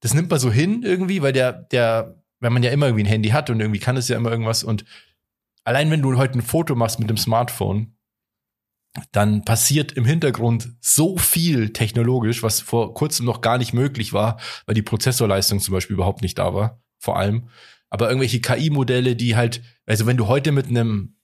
das 0.00 0.14
nimmt 0.14 0.30
man 0.30 0.40
so 0.40 0.50
hin 0.50 0.82
irgendwie, 0.82 1.22
weil 1.22 1.32
der, 1.32 1.52
der, 1.52 2.22
wenn 2.40 2.52
man 2.52 2.62
ja 2.62 2.70
immer 2.70 2.86
irgendwie 2.86 3.04
ein 3.04 3.08
Handy 3.08 3.30
hat 3.30 3.50
und 3.50 3.60
irgendwie 3.60 3.80
kann 3.80 3.96
es 3.96 4.08
ja 4.08 4.16
immer 4.16 4.30
irgendwas 4.30 4.64
und 4.64 4.84
allein 5.64 5.90
wenn 5.90 6.02
du 6.02 6.16
heute 6.16 6.38
ein 6.38 6.42
Foto 6.42 6.74
machst 6.74 6.98
mit 6.98 7.08
dem 7.08 7.16
Smartphone, 7.16 7.94
dann 9.10 9.44
passiert 9.44 9.92
im 9.92 10.04
Hintergrund 10.04 10.74
so 10.80 11.16
viel 11.16 11.72
technologisch, 11.72 12.42
was 12.42 12.60
vor 12.60 12.94
kurzem 12.94 13.24
noch 13.24 13.40
gar 13.40 13.58
nicht 13.58 13.72
möglich 13.72 14.12
war, 14.12 14.38
weil 14.66 14.74
die 14.74 14.82
Prozessorleistung 14.82 15.60
zum 15.60 15.72
Beispiel 15.72 15.94
überhaupt 15.94 16.22
nicht 16.22 16.38
da 16.38 16.54
war, 16.54 16.82
vor 16.98 17.18
allem. 17.18 17.48
Aber 17.88 18.08
irgendwelche 18.08 18.40
KI-Modelle, 18.40 19.16
die 19.16 19.36
halt, 19.36 19.62
also 19.86 20.06
wenn 20.06 20.16
du 20.16 20.26
heute 20.26 20.52
mit 20.52 20.66
einem 20.66 21.16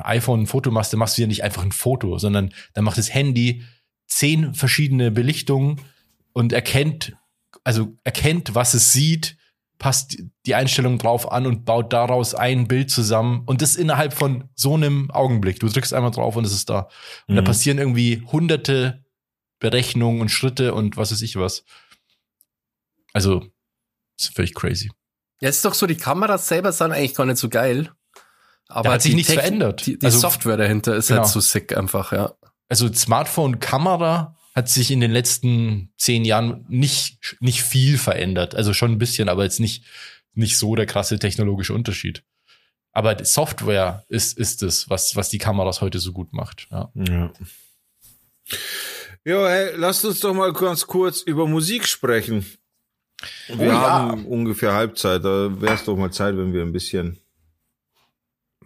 iPhone 0.00 0.42
ein 0.42 0.46
Foto 0.46 0.70
machst, 0.70 0.92
dann 0.92 1.00
machst 1.00 1.18
du 1.18 1.22
ja 1.22 1.28
nicht 1.28 1.44
einfach 1.44 1.62
ein 1.62 1.72
Foto, 1.72 2.18
sondern 2.18 2.54
dann 2.72 2.84
macht 2.84 2.98
das 2.98 3.12
Handy 3.12 3.62
zehn 4.06 4.54
verschiedene 4.54 5.10
Belichtungen 5.10 5.80
und 6.32 6.52
erkennt, 6.52 7.14
also 7.64 7.96
erkennt, 8.04 8.54
was 8.54 8.74
es 8.74 8.92
sieht, 8.92 9.36
passt 9.82 10.16
die 10.46 10.54
Einstellung 10.54 10.96
drauf 10.98 11.30
an 11.32 11.44
und 11.44 11.64
baut 11.64 11.92
daraus 11.92 12.36
ein 12.36 12.68
Bild 12.68 12.88
zusammen 12.88 13.42
und 13.46 13.62
das 13.62 13.74
innerhalb 13.74 14.12
von 14.12 14.48
so 14.54 14.74
einem 14.74 15.10
Augenblick. 15.10 15.58
Du 15.58 15.66
drückst 15.68 15.92
einmal 15.92 16.12
drauf 16.12 16.36
und 16.36 16.44
es 16.46 16.52
ist 16.52 16.70
da. 16.70 16.88
Und 17.26 17.34
da 17.34 17.42
Mhm. 17.42 17.46
passieren 17.46 17.78
irgendwie 17.78 18.22
hunderte 18.30 19.04
Berechnungen 19.58 20.20
und 20.20 20.28
Schritte 20.28 20.72
und 20.72 20.96
was 20.96 21.10
weiß 21.10 21.20
ich 21.22 21.34
was. 21.34 21.64
Also, 23.12 23.40
das 24.16 24.28
ist 24.28 24.36
völlig 24.36 24.54
crazy. 24.54 24.90
ja, 25.40 25.48
es 25.48 25.56
ist 25.56 25.64
doch 25.64 25.74
so, 25.74 25.86
die 25.88 25.96
Kameras 25.96 26.46
selber 26.46 26.70
sind 26.70 26.92
eigentlich 26.92 27.14
gar 27.16 27.26
nicht 27.26 27.38
so 27.38 27.48
geil. 27.48 27.90
Aber 28.68 28.84
Da 28.90 28.94
hat 28.94 29.02
sich 29.02 29.14
nichts 29.16 29.32
Techn- 29.32 29.34
verändert. 29.34 29.84
Die, 29.86 29.98
die 29.98 30.06
Also- 30.06 30.20
Software 30.20 30.56
dahinter 30.56 30.94
ist 30.94 31.08
Genau. 31.08 31.22
halt 31.22 31.30
so 31.30 31.40
sick 31.40 31.76
einfach, 31.76 32.12
ja. 32.12 32.32
also 32.68 32.90
Smartphone-Kamera 32.92 34.36
hat 34.54 34.68
sich 34.68 34.90
in 34.90 35.00
den 35.00 35.10
letzten 35.10 35.92
zehn 35.96 36.24
Jahren 36.24 36.64
nicht, 36.68 37.36
nicht 37.40 37.62
viel 37.62 37.96
verändert. 37.98 38.54
Also 38.54 38.74
schon 38.74 38.92
ein 38.92 38.98
bisschen, 38.98 39.28
aber 39.28 39.44
jetzt 39.44 39.60
nicht, 39.60 39.84
nicht 40.34 40.58
so 40.58 40.74
der 40.74 40.86
krasse 40.86 41.18
technologische 41.18 41.74
Unterschied. 41.74 42.22
Aber 42.92 43.14
die 43.14 43.24
Software 43.24 44.04
ist, 44.08 44.36
ist 44.36 44.62
es, 44.62 44.90
was, 44.90 45.16
was 45.16 45.30
die 45.30 45.38
Kameras 45.38 45.80
heute 45.80 45.98
so 45.98 46.12
gut 46.12 46.32
macht. 46.34 46.66
Ja. 46.70 46.90
Ja. 46.94 47.32
Jo, 49.24 49.46
hey, 49.46 49.70
lasst 49.76 50.04
uns 50.04 50.20
doch 50.20 50.34
mal 50.34 50.52
ganz 50.52 50.86
kurz 50.86 51.22
über 51.22 51.46
Musik 51.46 51.86
sprechen. 51.86 52.44
Wir 53.48 53.56
Oh 53.58 53.72
ja. 53.72 53.80
haben 53.80 54.26
ungefähr 54.26 54.74
Halbzeit, 54.74 55.24
da 55.24 55.60
wäre 55.60 55.74
es 55.74 55.84
doch 55.84 55.96
mal 55.96 56.10
Zeit, 56.10 56.36
wenn 56.36 56.52
wir 56.52 56.62
ein 56.62 56.72
bisschen. 56.72 57.18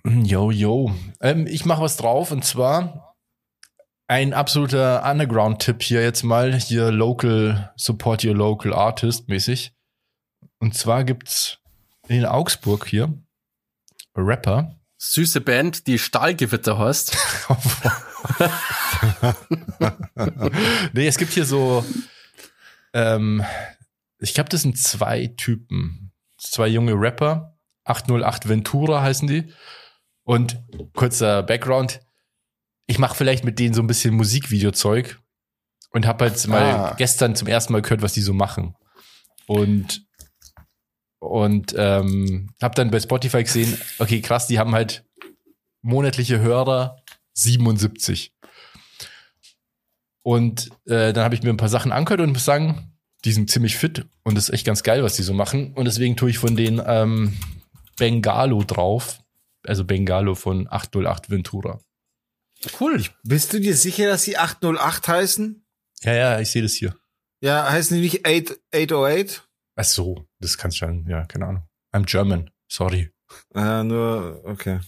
Yo, 0.04 0.50
yo. 0.50 0.92
Ähm, 1.20 1.46
ich 1.46 1.64
mache 1.66 1.82
was 1.82 1.96
drauf 1.96 2.30
und 2.30 2.44
zwar 2.44 3.05
ein 4.08 4.32
absoluter 4.32 5.04
Underground-Tipp 5.04 5.82
hier 5.82 6.02
jetzt 6.02 6.22
mal. 6.22 6.54
Hier 6.54 6.90
local, 6.90 7.72
support 7.76 8.24
your 8.24 8.34
local 8.34 8.72
artist 8.72 9.28
mäßig. 9.28 9.74
Und 10.58 10.74
zwar 10.74 11.04
gibt's 11.04 11.58
in 12.08 12.24
Augsburg 12.24 12.86
hier 12.86 13.12
Rapper, 14.16 14.76
Süße 14.98 15.42
Band, 15.42 15.86
die 15.86 15.98
Stahlgewitter 15.98 16.78
heißt. 16.78 17.16
nee, 20.94 21.06
es 21.06 21.18
gibt 21.18 21.32
hier 21.32 21.44
so, 21.44 21.84
ähm, 22.94 23.44
ich 24.18 24.32
glaube, 24.32 24.48
das 24.48 24.62
sind 24.62 24.78
zwei 24.78 25.26
Typen. 25.36 26.12
Zwei 26.38 26.68
junge 26.68 26.94
Rapper. 26.94 27.58
808 27.84 28.48
Ventura 28.48 29.02
heißen 29.02 29.28
die. 29.28 29.52
Und 30.24 30.62
kurzer 30.94 31.42
Background. 31.42 32.00
Ich 32.86 32.98
mache 32.98 33.16
vielleicht 33.16 33.44
mit 33.44 33.58
denen 33.58 33.74
so 33.74 33.82
ein 33.82 33.86
bisschen 33.86 34.14
Musikvideozeug 34.14 35.18
und 35.90 36.06
habe 36.06 36.24
halt 36.26 36.46
mal 36.46 36.62
Ah. 36.62 36.94
gestern 36.96 37.34
zum 37.34 37.48
ersten 37.48 37.72
Mal 37.72 37.82
gehört, 37.82 38.02
was 38.02 38.12
die 38.12 38.20
so 38.22 38.32
machen. 38.32 38.74
Und 39.46 40.04
und 41.18 41.74
ähm, 41.76 42.50
habe 42.62 42.74
dann 42.74 42.90
bei 42.90 43.00
Spotify 43.00 43.42
gesehen, 43.42 43.76
okay, 43.98 44.20
krass, 44.20 44.46
die 44.46 44.58
haben 44.58 44.74
halt 44.74 45.04
monatliche 45.82 46.38
Hörer 46.40 47.02
77. 47.32 48.32
Und 50.22 50.70
äh, 50.86 51.12
dann 51.12 51.24
habe 51.24 51.34
ich 51.34 51.42
mir 51.42 51.50
ein 51.50 51.56
paar 51.56 51.68
Sachen 51.68 51.92
angehört 51.92 52.20
und 52.20 52.32
muss 52.32 52.44
sagen, 52.44 52.92
die 53.24 53.32
sind 53.32 53.50
ziemlich 53.50 53.76
fit 53.76 54.06
und 54.24 54.36
das 54.36 54.48
ist 54.48 54.54
echt 54.54 54.66
ganz 54.66 54.82
geil, 54.82 55.02
was 55.02 55.16
die 55.16 55.22
so 55.22 55.32
machen. 55.34 55.72
Und 55.74 55.84
deswegen 55.86 56.16
tue 56.16 56.30
ich 56.30 56.38
von 56.38 56.56
den 56.56 56.80
ähm, 56.84 57.36
Bengalo 57.96 58.62
drauf. 58.64 59.20
Also 59.66 59.84
Bengalo 59.84 60.34
von 60.34 60.68
808 60.70 61.30
Ventura. 61.30 61.80
Cool. 62.80 63.02
Bist 63.22 63.52
du 63.52 63.60
dir 63.60 63.76
sicher, 63.76 64.06
dass 64.06 64.22
sie 64.24 64.36
808 64.38 65.08
heißen? 65.08 65.64
Ja, 66.02 66.14
ja, 66.14 66.40
ich 66.40 66.50
sehe 66.50 66.62
das 66.62 66.72
hier. 66.72 66.94
Ja, 67.40 67.70
heißen 67.70 67.96
die 67.96 68.02
nicht 68.02 68.26
8, 68.26 68.58
808? 68.74 69.42
Ach 69.76 69.84
so, 69.84 70.26
das 70.40 70.56
kannst 70.56 70.78
schon, 70.78 71.06
ja, 71.08 71.24
keine 71.26 71.46
Ahnung. 71.46 71.62
I'm 71.92 72.04
German, 72.06 72.50
sorry. 72.68 73.10
Äh, 73.54 73.82
nur, 73.84 74.40
okay. 74.44 74.80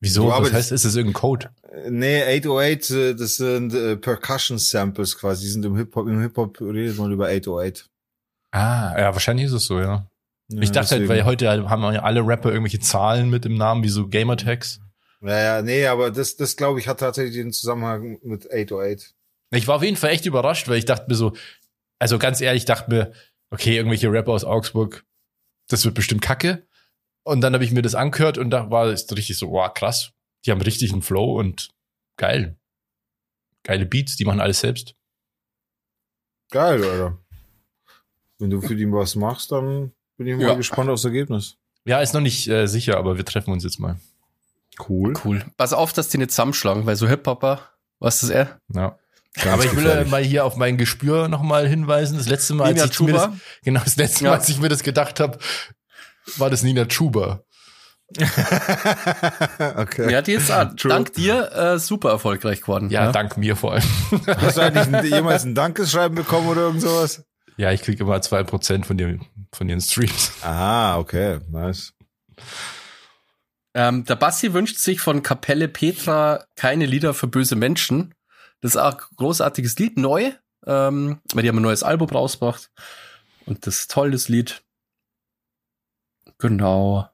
Wieso? 0.00 0.28
Was 0.28 0.52
heißt, 0.52 0.72
ist 0.72 0.84
das 0.84 0.96
irgendein 0.96 1.20
Code? 1.20 1.50
Äh, 1.62 1.90
Nee, 1.90 2.22
808, 2.22 2.90
äh, 2.90 3.14
das 3.14 3.36
sind 3.36 3.72
äh, 3.74 3.96
Percussion 3.96 4.58
Samples 4.58 5.16
quasi. 5.16 5.44
Die 5.44 5.50
sind 5.50 5.64
im 5.64 5.76
Hip-Hop, 5.76 6.06
im 6.06 6.20
Hip-Hop 6.20 6.60
redet 6.60 6.98
man 6.98 7.10
über 7.12 7.28
808. 7.28 7.88
Ah, 8.50 8.94
ja, 8.98 9.12
wahrscheinlich 9.12 9.46
ist 9.46 9.52
es 9.52 9.64
so, 9.64 9.80
ja. 9.80 10.06
Ja, 10.48 10.60
ich 10.60 10.70
dachte 10.72 10.90
halt, 10.90 11.02
deswegen. 11.02 11.08
weil 11.08 11.24
heute 11.24 11.48
haben 11.70 11.82
ja 11.94 12.02
alle 12.02 12.20
Rapper 12.26 12.50
irgendwelche 12.50 12.80
Zahlen 12.80 13.30
mit 13.30 13.46
im 13.46 13.56
Namen, 13.56 13.82
wie 13.82 13.88
so 13.88 14.06
Gamertags. 14.06 14.80
Naja, 15.24 15.62
nee, 15.62 15.86
aber 15.86 16.10
das, 16.10 16.36
das 16.36 16.54
glaube 16.54 16.78
ich, 16.80 16.86
hat 16.86 17.00
tatsächlich 17.00 17.36
den 17.36 17.50
Zusammenhang 17.52 18.18
mit 18.22 18.46
808. 18.52 19.14
Ich 19.52 19.66
war 19.66 19.76
auf 19.76 19.82
jeden 19.82 19.96
Fall 19.96 20.10
echt 20.10 20.26
überrascht, 20.26 20.68
weil 20.68 20.76
ich 20.76 20.84
dachte 20.84 21.06
mir 21.08 21.14
so, 21.14 21.32
also 21.98 22.18
ganz 22.18 22.42
ehrlich, 22.42 22.62
ich 22.64 22.66
dachte 22.66 22.90
mir, 22.90 23.12
okay, 23.50 23.74
irgendwelche 23.74 24.12
Rapper 24.12 24.32
aus 24.32 24.44
Augsburg, 24.44 25.06
das 25.68 25.82
wird 25.86 25.94
bestimmt 25.94 26.20
kacke. 26.20 26.66
Und 27.22 27.40
dann 27.40 27.54
habe 27.54 27.64
ich 27.64 27.72
mir 27.72 27.80
das 27.80 27.94
angehört 27.94 28.36
und 28.36 28.50
da 28.50 28.70
war 28.70 28.86
es 28.88 29.10
richtig 29.16 29.38
so, 29.38 29.50
wow, 29.50 29.72
krass. 29.72 30.12
Die 30.44 30.50
haben 30.50 30.60
richtig 30.60 30.92
einen 30.92 31.00
Flow 31.00 31.38
und 31.38 31.70
geil. 32.18 32.58
Geile 33.62 33.86
Beats, 33.86 34.16
die 34.16 34.26
machen 34.26 34.40
alles 34.40 34.60
selbst. 34.60 34.94
Geil, 36.50 36.84
Alter. 36.84 37.18
Wenn 38.38 38.50
du 38.50 38.60
für 38.60 38.76
die 38.76 38.90
was 38.92 39.14
machst, 39.16 39.52
dann 39.52 39.92
bin 40.18 40.26
ich 40.26 40.36
mal 40.36 40.48
Ja. 40.48 40.54
gespannt 40.54 40.90
aufs 40.90 41.04
Ergebnis. 41.06 41.56
Ja, 41.86 42.02
ist 42.02 42.12
noch 42.12 42.20
nicht 42.20 42.46
äh, 42.48 42.66
sicher, 42.66 42.98
aber 42.98 43.16
wir 43.16 43.24
treffen 43.24 43.52
uns 43.52 43.64
jetzt 43.64 43.78
mal. 43.78 43.98
Cool. 44.88 45.14
Cool. 45.24 45.44
Pass 45.56 45.72
auf, 45.72 45.92
dass 45.92 46.08
die 46.08 46.18
nicht 46.18 46.30
zusammenschlagen, 46.30 46.86
weil 46.86 46.96
so 46.96 47.08
Hip-Hopper, 47.08 47.60
was 48.00 48.22
ist 48.22 48.30
er? 48.30 48.58
Ja. 48.72 48.98
Ganz 49.34 49.46
aber 49.54 49.64
ich 49.64 49.74
will 49.76 49.82
gefährlich. 49.84 50.10
mal 50.10 50.22
hier 50.22 50.44
auf 50.44 50.56
mein 50.56 50.76
Gespür 50.78 51.28
nochmal 51.28 51.66
hinweisen. 51.68 52.16
Das 52.18 52.28
letzte 52.28 52.54
Mal, 52.54 52.66
als 52.72 52.84
ich 52.84 53.00
mir 53.00 53.12
das, 53.12 53.28
genau, 53.64 53.80
das 53.82 53.96
letzte 53.96 54.24
Ja. 54.24 54.30
Mal, 54.30 54.36
als 54.36 54.48
ich 54.48 54.60
mir 54.60 54.68
das 54.68 54.82
gedacht 54.84 55.18
habe, 55.20 55.38
war 56.36 56.50
das 56.50 56.62
Nina 56.62 56.84
Chuba. 56.86 57.42
okay. 59.76 60.10
Ja, 60.12 60.22
die 60.22 60.36
ah, 60.38 60.66
True. 60.66 60.90
dank 60.90 61.12
dir 61.14 61.50
äh, 61.52 61.78
super 61.78 62.10
erfolgreich 62.10 62.60
geworden. 62.60 62.90
Ja, 62.90 63.10
dank 63.12 63.36
mir 63.36 63.56
vor 63.56 63.72
allem. 63.72 63.82
Hast 64.26 64.56
du 64.56 64.60
eigentlich 64.60 64.94
ein, 64.94 65.04
jemals 65.06 65.44
ein 65.44 65.54
Dankeschreiben 65.54 66.14
bekommen 66.14 66.48
oder 66.48 66.62
irgend 66.62 66.82
sowas? 66.82 67.24
Ja, 67.56 67.72
ich 67.72 67.82
krieg 67.82 67.98
immer 68.00 68.20
zwei 68.20 68.42
Prozent 68.42 68.86
von, 68.86 68.98
den- 68.98 69.24
von 69.52 69.68
den 69.68 69.80
Streams. 69.80 70.32
Ah, 70.42 70.98
okay, 70.98 71.38
nice. 71.50 71.92
Ähm, 73.74 74.04
der 74.04 74.16
Bassi 74.16 74.52
wünscht 74.52 74.78
sich 74.78 75.00
von 75.00 75.22
Kapelle 75.22 75.68
Petra 75.68 76.46
keine 76.54 76.86
Lieder 76.86 77.12
für 77.12 77.26
böse 77.26 77.56
Menschen. 77.56 78.14
Das 78.60 78.72
ist 78.72 78.76
auch 78.80 78.94
ein 78.94 79.16
großartiges 79.16 79.78
Lied, 79.78 79.98
neu. 79.98 80.32
Ähm, 80.66 81.20
weil 81.34 81.42
die 81.42 81.48
haben 81.48 81.58
ein 81.58 81.62
neues 81.62 81.82
Album 81.82 82.08
rausgebracht. 82.08 82.70
Und 83.46 83.66
das 83.66 83.80
ist 83.80 83.90
toll, 83.90 84.12
das 84.12 84.28
Lied. 84.28 84.62
Genau. 86.38 87.08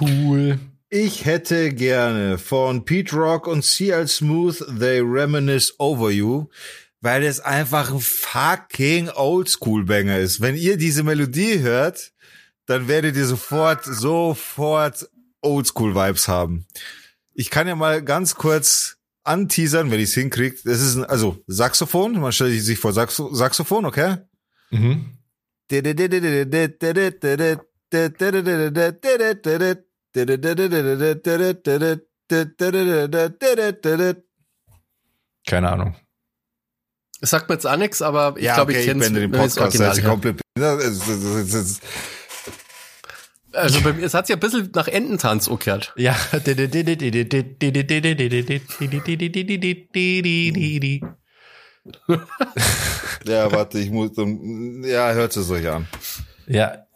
Cool. 0.00 0.58
Ich 0.88 1.24
hätte 1.24 1.72
gerne 1.72 2.38
von 2.38 2.84
Pete 2.84 3.14
Rock 3.14 3.46
und 3.46 3.64
CL 3.64 4.08
Smooth 4.08 4.80
They 4.80 5.00
Reminisce 5.00 5.74
Over 5.78 6.10
You, 6.10 6.48
weil 7.00 7.22
es 7.22 7.38
einfach 7.38 7.92
ein 7.92 8.00
fucking 8.00 9.08
Oldschool-Banger 9.10 10.18
ist. 10.18 10.40
Wenn 10.40 10.56
ihr 10.56 10.76
diese 10.76 11.04
Melodie 11.04 11.60
hört, 11.60 12.12
dann 12.66 12.88
werdet 12.88 13.14
ihr 13.16 13.26
sofort, 13.26 13.84
sofort 13.84 15.08
Oldschool-Vibes 15.42 16.28
haben. 16.28 16.66
Ich 17.32 17.50
kann 17.50 17.66
ja 17.68 17.74
mal 17.76 18.02
ganz 18.02 18.34
kurz 18.34 18.96
anteasern, 19.24 19.90
wenn 19.90 20.00
ich 20.00 20.10
es 20.10 20.14
hinkriege. 20.14 20.56
Das 20.64 20.80
ist 20.80 20.96
ein, 20.96 21.04
also 21.04 21.42
Saxophon, 21.46 22.20
man 22.20 22.32
stellt 22.32 22.60
sich 22.62 22.78
vor 22.78 22.92
Saxo 22.92 23.32
Saxophon, 23.34 23.84
okay? 23.86 24.16
Mhm. 24.70 25.18
Keine 35.46 35.70
Ahnung. 35.70 35.96
Das 37.20 37.30
sagt 37.30 37.48
mir 37.48 37.54
jetzt 37.56 37.66
auch 37.66 37.76
nichts, 37.76 38.00
aber 38.02 38.34
ich 38.36 38.44
ja, 38.44 38.54
glaube, 38.54 38.72
okay, 38.72 38.80
ich 38.80 38.86
kenne 38.86 39.04
ich 39.06 39.12
bin 39.12 39.20
den 39.22 39.30
Podcast 39.32 39.78
jetzt 39.78 40.04
komplett. 40.04 40.40
Das 40.54 40.82
ist- 40.84 41.00
das 41.02 41.08
ist- 41.08 41.54
das 41.54 41.62
ist- 41.70 41.82
Also 43.52 43.80
bei 43.80 43.92
mir, 43.92 44.04
es 44.04 44.14
hat 44.14 44.26
sich 44.26 44.36
ein 44.36 44.40
bisschen 44.40 44.70
nach 44.74 44.88
Ententanz 44.88 45.48
umgekehrt. 45.48 45.92
Ja. 45.96 46.16
Ja, 53.26 53.52
warte, 53.52 53.78
ich 53.78 53.90
muss 53.90 54.12
ja, 54.16 55.12
hört 55.12 55.36
es 55.36 55.50
euch 55.50 55.68
an. 55.68 55.86
Ja. 56.46 56.86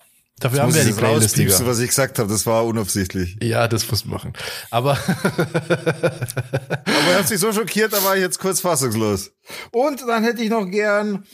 Dafür 0.41 0.61
haben 0.61 0.67
muss 0.67 0.75
wir 0.75 0.83
ja 0.83 0.89
die 0.89 0.95
das 0.95 1.01
Playlist, 1.01 1.39
Digga. 1.39 1.67
was 1.67 1.79
ich 1.79 1.89
gesagt 1.89 2.19
habe, 2.19 2.29
das 2.29 2.45
war 2.45 2.65
unabsichtlich. 2.65 3.37
Ja, 3.43 3.69
das 3.69 3.89
muss 3.91 4.05
machen. 4.05 4.33
Aber 4.71 4.99
Aber 4.99 7.11
er 7.13 7.19
hat 7.19 7.29
sich 7.29 7.39
so 7.39 7.53
schockiert, 7.53 7.93
da 7.93 8.03
war 8.03 8.17
ich 8.17 8.23
jetzt 8.23 8.41
kurz 8.41 8.61
fassungslos. 8.61 9.31
Und 9.71 10.03
dann 10.07 10.25
hätte 10.25 10.43
ich 10.43 10.51
noch 10.51 10.67
gern 10.67 11.25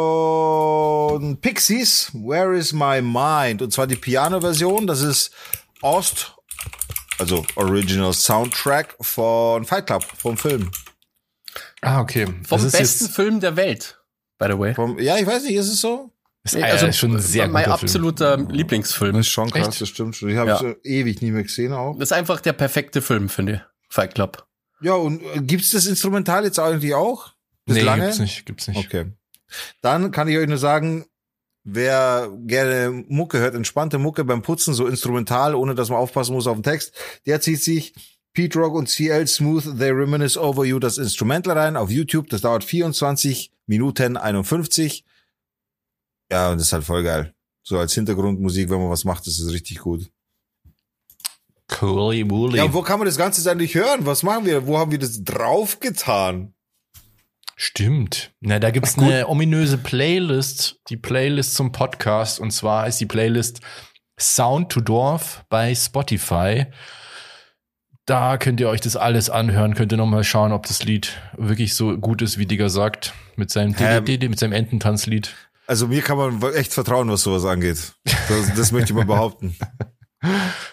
von 0.00 1.36
Pixies, 1.40 2.10
Where 2.14 2.56
is 2.56 2.72
my 2.72 3.00
mind? 3.02 3.62
Und 3.62 3.72
zwar 3.72 3.86
die 3.86 3.96
Piano-Version, 3.96 4.86
das 4.86 5.02
ist 5.02 5.30
Ost, 5.82 6.34
also 7.18 7.44
Original 7.56 8.12
Soundtrack 8.12 8.96
von 9.00 9.64
Fight 9.64 9.86
Club, 9.86 10.04
vom 10.16 10.36
Film. 10.36 10.70
Ah, 11.82 12.00
okay. 12.00 12.26
Vom 12.26 12.42
das 12.50 12.64
ist 12.64 12.78
besten 12.78 13.04
jetzt 13.06 13.14
Film 13.16 13.40
der 13.40 13.56
Welt, 13.56 14.00
by 14.38 14.46
the 14.50 14.58
way. 14.58 14.74
Vom, 14.74 14.98
ja, 14.98 15.16
ich 15.16 15.26
weiß 15.26 15.44
nicht, 15.44 15.54
ist 15.56 15.68
es 15.68 15.80
so? 15.80 16.10
ist, 16.44 16.54
Nee, 16.54 16.62
also, 16.62 16.90
schon 16.92 17.16
ein 17.16 17.20
sehr 17.20 17.48
mein 17.48 17.64
guter 17.64 17.78
Film. 17.78 17.86
absoluter 17.88 18.36
Lieblingsfilm. 18.38 19.12
Das 19.16 19.26
ist 19.26 19.32
schon 19.32 19.50
krass, 19.50 19.68
Echt? 19.68 19.80
das 19.82 19.88
stimmt 19.88 20.16
schon. 20.16 20.28
Die 20.28 20.38
habe 20.38 20.50
Ja. 20.50 20.62
ich 20.62 20.76
ewig 20.90 21.20
nie 21.22 21.30
mehr 21.32 21.42
gesehen 21.42 21.72
auch. 21.72 21.94
Das 21.98 22.08
ist 22.10 22.12
einfach 22.12 22.40
der 22.40 22.52
perfekte 22.54 23.02
Film, 23.02 23.28
finde 23.28 23.52
ich. 23.54 23.60
Fight 23.94 24.14
Club. 24.14 24.46
Ja, 24.80 24.94
und 24.94 25.22
äh, 25.22 25.40
gibt's 25.40 25.70
das 25.70 25.86
Instrumental 25.86 26.44
jetzt 26.44 26.58
eigentlich 26.58 26.94
auch? 26.94 27.32
Nee, 27.74 27.82
lange? 27.82 28.04
gibt's 28.04 28.18
nicht, 28.18 28.46
gibt's 28.46 28.68
nicht. 28.68 28.78
Okay. 28.78 29.12
Dann 29.82 30.10
kann 30.10 30.28
ich 30.28 30.36
euch 30.36 30.48
nur 30.48 30.58
sagen, 30.58 31.06
wer 31.64 32.30
gerne 32.46 33.04
Mucke 33.08 33.38
hört, 33.38 33.54
entspannte 33.54 33.98
Mucke 33.98 34.24
beim 34.24 34.42
Putzen, 34.42 34.74
so 34.74 34.86
instrumental, 34.86 35.54
ohne 35.54 35.74
dass 35.74 35.88
man 35.88 35.98
aufpassen 35.98 36.34
muss 36.34 36.46
auf 36.46 36.56
den 36.56 36.62
Text, 36.62 36.92
der 37.26 37.40
zieht 37.40 37.62
sich 37.62 37.94
Pete 38.32 38.58
Rock 38.58 38.74
und 38.74 38.88
CL 38.88 39.26
Smooth, 39.26 39.78
They 39.78 39.90
Reminisce 39.90 40.40
Over 40.40 40.64
You, 40.64 40.78
das 40.78 40.98
Instrumental 40.98 41.58
rein 41.58 41.76
auf 41.76 41.90
YouTube. 41.90 42.28
Das 42.28 42.42
dauert 42.42 42.62
24 42.62 43.50
Minuten 43.66 44.16
51. 44.16 45.04
Ja, 46.30 46.50
und 46.50 46.58
das 46.58 46.68
ist 46.68 46.72
halt 46.72 46.84
voll 46.84 47.02
geil. 47.02 47.34
So 47.62 47.78
als 47.78 47.92
Hintergrundmusik, 47.94 48.70
wenn 48.70 48.78
man 48.78 48.90
was 48.90 49.04
macht, 49.04 49.26
ist 49.26 49.40
es 49.40 49.52
richtig 49.52 49.80
gut. 49.80 50.10
Coolly 51.68 52.28
woolly. 52.28 52.58
Ja, 52.58 52.72
wo 52.72 52.82
kann 52.82 52.98
man 52.98 53.06
das 53.06 53.16
Ganze 53.16 53.40
jetzt 53.40 53.48
eigentlich 53.48 53.74
hören? 53.74 54.06
Was 54.06 54.22
machen 54.22 54.44
wir? 54.44 54.66
Wo 54.66 54.78
haben 54.78 54.90
wir 54.90 54.98
das 54.98 55.22
draufgetan? 55.22 56.54
Stimmt. 57.62 58.32
Na, 58.40 58.58
da 58.58 58.70
gibt's 58.70 58.96
eine 58.96 59.28
ominöse 59.28 59.76
Playlist, 59.76 60.80
die 60.88 60.96
Playlist 60.96 61.54
zum 61.54 61.72
Podcast. 61.72 62.40
Und 62.40 62.52
zwar 62.52 62.86
ist 62.86 62.98
die 63.02 63.06
Playlist 63.06 63.60
Sound 64.18 64.72
to 64.72 64.80
Dorf 64.80 65.44
bei 65.50 65.74
Spotify. 65.74 66.68
Da 68.06 68.38
könnt 68.38 68.60
ihr 68.60 68.70
euch 68.70 68.80
das 68.80 68.96
alles 68.96 69.28
anhören, 69.28 69.74
könnt 69.74 69.92
ihr 69.92 69.98
nochmal 69.98 70.24
schauen, 70.24 70.52
ob 70.52 70.64
das 70.68 70.84
Lied 70.84 71.18
wirklich 71.36 71.74
so 71.74 71.98
gut 71.98 72.22
ist, 72.22 72.38
wie 72.38 72.46
Digger 72.46 72.70
sagt, 72.70 73.12
mit 73.36 73.50
seinem, 73.50 73.76
Ähm. 73.78 74.04
Mit 74.04 74.38
seinem 74.38 74.54
Ententanzlied. 74.54 75.34
Also 75.66 75.86
mir 75.88 76.00
kann 76.00 76.16
man 76.16 76.42
echt 76.54 76.72
vertrauen, 76.72 77.10
was 77.10 77.20
sowas 77.20 77.44
angeht. 77.44 77.92
Das, 78.04 78.54
das 78.56 78.72
möchte 78.72 78.92
ich 78.92 78.96
mal 78.96 79.04
behaupten. 79.04 79.54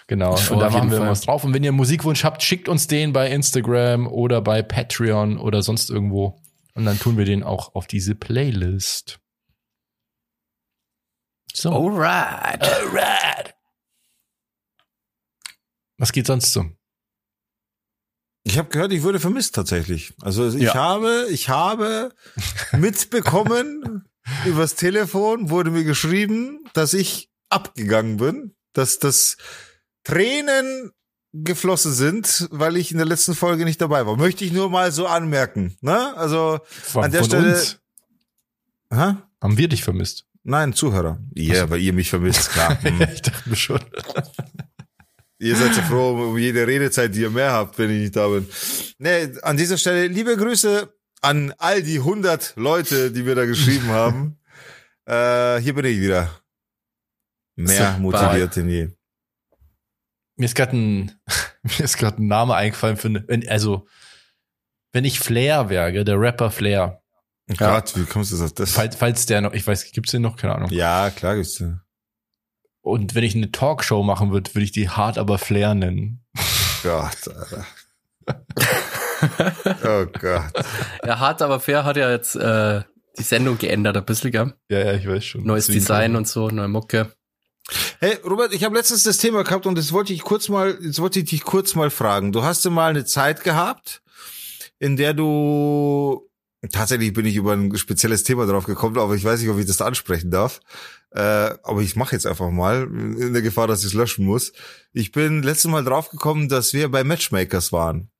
Genau. 0.08 0.36
Schon 0.36 0.56
und 0.58 0.62
da 0.62 0.68
machen 0.68 0.90
wir 0.90 0.98
Fall. 0.98 1.08
was 1.08 1.22
drauf. 1.22 1.42
Und 1.42 1.54
wenn 1.54 1.64
ihr 1.64 1.72
Musikwunsch 1.72 2.22
habt, 2.22 2.42
schickt 2.42 2.68
uns 2.68 2.86
den 2.86 3.14
bei 3.14 3.30
Instagram 3.30 4.06
oder 4.06 4.42
bei 4.42 4.60
Patreon 4.60 5.38
oder 5.38 5.62
sonst 5.62 5.88
irgendwo. 5.88 6.38
Und 6.78 6.84
dann 6.84 6.96
tun 7.00 7.16
wir 7.18 7.24
den 7.24 7.42
auch 7.42 7.74
auf 7.74 7.88
diese 7.88 8.14
Playlist. 8.14 9.18
So. 11.52 11.72
Alright. 11.72 12.62
Alright. 12.62 13.56
Was 15.98 16.12
geht 16.12 16.28
sonst 16.28 16.52
so? 16.52 16.70
Ich 18.44 18.58
habe 18.58 18.68
gehört, 18.68 18.92
ich 18.92 19.02
wurde 19.02 19.18
vermisst 19.18 19.56
tatsächlich. 19.56 20.14
Also 20.22 20.46
ich 20.48 20.62
Ja. 20.62 20.74
habe, 20.74 21.26
ich 21.30 21.48
habe 21.48 22.14
mitbekommen 22.72 24.08
übers 24.46 24.76
Telefon 24.76 25.50
wurde 25.50 25.72
mir 25.72 25.82
geschrieben, 25.82 26.64
dass 26.74 26.94
ich 26.94 27.28
abgegangen 27.48 28.18
bin, 28.18 28.54
dass 28.72 29.00
das 29.00 29.36
Tränen 30.04 30.92
geflossen 31.44 31.92
sind, 31.92 32.48
weil 32.50 32.76
ich 32.76 32.90
in 32.92 32.98
der 32.98 33.06
letzten 33.06 33.34
Folge 33.34 33.64
nicht 33.64 33.80
dabei 33.80 34.06
war. 34.06 34.16
Möchte 34.16 34.44
ich 34.44 34.52
nur 34.52 34.70
mal 34.70 34.92
so 34.92 35.06
anmerken. 35.06 35.76
Ne? 35.80 36.16
Also 36.16 36.60
Von, 36.64 37.04
An 37.04 37.12
der 37.12 37.24
Stelle- 37.24 37.54
uns? 37.54 37.78
Hä? 38.92 39.14
Haben 39.40 39.56
wir 39.58 39.68
dich 39.68 39.84
vermisst? 39.84 40.24
Nein, 40.42 40.72
Zuhörer. 40.72 41.18
Ja, 41.34 41.54
yeah, 41.54 41.70
weil 41.70 41.80
ihr 41.80 41.92
mich 41.92 42.10
vermisst, 42.10 42.50
klar. 42.50 42.78
Hm. 42.82 43.02
ich 43.12 43.22
dachte 43.22 43.48
mir 43.48 43.56
schon. 43.56 43.80
ihr 45.38 45.56
seid 45.56 45.74
so 45.74 45.82
froh 45.82 46.30
um 46.30 46.38
jede 46.38 46.66
Redezeit, 46.66 47.14
die 47.14 47.20
ihr 47.20 47.30
mehr 47.30 47.52
habt, 47.52 47.78
wenn 47.78 47.90
ich 47.90 48.00
nicht 48.00 48.16
da 48.16 48.28
bin. 48.28 48.48
Nee, 48.98 49.32
an 49.42 49.56
dieser 49.56 49.76
Stelle 49.76 50.06
liebe 50.06 50.36
Grüße 50.36 50.92
an 51.20 51.52
all 51.58 51.82
die 51.82 51.98
100 51.98 52.54
Leute, 52.56 53.10
die 53.10 53.22
mir 53.22 53.34
da 53.34 53.44
geschrieben 53.46 53.88
haben. 53.88 54.34
Äh, 55.10 55.62
hier 55.62 55.72
bin 55.72 55.86
ich 55.86 55.98
wieder. 55.98 56.30
Mehr 57.56 57.94
Super. 57.96 57.98
motiviert 57.98 58.56
denn 58.56 58.68
je. 58.68 58.88
Mir 60.38 60.44
ist 60.46 60.54
gerade 60.54 60.76
ein, 60.76 61.12
mir 61.62 61.80
ist 61.80 61.98
gerade 61.98 62.22
ein 62.22 62.26
Name 62.28 62.54
eingefallen 62.54 62.96
für, 62.96 63.08
eine- 63.08 63.24
wenn, 63.28 63.46
also, 63.48 63.86
wenn 64.92 65.04
ich 65.04 65.20
Flair 65.20 65.68
wäre, 65.68 66.04
der 66.04 66.18
Rapper 66.18 66.50
Flair, 66.50 67.02
Oh 67.50 67.54
Gott, 67.56 67.96
wie 67.96 68.04
kommst 68.04 68.30
du 68.32 68.44
auf 68.44 68.52
das? 68.52 68.72
falls, 68.72 68.94
falls 68.96 69.24
der 69.26 69.40
noch, 69.40 69.54
ich 69.54 69.66
weiß, 69.66 69.90
gibt's 69.92 70.10
den 70.12 70.20
noch? 70.22 70.36
Keine 70.36 70.54
Ahnung. 70.54 70.70
Ja, 70.70 71.08
klar 71.10 71.34
gibt's 71.36 71.54
den. 71.54 71.80
Und 72.82 73.14
wenn 73.14 73.24
ich 73.24 73.34
eine 73.34 73.50
Talkshow 73.50 74.02
machen 74.02 74.32
würde, 74.32 74.54
würde 74.54 74.64
ich 74.64 74.72
die 74.72 74.88
hart 74.90 75.16
aber 75.18 75.38
Flair 75.38 75.74
nennen. 75.74 76.24
Gott, 76.82 77.16
Alter. 77.28 77.66
oh 79.84 80.06
Gott. 80.20 80.52
Ja, 81.04 81.18
hart 81.18 81.42
aber 81.42 81.58
fair 81.60 81.84
hat 81.84 81.96
ja 81.96 82.10
jetzt 82.10 82.36
äh, 82.36 82.82
die 83.18 83.22
Sendung 83.22 83.58
geändert 83.58 83.96
ein 83.96 84.04
bisschen, 84.04 84.30
gell? 84.30 84.54
Ja, 84.68 84.80
ja, 84.80 84.92
ich 84.92 85.08
weiß 85.08 85.24
schon. 85.24 85.44
Neues 85.44 85.66
Deswegen- 85.66 85.80
Design 85.84 86.16
und 86.16 86.28
so, 86.28 86.48
neue 86.50 86.68
Mucke. 86.68 87.12
Hey, 88.00 88.16
Robert, 88.24 88.52
ich 88.54 88.64
habe 88.64 88.76
letztens 88.76 89.02
das 89.02 89.18
Thema 89.18 89.44
gehabt 89.44 89.66
und 89.66 89.76
das 89.76 89.92
wollte 89.92 90.12
ich 90.12 90.22
kurz 90.22 90.48
mal, 90.48 90.78
jetzt 90.80 91.00
wollte 91.00 91.18
ich 91.20 91.26
dich 91.28 91.42
kurz 91.44 91.74
mal 91.74 91.90
fragen. 91.90 92.32
Du 92.32 92.42
hast 92.42 92.64
ja 92.64 92.70
mal 92.70 92.90
eine 92.90 93.04
Zeit 93.04 93.44
gehabt, 93.44 94.02
in 94.78 94.96
der 94.96 95.14
du 95.14 96.28
tatsächlich 96.72 97.12
bin 97.12 97.26
ich 97.26 97.36
über 97.36 97.52
ein 97.52 97.76
spezielles 97.76 98.24
Thema 98.24 98.46
drauf 98.46 98.64
gekommen, 98.64 98.98
aber 98.98 99.14
ich 99.14 99.24
weiß 99.24 99.40
nicht, 99.40 99.50
ob 99.50 99.58
ich 99.58 99.66
das 99.66 99.80
ansprechen 99.82 100.30
darf. 100.30 100.60
Äh, 101.10 101.20
aber 101.20 101.80
ich 101.80 101.96
mache 101.96 102.14
jetzt 102.14 102.26
einfach 102.26 102.50
mal, 102.50 102.82
in 102.84 103.32
der 103.32 103.42
Gefahr, 103.42 103.66
dass 103.66 103.80
ich 103.80 103.86
es 103.86 103.94
löschen 103.94 104.24
muss. 104.26 104.52
Ich 104.92 105.12
bin 105.12 105.42
letztes 105.42 105.70
Mal 105.70 105.84
drauf 105.84 106.10
gekommen, 106.10 106.48
dass 106.48 106.72
wir 106.72 106.90
bei 106.90 107.04
Matchmakers 107.04 107.72
waren. 107.72 108.10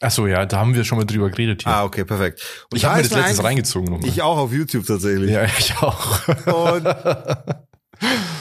Ach 0.00 0.10
so, 0.12 0.26
ja, 0.28 0.46
da 0.46 0.58
haben 0.58 0.74
wir 0.74 0.84
schon 0.84 0.98
mal 0.98 1.04
drüber 1.04 1.28
geredet 1.30 1.64
hier. 1.64 1.72
Ah, 1.72 1.84
okay, 1.84 2.04
perfekt. 2.04 2.40
Und 2.70 2.76
ich 2.78 2.84
habe 2.84 2.96
mir 2.96 3.02
das 3.02 3.10
letztens 3.10 3.38
eigentlich- 3.38 3.46
reingezogen 3.46 3.90
nochmal. 3.90 4.08
Ich 4.08 4.22
auch 4.22 4.38
auf 4.38 4.52
YouTube 4.52 4.86
tatsächlich. 4.86 5.30
Ja, 5.30 5.44
ich 5.44 5.76
auch. 5.78 6.28
Und 6.46 6.86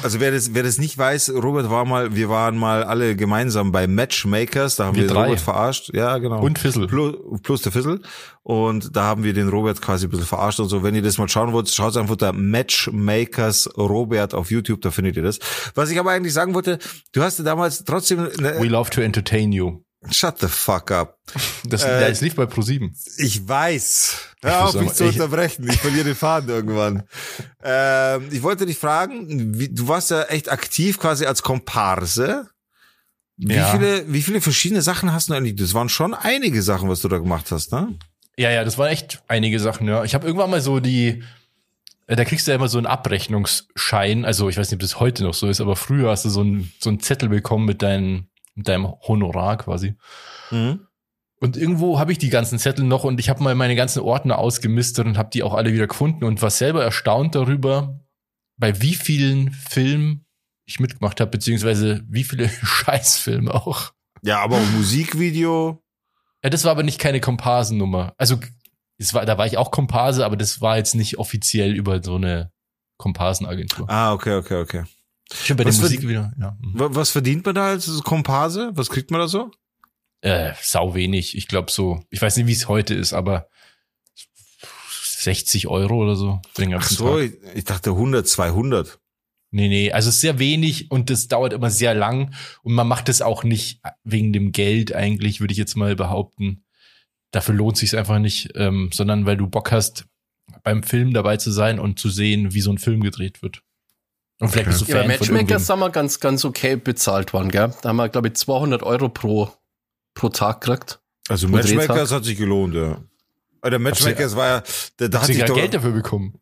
also 0.07 0.21
wer 0.21 0.31
das, 0.31 0.53
wer 0.53 0.63
das 0.63 0.77
nicht 0.77 0.97
weiß, 0.97 1.33
Robert 1.33 1.69
war 1.69 1.83
mal, 1.83 2.15
wir 2.15 2.29
waren 2.29 2.57
mal 2.57 2.85
alle 2.85 3.17
gemeinsam 3.17 3.73
bei 3.73 3.87
Matchmakers, 3.87 4.77
da 4.77 4.85
haben 4.85 4.95
Wir 4.95 5.03
wir, 5.03 5.09
drei. 5.09 5.25
Robert 5.25 5.41
verarscht. 5.41 5.93
Ja, 5.93 6.17
genau. 6.17 6.39
Und 6.41 6.57
Fissel. 6.57 6.87
Plus, 6.87 7.17
plus 7.43 7.61
der 7.61 7.73
Fissel. 7.73 7.99
Und 8.41 8.95
da 8.95 9.03
haben 9.03 9.25
wir 9.25 9.33
den 9.33 9.49
Robert 9.49 9.81
quasi 9.81 10.05
ein 10.05 10.09
bisschen 10.09 10.25
verarscht 10.25 10.61
und 10.61 10.69
so. 10.69 10.81
Wenn 10.81 10.95
ihr 10.95 11.01
das 11.01 11.17
mal 11.17 11.27
schauen 11.27 11.51
wollt, 11.51 11.67
schaut 11.67 11.97
einfach 11.97 12.13
unter 12.13 12.31
Matchmakers 12.31 13.69
Robert 13.77 14.33
auf 14.33 14.49
YouTube, 14.49 14.79
da 14.79 14.91
findet 14.91 15.17
ihr 15.17 15.23
das. 15.23 15.39
Was 15.75 15.91
ich 15.91 15.99
aber 15.99 16.11
eigentlich 16.11 16.33
sagen 16.33 16.53
wollte, 16.53 16.79
du 17.11 17.21
hast 17.21 17.39
ja 17.39 17.43
damals 17.43 17.83
trotzdem, 17.83 18.29
We 18.37 18.47
eine, 18.47 18.65
love 18.69 18.89
to 18.91 19.01
entertain 19.01 19.51
you. 19.51 19.81
Shut 20.11 20.39
the 20.39 20.47
fuck 20.47 20.91
up. 20.91 21.17
Das, 21.65 21.83
Äh, 21.83 22.09
es 22.09 22.21
lief 22.21 22.35
bei 22.35 22.43
Pro7. 22.43 22.91
Ich 23.17 23.47
weiß. 23.47 24.17
Ich 24.37 24.43
Hör 24.43 24.65
auf, 24.65 24.73
mich 24.75 24.93
zu 24.93 25.05
unterbrechen. 25.05 25.67
Ich 25.69 25.77
verliere 25.79 26.05
den 26.05 26.15
Faden 26.15 26.49
irgendwann. 26.49 27.03
Ähm, 27.69 28.29
ich 28.31 28.43
wollte 28.43 28.65
dich 28.65 28.77
fragen, 28.77 29.59
wie, 29.59 29.67
du 29.67 29.89
warst 29.89 30.09
ja 30.11 30.23
echt 30.23 30.49
aktiv 30.49 30.99
quasi 30.99 31.25
als 31.25 31.41
Komparse. 31.43 32.47
Wie 33.35 33.55
Ja. 33.55 33.71
viele, 33.71 34.05
wie 34.13 34.21
viele 34.21 34.39
verschiedene 34.39 34.81
Sachen 34.81 35.11
hast 35.11 35.29
du 35.29 35.33
eigentlich? 35.33 35.55
Das 35.55 35.73
waren 35.73 35.89
schon 35.89 36.13
einige 36.13 36.61
Sachen, 36.61 36.87
was 36.87 37.01
du 37.01 37.09
da 37.09 37.17
gemacht 37.17 37.51
hast, 37.51 37.73
ne? 37.73 37.97
Ja, 38.37 38.49
ja, 38.51 38.63
das 38.63 38.77
waren 38.77 38.87
echt 38.89 39.21
einige 39.27 39.59
Sachen, 39.59 39.87
ja. 39.87 40.03
Ich 40.05 40.13
habe 40.13 40.25
irgendwann 40.25 40.49
mal 40.49 40.61
so 40.61 40.79
die, 40.79 41.23
äh, 42.05 42.15
da 42.15 42.23
kriegst 42.23 42.47
du 42.47 42.51
ja 42.51 42.55
immer 42.55 42.69
so 42.69 42.77
einen 42.77 42.87
Abrechnungsschein. 42.87 44.23
Also 44.23 44.47
ich 44.47 44.55
weiß 44.57 44.69
nicht, 44.71 44.77
ob 44.77 44.81
das 44.81 44.99
heute 45.01 45.23
noch 45.23 45.33
so 45.33 45.49
ist, 45.49 45.59
aber 45.59 45.75
früher 45.75 46.09
hast 46.11 46.23
du 46.23 46.29
so 46.29 46.41
einen, 46.41 46.71
so 46.79 46.89
einen 46.89 46.99
Zettel 47.01 47.27
bekommen 47.29 47.65
mit, 47.65 47.81
dein, 47.81 48.29
mit 48.57 48.67
deinem 48.67 48.87
Honorar 49.07 49.57
quasi. 49.57 49.95
Mhm. 50.51 50.87
Und 51.39 51.55
irgendwo 51.55 51.99
habe 51.99 52.11
ich 52.11 52.17
die 52.17 52.29
ganzen 52.29 52.57
Zettel 52.57 52.83
noch 52.83 53.03
und 53.03 53.19
ich 53.19 53.29
habe 53.29 53.43
mal 53.43 53.53
meine 53.53 53.75
ganzen 53.75 54.01
Ordner 54.01 54.39
ausgemistet 54.39 55.05
und 55.05 55.17
habe 55.17 55.29
die 55.31 55.43
auch 55.43 55.53
alle 55.53 55.71
wieder 55.71 55.87
gefunden 55.87 56.23
und 56.23 56.41
war 56.41 56.49
selber 56.49 56.83
erstaunt 56.83 57.35
darüber, 57.35 57.99
bei 58.57 58.81
wie 58.81 58.95
vielen 58.95 59.51
Filmen 59.51 60.25
ich 60.65 60.79
mitgemacht 60.79 61.21
habe, 61.21 61.29
beziehungsweise 61.29 62.03
wie 62.09 62.23
viele 62.23 62.49
Scheißfilme 62.63 63.53
auch. 63.53 63.93
Ja, 64.23 64.39
aber 64.39 64.57
auch 64.57 64.71
Musikvideo. 64.75 65.83
Ja, 66.43 66.49
das 66.49 66.63
war 66.63 66.71
aber 66.71 66.83
nicht 66.83 66.99
keine 66.99 67.21
Komparsennummer. 67.21 68.13
Also 68.17 68.39
es 68.97 69.13
war, 69.13 69.25
da 69.25 69.37
war 69.37 69.45
ich 69.45 69.57
auch 69.57 69.69
Komparse, 69.69 70.25
aber 70.25 70.37
das 70.37 70.59
war 70.59 70.77
jetzt 70.77 70.95
nicht 70.95 71.19
offiziell 71.19 71.75
über 71.75 72.01
so 72.03 72.15
eine 72.15 72.51
Komparsenagentur. 72.97 73.87
Ah, 73.89 74.11
okay, 74.13 74.33
okay, 74.33 74.55
okay. 74.55 74.83
Schon 75.33 75.57
bei 75.57 75.65
Was 75.65 75.75
der 75.75 75.83
Musik 75.83 76.07
wieder. 76.07 76.33
Ja. 76.39 76.57
Mhm. 76.61 76.79
Wa- 76.79 76.89
Was 76.91 77.09
verdient 77.11 77.45
man 77.45 77.55
da 77.55 77.67
als 77.69 78.01
Komparse? 78.03 78.71
Was 78.75 78.89
kriegt 78.89 79.11
man 79.11 79.19
da 79.21 79.27
so? 79.27 79.51
Äh, 80.21 80.53
sau 80.61 80.95
wenig. 80.95 81.35
Ich 81.37 81.47
glaube 81.47 81.71
so, 81.71 82.03
ich 82.09 82.21
weiß 82.21 82.37
nicht, 82.37 82.47
wie 82.47 82.53
es 82.53 82.67
heute 82.67 82.93
ist, 82.93 83.13
aber 83.13 83.47
60 85.19 85.67
Euro 85.67 86.03
oder 86.03 86.15
so 86.15 86.41
Ach 86.75 86.83
so, 86.83 87.17
Tag. 87.19 87.25
ich, 87.25 87.33
ich 87.57 87.63
dachte 87.65 87.91
100, 87.91 88.27
200. 88.27 88.99
Nee, 89.51 89.69
nee, 89.69 89.91
also 89.91 90.11
sehr 90.11 90.39
wenig 90.39 90.91
und 90.91 91.09
das 91.09 91.27
dauert 91.27 91.53
immer 91.53 91.69
sehr 91.69 91.93
lang 91.93 92.33
und 92.63 92.73
man 92.73 92.87
macht 92.87 93.07
es 93.09 93.21
auch 93.21 93.43
nicht 93.43 93.81
wegen 94.03 94.33
dem 94.33 94.51
Geld 94.51 94.93
eigentlich, 94.93 95.39
würde 95.39 95.53
ich 95.53 95.57
jetzt 95.57 95.75
mal 95.77 95.95
behaupten. 95.95 96.63
Dafür 97.31 97.55
lohnt 97.55 97.77
sich 97.77 97.95
einfach 97.97 98.19
nicht, 98.19 98.51
ähm, 98.55 98.89
sondern 98.93 99.25
weil 99.25 99.37
du 99.37 99.47
Bock 99.47 99.71
hast, 99.71 100.05
beim 100.63 100.83
Film 100.83 101.13
dabei 101.13 101.37
zu 101.37 101.51
sein 101.51 101.79
und 101.79 101.97
zu 101.99 102.09
sehen, 102.09 102.53
wie 102.53 102.61
so 102.61 102.71
ein 102.71 102.77
Film 102.77 103.01
gedreht 103.01 103.41
wird. 103.41 103.61
Und 104.39 104.49
vielleicht 104.49 104.67
bist 104.69 104.81
du 104.81 104.85
Ja, 104.85 104.97
Fan 104.97 105.01
von 105.03 105.07
Matchmakers 105.33 105.65
sind 105.67 105.79
wir 105.79 105.89
ganz, 105.89 106.19
ganz 106.19 106.45
okay 106.45 106.75
bezahlt 106.75 107.33
worden, 107.33 107.49
gell? 107.49 107.73
Da 107.81 107.89
haben 107.89 107.95
wir, 107.95 108.07
glaube 108.09 108.27
ich, 108.27 108.35
200 108.35 108.83
Euro 108.83 109.09
pro, 109.09 109.49
pro 110.13 110.29
Tag 110.29 110.61
gekriegt. 110.61 110.99
Also 111.27 111.47
Matchmakers 111.47 112.11
hat 112.11 112.23
sich 112.23 112.37
gelohnt, 112.37 112.75
ja. 112.75 112.99
Aber 113.61 113.69
Der 113.71 113.79
Matchmakers 113.79 114.35
war 114.35 114.47
ja, 114.47 114.63
da, 114.97 115.07
da 115.07 115.17
Hast 115.17 115.23
hatte 115.23 115.31
du 115.33 115.33
ich 115.33 115.39
gar 115.39 115.47
doch, 115.47 115.55
Geld 115.55 115.73
dafür 115.73 115.91
bekommen? 115.91 116.39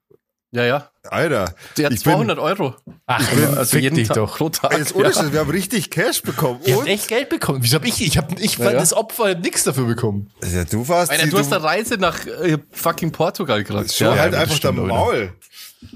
Ja, 0.52 0.64
ja. 0.64 0.89
Alter, 1.10 1.54
Der 1.78 1.88
hat 1.88 1.93
Ich 1.93 2.04
bin- 2.04 2.14
200 2.14 2.39
Euro. 2.39 2.76
Ach, 3.08 3.32
also 3.58 3.78
jeden 3.78 3.96
dich 3.96 4.08
Tag 4.08 4.16
doch. 4.16 4.38
pro 4.38 4.50
Tag. 4.50 4.78
jetzt 4.78 4.96
ohne 4.96 5.10
ja. 5.12 5.34
Wir 5.34 5.39
haben 5.41 5.50
richtig 5.50 5.89
Cash 5.89 6.22
bekommen. 6.22 6.60
Ihr 6.64 6.76
habt 6.76 6.84
Und, 6.84 6.88
echt 6.89 7.08
Geld 7.10 7.30
bekommen. 7.30 7.60
Wieso 7.62 7.76
hab 7.76 7.86
ich, 7.86 8.02
ich 8.02 8.18
hab, 8.18 8.39
ich 8.39 8.58
war 8.60 8.68
Ja, 8.68 8.72
ja. 8.74 8.80
das 8.80 8.93
Opfer, 8.93 9.36
nix 9.36 9.64
dafür 9.66 9.86
bekommen. 9.86 10.30
ja, 10.43 10.64
du 10.64 10.88
warst, 10.88 11.12
Alter, 11.12 11.26
die- 11.26 11.30
du 11.32 11.38
hast 11.39 11.52
eine 11.52 11.64
Reise 11.64 11.96
nach 11.96 12.26
äh, 12.26 12.58
fucking 12.72 13.12
Portugal 13.12 13.64
gekriegt. 13.64 13.93
schon 13.93 14.08
Ja, 14.08 14.18
halt 14.18 14.34
einfach 14.34 14.50
der 14.60 14.70
stimmt, 14.72 14.78
Leute. 14.88 15.34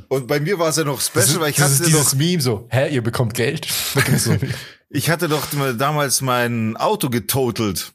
Und 0.07 0.27
bei 0.27 0.39
mir 0.39 0.59
war 0.59 0.69
es 0.69 0.75
ja 0.75 0.83
noch 0.83 1.01
special, 1.01 1.25
ist, 1.25 1.39
weil 1.39 1.49
ich 1.51 1.55
das 1.55 1.71
ist 1.71 1.79
hatte 1.79 1.89
dieses 1.89 2.11
doch, 2.11 2.17
Meme 2.17 2.41
so, 2.41 2.67
hä, 2.69 2.93
ihr 2.93 3.03
bekommt 3.03 3.33
Geld? 3.33 3.67
Ich 4.91 5.11
hatte 5.11 5.27
doch 5.27 5.45
damals 5.77 6.21
mein 6.21 6.75
Auto 6.75 7.11
getotelt. 7.11 7.93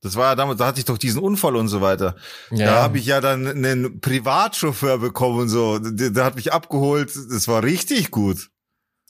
Das 0.00 0.14
war 0.14 0.26
ja 0.26 0.34
damals, 0.36 0.58
da 0.58 0.66
hatte 0.66 0.78
ich 0.78 0.84
doch 0.84 0.96
diesen 0.96 1.20
Unfall 1.20 1.56
und 1.56 1.66
so 1.66 1.80
weiter. 1.80 2.14
Ja, 2.52 2.66
da 2.66 2.82
habe 2.82 2.98
ich 2.98 3.06
ja 3.06 3.20
dann 3.20 3.48
einen 3.48 4.00
Privatchauffeur 4.00 4.98
bekommen 4.98 5.40
und 5.40 5.48
so. 5.48 5.80
Der, 5.80 6.10
der 6.10 6.24
hat 6.24 6.36
mich 6.36 6.52
abgeholt. 6.52 7.12
Das 7.30 7.48
war 7.48 7.64
richtig 7.64 8.12
gut. 8.12 8.50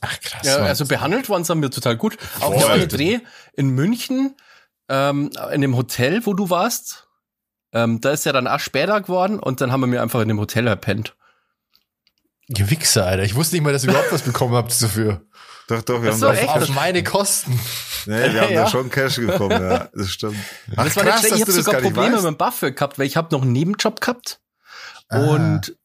Ach 0.01 0.19
krass. 0.21 0.47
Ja, 0.47 0.59
Mann. 0.59 0.69
also 0.69 0.87
behandelt 0.87 1.29
worden 1.29 1.45
sind 1.45 1.61
wir 1.61 1.71
total 1.71 1.99
gut. 1.99 2.17
Auch 2.41 2.59
Voll. 2.59 2.79
der 2.79 2.87
Dreh 2.87 3.19
in 3.53 3.69
München, 3.71 4.35
ähm, 4.89 5.31
in 5.53 5.61
dem 5.61 5.77
Hotel, 5.77 6.25
wo 6.25 6.33
du 6.33 6.49
warst, 6.49 7.09
ähm, 7.73 8.01
da 8.01 8.11
ist 8.13 8.25
ja 8.25 8.33
dann 8.33 8.47
auch 8.47 8.61
später 8.61 9.01
geworden 9.01 9.39
und 9.39 9.61
dann 9.61 9.73
haben 9.73 9.81
wir 9.81 9.87
mir 9.87 10.01
einfach 10.01 10.21
in 10.21 10.29
dem 10.29 10.41
Hotel 10.41 10.67
erpennt. 10.67 11.17
Ihr 12.49 12.71
Wichser, 12.71 13.07
Alter. 13.07 13.23
Ich 13.25 13.35
wusste 13.35 13.57
nicht 13.57 13.63
mal, 13.65 13.73
dass 13.73 13.85
ihr 13.85 13.91
überhaupt 13.91 14.13
was 14.13 14.23
bekommen 14.23 14.55
habt 14.55 14.81
dafür. 14.81 15.23
Doch, 15.69 15.83
doch, 15.83 16.01
wir 16.03 16.11
Ach 16.11 16.21
haben 16.23 16.37
da? 16.37 16.53
Auf 16.55 16.69
meine 16.69 17.03
Kosten. 17.03 17.59
nee, 18.07 18.33
wir 18.33 18.41
haben 18.43 18.53
Ja. 18.53 18.65
da 18.65 18.71
schon 18.71 18.89
Cash 18.89 19.17
bekommen, 19.17 19.51
ja. 19.61 19.89
Das 19.93 20.11
stimmt. 20.11 20.37
Ach, 20.77 20.85
das 20.85 20.95
war 20.97 21.03
krass, 21.05 21.23
nicht 21.23 21.29
schlecht. 21.29 21.33
dass 21.33 21.35
Ich 21.35 21.41
habe 21.43 21.53
das 21.57 21.65
sogar 21.65 21.81
Probleme 21.81 22.15
weißt. 22.15 22.25
mit 22.25 22.35
dem 22.35 22.37
Buffet 22.39 22.73
gehabt, 22.73 22.99
weil 23.01 23.07
ich 23.07 23.17
habe 23.17 23.35
noch 23.35 23.43
einen 23.43 23.53
Nebenjob 23.53 24.01
gehabt 24.01 24.41
Ah. 25.09 25.19
und 25.27 25.77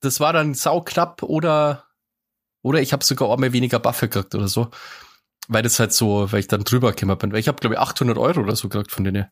das 0.00 0.20
war 0.20 0.32
dann 0.32 0.54
sauknapp 0.54 1.22
oder 1.22 1.84
oder 2.62 2.80
ich 2.82 2.92
habe 2.92 3.02
sogar 3.04 3.28
auch 3.28 3.38
mal 3.38 3.52
weniger 3.54 3.78
Buffet 3.78 4.08
gekriegt 4.08 4.34
oder 4.34 4.48
so. 4.48 4.70
Weil 5.48 5.62
das 5.62 5.78
halt 5.80 5.92
so, 5.94 6.30
weil 6.30 6.40
ich 6.40 6.46
dann 6.48 6.62
drüber 6.64 6.92
gekommen 6.92 7.16
bin. 7.18 7.32
Weil 7.32 7.40
ich 7.40 7.48
habe, 7.48 7.58
glaube 7.58 7.74
ich, 7.76 7.80
800 7.80 8.18
Euro 8.18 8.40
oder 8.40 8.54
so 8.56 8.68
gekriegt 8.68 8.92
von 8.92 9.04
denen. 9.04 9.26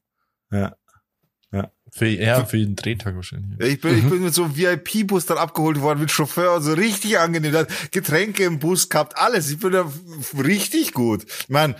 Ja. 0.50 0.74
Für, 1.92 2.06
ja, 2.06 2.44
für 2.44 2.56
jeden 2.58 2.76
Drehtag 2.76 3.14
wahrscheinlich. 3.16 3.58
Ich 3.60 3.80
bin, 3.80 3.96
ich 3.98 4.04
Mhm. 4.04 4.10
bin 4.10 4.22
mit 4.24 4.34
so 4.34 4.44
einem 4.44 4.56
VIP-Bus 4.56 5.26
dann 5.26 5.38
abgeholt 5.38 5.80
worden 5.80 6.00
mit 6.00 6.10
Chauffeur 6.10 6.56
und 6.56 6.62
so 6.62 6.72
richtig 6.74 7.18
angenehm. 7.18 7.52
Da 7.52 7.60
hat 7.60 7.92
Getränke 7.92 8.44
im 8.44 8.58
Bus 8.58 8.88
gehabt, 8.88 9.16
alles. 9.16 9.50
Ich 9.50 9.58
bin 9.58 9.72
da 9.72 9.90
richtig 10.38 10.92
gut. 10.92 11.24
Ich 11.24 11.48
mein, 11.48 11.74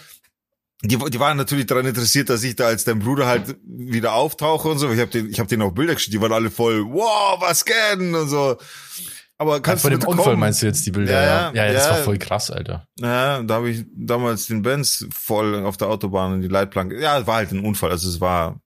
die, 0.83 0.97
die 0.97 1.21
waren 1.21 1.37
natürlich 1.37 1.67
daran 1.67 1.87
interessiert, 1.87 2.31
dass 2.31 2.43
ich 2.45 2.55
da 2.57 2.67
als 2.67 2.85
dein 2.85 3.01
Bruder 3.01 3.27
halt 3.27 3.57
wieder 3.67 4.13
auftauche 4.15 4.69
und 4.69 4.79
so. 4.79 4.91
Ich 4.93 5.01
habe 5.01 5.11
den, 5.11 5.29
ich 5.29 5.41
habe 5.41 5.49
denen 5.49 5.63
auch 5.63 5.73
Bilder 5.73 5.95
geschickt. 5.95 6.15
Die 6.15 6.21
waren 6.21 6.33
alle 6.33 6.51
voll, 6.51 6.85
wow, 6.85 7.41
was 7.41 7.65
geht 7.65 7.99
und 7.99 8.29
so. 8.29 8.57
Aber 9.41 9.61
kannst 9.61 9.83
Von 9.83 9.93
du 9.93 9.99
dem 9.99 10.09
Unfall 10.09 10.25
kommen? 10.25 10.41
meinst 10.41 10.63
du 10.63 10.67
jetzt 10.67 10.85
die 10.85 10.91
Bilder? 10.91 11.13
Ja, 11.13 11.23
Ja, 11.23 11.53
ja, 11.55 11.67
ja, 11.67 11.73
das 11.73 11.85
ja. 11.85 11.91
war 11.93 11.99
voll 11.99 12.19
krass, 12.19 12.51
Alter. 12.51 12.89
Ja, 12.99 13.41
da 13.43 13.55
habe 13.55 13.71
ich 13.71 13.85
damals 13.95 14.47
den 14.47 14.63
Benz 14.63 15.07
voll 15.15 15.65
auf 15.65 15.77
der 15.77 15.89
Autobahn 15.89 16.35
in 16.35 16.43
die 16.43 16.49
Leitplanke. 16.49 17.01
Ja, 17.01 17.25
war 17.27 17.37
halt 17.37 17.53
ein 17.53 17.61
Unfall. 17.65 17.91
Also 17.91 18.09
es 18.09 18.21
war 18.21 18.61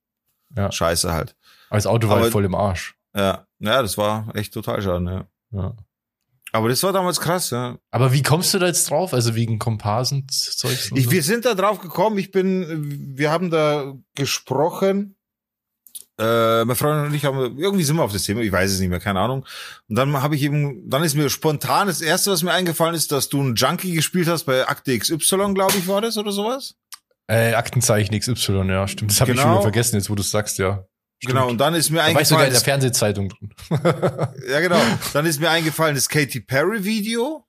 Ja. 0.57 0.70
scheiße 0.72 1.12
halt. 1.12 1.34
Aber 1.68 1.78
das 1.78 1.86
Auto 1.86 2.09
war 2.09 2.14
Aber- 2.16 2.24
halt 2.24 2.32
voll 2.32 2.44
im 2.44 2.55
Arsch. 2.55 2.94
Ja, 3.14 3.46
Ja, 3.59 3.80
das 3.82 3.96
war 3.98 4.34
echt 4.34 4.53
total 4.55 4.82
schade, 4.82 5.26
ja. 5.53 5.59
Ja. 5.61 5.76
Aber 6.55 6.68
das 6.68 6.82
war 6.82 6.92
damals 6.92 7.20
krass, 7.20 7.50
ja. 7.50 7.78
Aber 7.90 8.12
wie 8.12 8.22
kommst 8.22 8.53
du 8.53 8.59
da 8.59 8.66
jetzt 8.66 8.90
drauf? 8.90 9.14
Also 9.14 9.34
wegen 9.34 9.59
Komparsenzeug? 9.59 10.90
Ich, 10.94 11.11
wir 11.11 11.22
sind 11.22 11.44
da 11.46 11.55
drauf 11.55 11.78
gekommen, 11.80 12.18
ich 12.18 12.30
bin, 12.30 13.16
wir 13.16 13.30
haben 13.30 13.50
da 13.50 13.94
gesprochen. 14.14 15.16
Äh, 16.18 16.64
meine 16.66 16.74
Freundin 16.74 17.07
und 17.07 17.14
ich 17.14 17.24
haben, 17.24 17.59
irgendwie 17.59 17.84
sind 17.84 17.96
wir 17.96 18.03
auf 18.03 18.12
das 18.12 18.24
Thema, 18.24 18.42
ich 18.42 18.53
weiß 18.53 18.70
es 18.70 18.80
nicht 18.80 18.90
mehr, 18.90 19.00
keine 19.00 19.20
Ahnung. 19.20 19.46
Und 19.88 19.96
dann 19.96 20.12
habe 20.20 20.36
ich 20.36 20.42
eben, 20.42 20.88
dann 20.90 21.03
ist 21.03 21.14
mir 21.14 21.30
spontan 21.30 21.86
das 21.86 22.03
erste, 22.03 22.30
was 22.30 22.42
mir 22.42 22.53
eingefallen 22.53 22.94
ist, 22.94 23.12
dass 23.12 23.30
du 23.30 23.40
einen 23.40 23.55
Junkie 23.55 23.92
gespielt 23.94 24.28
hast 24.28 24.44
bei 24.44 24.68
Akte 24.68 24.96
XY, 24.98 25.55
glaube 25.55 25.78
ich, 25.78 25.88
war 25.88 26.03
das 26.03 26.18
oder 26.18 26.32
sowas? 26.32 26.74
Äh, 27.33 27.55
Aktenzeichen 27.55 28.18
XY, 28.18 28.64
ja, 28.68 28.87
stimmt. 28.89 29.11
Das 29.11 29.20
habe 29.20 29.30
ich 29.33 29.37
schon 29.39 29.45
Genau. 29.47 29.55
wieder 29.57 29.62
vergessen, 29.62 29.97
jetzt 29.97 30.11
wo 30.11 30.14
du 30.14 30.20
es 30.22 30.30
sagst, 30.30 30.59
ja. 30.59 30.85
Stimmt. 31.18 31.35
Genau, 31.35 31.49
und 31.49 31.59
dann 31.59 31.74
ist 31.74 31.91
mir 31.91 31.99
Da 31.99 32.12
war 32.14 32.20
ich 32.20 32.28
sogar 32.28 32.45
in 32.47 32.53
eingefallen, 32.53 32.80
der 32.80 32.91
das, 32.91 32.99
Fernsehzeitung 32.99 33.28
drin. 33.28 33.51
ja 34.51 34.61
genau, 34.61 34.80
dann 35.12 35.24
ist 35.26 35.41
mir 35.41 35.51
eingefallen 35.51 35.95
das 35.95 36.09
Katy 36.09 36.41
Perry 36.41 36.85
Video. 36.85 37.47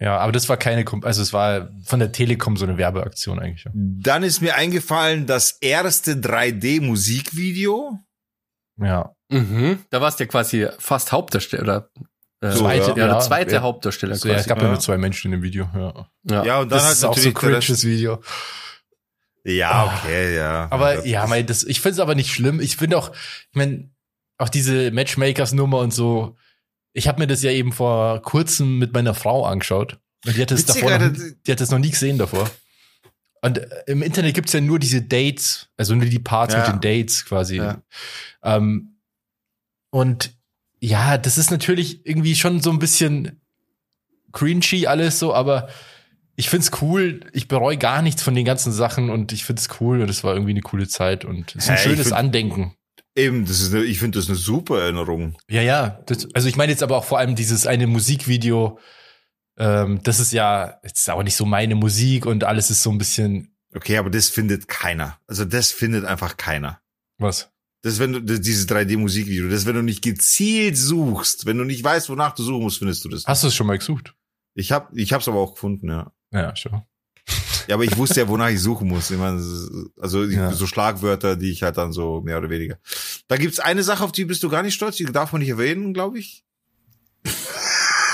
ja, 0.00 0.16
aber 0.18 0.32
das 0.32 0.48
war 0.48 0.56
keine, 0.56 0.84
also 1.02 1.20
es 1.22 1.32
war 1.34 1.68
von 1.84 1.98
der 2.00 2.10
Telekom 2.12 2.56
so 2.56 2.64
eine 2.64 2.78
Werbeaktion 2.78 3.38
eigentlich. 3.38 3.64
Ja. 3.64 3.70
Dann 3.74 4.22
ist 4.22 4.40
mir 4.40 4.54
eingefallen 4.56 5.26
das 5.26 5.52
erste 5.60 6.14
3D-Musikvideo. 6.14 7.98
ja. 8.80 9.12
Mhm. 9.28 9.80
Da 9.90 10.00
warst 10.00 10.20
du 10.20 10.24
ja 10.24 10.28
quasi 10.30 10.68
fast 10.78 11.10
Hauptdarsteller. 11.10 11.90
Äh, 12.40 12.50
So, 12.52 12.60
zweite, 12.60 12.90
ja. 12.92 12.96
ja, 12.96 13.06
der 13.08 13.18
zweite 13.20 13.54
ja. 13.56 13.60
Hauptdarsteller 13.62 14.14
So, 14.14 14.28
ja, 14.28 14.36
es 14.36 14.46
gab 14.46 14.58
ja 14.58 14.64
Ja. 14.64 14.70
nur 14.70 14.78
zwei 14.80 14.98
Menschen 14.98 15.32
in 15.32 15.40
dem 15.40 15.42
Video. 15.42 15.68
Ja. 15.74 16.08
Ja. 16.30 16.44
Ja, 16.44 16.60
und 16.60 16.70
dann 16.70 16.78
Das 16.78 16.84
halt 16.84 16.92
ist 16.94 17.04
auch 17.04 17.16
so 17.18 17.28
Rest- 17.30 17.36
cringes 17.36 17.84
Video. 17.84 18.22
Ja, 19.46 19.86
okay, 20.02 20.36
ja. 20.36 20.66
Aber 20.70 21.06
ja, 21.06 21.26
mein, 21.28 21.46
das, 21.46 21.62
ich 21.62 21.80
finde 21.80 21.94
es 21.94 21.98
aber 22.00 22.14
nicht 22.16 22.32
schlimm. 22.32 22.60
Ich 22.60 22.76
finde 22.76 22.98
auch, 22.98 23.12
ich 23.12 23.54
meine, 23.54 23.88
auch 24.38 24.48
diese 24.48 24.90
Matchmakers-Nummer 24.90 25.78
und 25.78 25.94
so. 25.94 26.36
Ich 26.92 27.06
habe 27.06 27.20
mir 27.20 27.26
das 27.26 27.42
ja 27.42 27.52
eben 27.52 27.72
vor 27.72 28.20
kurzem 28.22 28.78
mit 28.78 28.92
meiner 28.92 29.14
Frau 29.14 29.46
angeschaut. 29.46 29.98
Und 30.24 30.36
die 30.36 30.42
hat 30.42 30.50
das 30.50 30.66
Witzig, 30.66 30.82
davor 30.82 30.98
noch, 30.98 31.12
die 31.46 31.52
hat 31.52 31.60
das 31.60 31.70
noch 31.70 31.78
nie 31.78 31.90
gesehen 31.90 32.18
davor. 32.18 32.50
Und 33.42 33.58
äh, 33.58 33.84
im 33.86 34.02
Internet 34.02 34.34
gibt's 34.34 34.52
ja 34.52 34.60
nur 34.60 34.80
diese 34.80 35.02
Dates, 35.02 35.68
also 35.76 35.94
nur 35.94 36.06
die 36.06 36.18
Parts 36.18 36.54
Ja. 36.54 36.60
mit 36.60 36.68
den 36.68 36.80
Dates 36.80 37.24
quasi. 37.24 37.56
Ja. 37.58 37.82
Ähm, 38.42 38.96
und 39.90 40.32
ja, 40.80 41.18
das 41.18 41.38
ist 41.38 41.50
natürlich 41.52 42.04
irgendwie 42.04 42.34
schon 42.34 42.60
so 42.60 42.70
ein 42.70 42.80
bisschen 42.80 43.40
cringy 44.32 44.86
alles 44.86 45.18
so, 45.20 45.32
aber 45.32 45.68
ich 46.36 46.48
find's 46.50 46.70
cool. 46.80 47.20
Ich 47.32 47.48
bereue 47.48 47.76
gar 47.78 48.02
nichts 48.02 48.22
von 48.22 48.34
den 48.34 48.44
ganzen 48.44 48.72
Sachen 48.72 49.10
und 49.10 49.32
ich 49.32 49.44
find's 49.44 49.68
cool 49.80 50.00
und 50.02 50.08
es 50.10 50.22
war 50.24 50.34
irgendwie 50.34 50.52
eine 50.52 50.60
coole 50.62 50.86
Zeit 50.88 51.24
und 51.24 51.54
es 51.56 51.64
ist 51.64 51.70
ein 51.70 51.76
ich 51.76 51.82
schönes 51.82 52.08
find- 52.08 52.16
Andenken. 52.18 52.74
Eben, 53.16 53.46
das 53.46 53.60
ist 53.60 53.72
eine, 53.74 53.82
ich 53.84 53.98
finde 53.98 54.18
das 54.18 54.28
eine 54.28 54.36
super 54.36 54.80
Erinnerung. 54.82 55.36
Ja, 55.48 55.62
ja. 55.62 56.00
Das, 56.06 56.28
also 56.34 56.48
ich 56.48 56.56
meine 56.56 56.70
jetzt 56.72 56.82
aber 56.82 56.98
auch 56.98 57.04
vor 57.04 57.18
allem 57.18 57.34
dieses 57.34 57.66
eine 57.66 57.86
Musikvideo. 57.86 58.78
Ähm, 59.58 60.00
das 60.02 60.20
ist 60.20 60.32
ja 60.32 60.78
jetzt 60.84 61.08
auch 61.08 61.22
nicht 61.22 61.36
so 61.36 61.46
meine 61.46 61.74
Musik 61.76 62.26
und 62.26 62.44
alles 62.44 62.70
ist 62.70 62.82
so 62.82 62.90
ein 62.90 62.98
bisschen 62.98 63.56
Okay, 63.74 63.96
aber 63.98 64.10
das 64.10 64.28
findet 64.28 64.68
keiner. 64.68 65.18
Also 65.26 65.44
das 65.44 65.70
findet 65.72 66.04
einfach 66.04 66.36
keiner. 66.36 66.80
was. 67.18 67.50
Das 67.82 67.94
ist, 67.94 67.98
wenn 68.00 68.12
du 68.14 68.20
das, 68.20 68.40
dieses 68.40 68.66
3D-Musikvideo, 68.68 69.48
das 69.48 69.60
ist, 69.60 69.66
wenn 69.66 69.76
du 69.76 69.82
nicht 69.82 70.02
gezielt 70.02 70.76
suchst, 70.76 71.46
wenn 71.46 71.56
du 71.58 71.64
nicht 71.64 71.84
weißt, 71.84 72.08
wonach 72.08 72.34
du 72.34 72.42
suchen 72.42 72.62
musst, 72.62 72.78
findest 72.78 73.04
du 73.04 73.08
das. 73.10 73.24
Hast 73.26 73.42
du 73.44 73.48
es 73.48 73.54
schon 73.54 73.66
mal 73.66 73.78
gesucht? 73.78 74.14
Ich 74.54 74.72
hab, 74.72 74.94
ich 74.96 75.12
hab's 75.12 75.28
aber 75.28 75.38
auch 75.38 75.54
gefunden, 75.54 75.88
ja. 75.88 76.10
Ja, 76.36 76.54
schon. 76.54 76.82
Ja, 77.66 77.74
aber 77.74 77.84
ich 77.84 77.96
wusste 77.96 78.20
ja, 78.20 78.28
wonach 78.28 78.50
ich 78.50 78.60
suchen 78.60 78.88
muss. 78.88 79.10
Ich 79.10 79.18
meine, 79.18 79.38
das 79.38 79.70
also 80.00 80.22
Ja. 80.24 80.52
so 80.52 80.66
Schlagwörter, 80.66 81.34
die 81.36 81.50
ich 81.50 81.62
halt 81.62 81.76
dann 81.76 81.92
so 81.92 82.20
mehr 82.20 82.38
oder 82.38 82.50
weniger. 82.50 82.78
Da 83.26 83.36
gibt's 83.36 83.58
eine 83.58 83.82
Sache, 83.82 84.04
auf 84.04 84.12
die 84.12 84.24
bist 84.24 84.42
du 84.42 84.48
gar 84.48 84.62
nicht 84.62 84.74
stolz, 84.74 84.96
die 84.96 85.04
darf 85.06 85.32
man 85.32 85.40
nicht 85.40 85.50
erwähnen, 85.50 85.92
glaube 85.92 86.18
ich. 86.18 86.44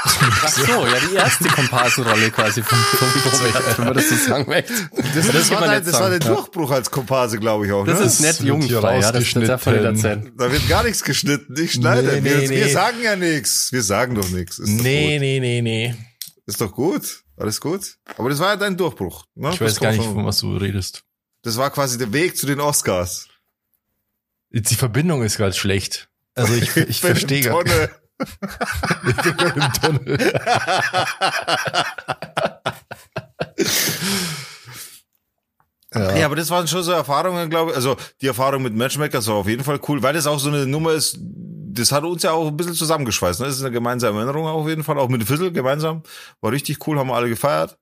Ach 0.04 0.48
so, 0.48 0.62
ja, 0.86 0.98
die 1.10 1.16
erste 1.16 1.48
Komparsenrolle 1.48 2.30
quasi 2.30 2.62
vom, 2.62 2.78
vom 2.78 3.08
Robert, 3.44 3.78
wenn 3.78 3.84
man 3.86 3.94
das 3.94 4.08
so 4.08 4.16
sagen 4.16 4.48
möchte. 4.48 4.72
Das, 5.14 5.26
das, 5.30 5.50
kann 5.50 5.60
war, 5.60 5.80
das 5.80 6.00
war 6.00 6.10
der. 6.10 6.18
Durchbruch 6.18 6.70
als 6.70 6.90
Komparse, 6.90 7.38
glaube 7.38 7.66
ich 7.66 7.72
auch. 7.72 7.84
Das 7.84 8.00
ne? 8.00 8.06
ist 8.06 8.20
nett 8.20 8.38
Das 8.38 8.46
jugendfrei, 8.46 9.00
ja, 9.00 9.12
das, 9.12 9.32
das 9.32 9.46
darf 9.46 9.66
man 9.66 9.74
nicht 9.76 9.84
erzählen. 9.84 10.32
Da 10.36 10.50
wird 10.50 10.68
gar 10.68 10.84
nichts 10.84 11.02
geschnitten. 11.02 11.54
Ich 11.58 11.72
schneide. 11.72 12.02
Nee, 12.02 12.24
wir, 12.24 12.36
nee, 12.38 12.50
wir 12.50 12.66
nee. 12.66 12.72
sagen 12.72 12.98
ja 13.02 13.16
nichts. 13.16 13.72
Wir 13.72 13.82
sagen 13.82 14.14
doch 14.14 14.28
nichts. 14.30 14.58
Nee, 14.58 15.18
nee, 15.18 15.40
nee, 15.40 15.60
nee. 15.60 15.94
Ist 16.46 16.60
doch 16.60 16.72
gut. 16.72 17.22
Alles 17.36 17.60
gut. 17.60 17.96
Aber 18.16 18.28
das 18.30 18.38
war 18.38 18.48
ja 18.50 18.56
dein 18.56 18.76
Durchbruch. 18.76 19.24
Ne? 19.34 19.50
Ich 19.52 19.60
weiß 19.60 19.78
gar 19.80 19.92
nicht, 19.92 20.04
von- 20.04 20.24
was 20.26 20.38
du 20.38 20.56
redest. 20.56 21.04
Das 21.42 21.56
war 21.56 21.70
quasi 21.70 21.98
der 21.98 22.12
Weg 22.12 22.36
zu 22.36 22.46
den 22.46 22.60
Oscars. 22.60 23.28
Jetzt 24.50 24.70
Die 24.70 24.76
Verbindung 24.76 25.22
ist 25.22 25.36
gerade 25.36 25.54
schlecht. 25.54 26.08
Also 26.34 26.54
ich, 26.54 26.76
ich 26.76 27.00
bin 27.00 27.10
verstehe 27.10 27.42
gar 27.42 27.62
nicht. 27.64 27.90
Ich 29.08 29.16
bin 29.16 29.36
gerade 29.36 29.60
im 29.60 29.72
Tunnel. 30.04 30.18
Ja. 35.94 36.24
aber 36.24 36.36
das 36.36 36.48
waren 36.48 36.66
schon 36.66 36.82
so 36.82 36.92
Erfahrungen, 36.92 37.50
glaube 37.50 37.70
ich. 37.72 37.76
Also 37.76 37.96
die 38.22 38.26
Erfahrung 38.26 38.62
mit 38.62 38.74
Matchmakers 38.74 39.26
war 39.26 39.34
auf 39.34 39.46
jeden 39.48 39.62
Fall 39.62 39.78
cool, 39.88 40.02
weil 40.02 40.14
das 40.14 40.26
auch 40.26 40.38
so 40.38 40.48
eine 40.48 40.66
Nummer 40.66 40.92
ist, 40.92 41.18
das 41.72 41.92
hat 41.92 42.04
uns 42.04 42.22
ja 42.22 42.32
auch 42.32 42.48
ein 42.48 42.56
bisschen 42.56 42.74
zusammengeschweißt. 42.74 43.40
Ne? 43.40 43.46
Das 43.46 43.56
ist 43.56 43.62
eine 43.62 43.70
gemeinsame 43.72 44.18
Erinnerung 44.18 44.46
auf 44.46 44.68
jeden 44.68 44.84
Fall, 44.84 44.98
auch 44.98 45.08
mit 45.08 45.24
Viertel 45.24 45.52
gemeinsam. 45.52 46.02
War 46.40 46.52
richtig 46.52 46.86
cool, 46.86 46.98
haben 46.98 47.08
wir 47.08 47.14
alle 47.14 47.28
gefeiert. 47.28 47.78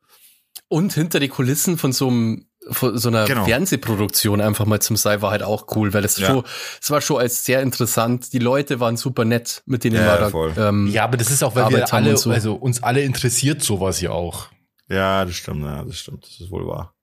Und 0.68 0.92
hinter 0.94 1.20
die 1.20 1.28
Kulissen 1.28 1.78
von 1.78 1.92
so 1.92 2.08
einem 2.08 2.46
von 2.70 2.98
so 2.98 3.08
einer 3.08 3.24
Genau. 3.24 3.46
Fernsehproduktion 3.46 4.40
einfach 4.42 4.66
mal 4.66 4.80
zum 4.80 4.94
sein 4.96 5.22
war 5.22 5.30
halt 5.30 5.42
auch 5.42 5.74
cool, 5.74 5.94
weil 5.94 6.02
das 6.02 6.18
Ja. 6.18 6.26
schon, 6.26 6.44
es 6.80 6.90
war 6.90 7.00
schon 7.00 7.16
als 7.18 7.42
sehr 7.44 7.62
interessant. 7.62 8.34
Die 8.34 8.38
Leute 8.38 8.80
waren 8.80 8.98
super 8.98 9.24
nett, 9.24 9.62
mit 9.64 9.82
denen 9.82 9.96
Ja, 9.96 10.04
wir 10.14 10.18
da, 10.18 10.30
voll. 10.30 10.52
ähm, 10.58 10.86
Ja, 10.88 11.04
aber 11.04 11.16
das 11.16 11.30
ist 11.30 11.42
auch, 11.42 11.54
weil 11.54 11.64
Arbeit 11.64 11.90
wir 11.90 11.94
alle, 11.94 12.16
so. 12.18 12.30
also 12.30 12.54
uns 12.54 12.82
alle 12.82 13.00
interessiert 13.00 13.62
sowas 13.62 14.00
ja 14.02 14.10
auch. 14.10 14.48
Ja, 14.88 15.24
das 15.24 15.36
stimmt, 15.36 15.62
ja, 15.64 15.84
das 15.84 15.96
stimmt, 15.98 16.24
das 16.24 16.38
ist 16.38 16.50
wohl 16.50 16.66
wahr. 16.66 16.94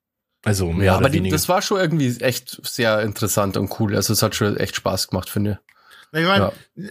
Also 0.44 0.70
mehr 0.70 0.86
ja, 0.86 0.94
aber 0.94 1.10
die, 1.10 1.18
weniger. 1.18 1.34
das 1.34 1.48
war 1.48 1.60
schon 1.60 1.80
irgendwie 1.80 2.16
echt 2.20 2.60
sehr 2.64 3.00
interessant 3.02 3.56
und 3.56 3.80
cool. 3.80 3.96
Also 3.96 4.12
es 4.12 4.22
hat 4.22 4.36
schon 4.36 4.56
echt 4.56 4.76
Spaß 4.76 5.08
gemacht, 5.08 5.28
finde 5.28 5.58
Ich 5.66 5.67
meine, 6.12 6.52
Ja. 6.76 6.88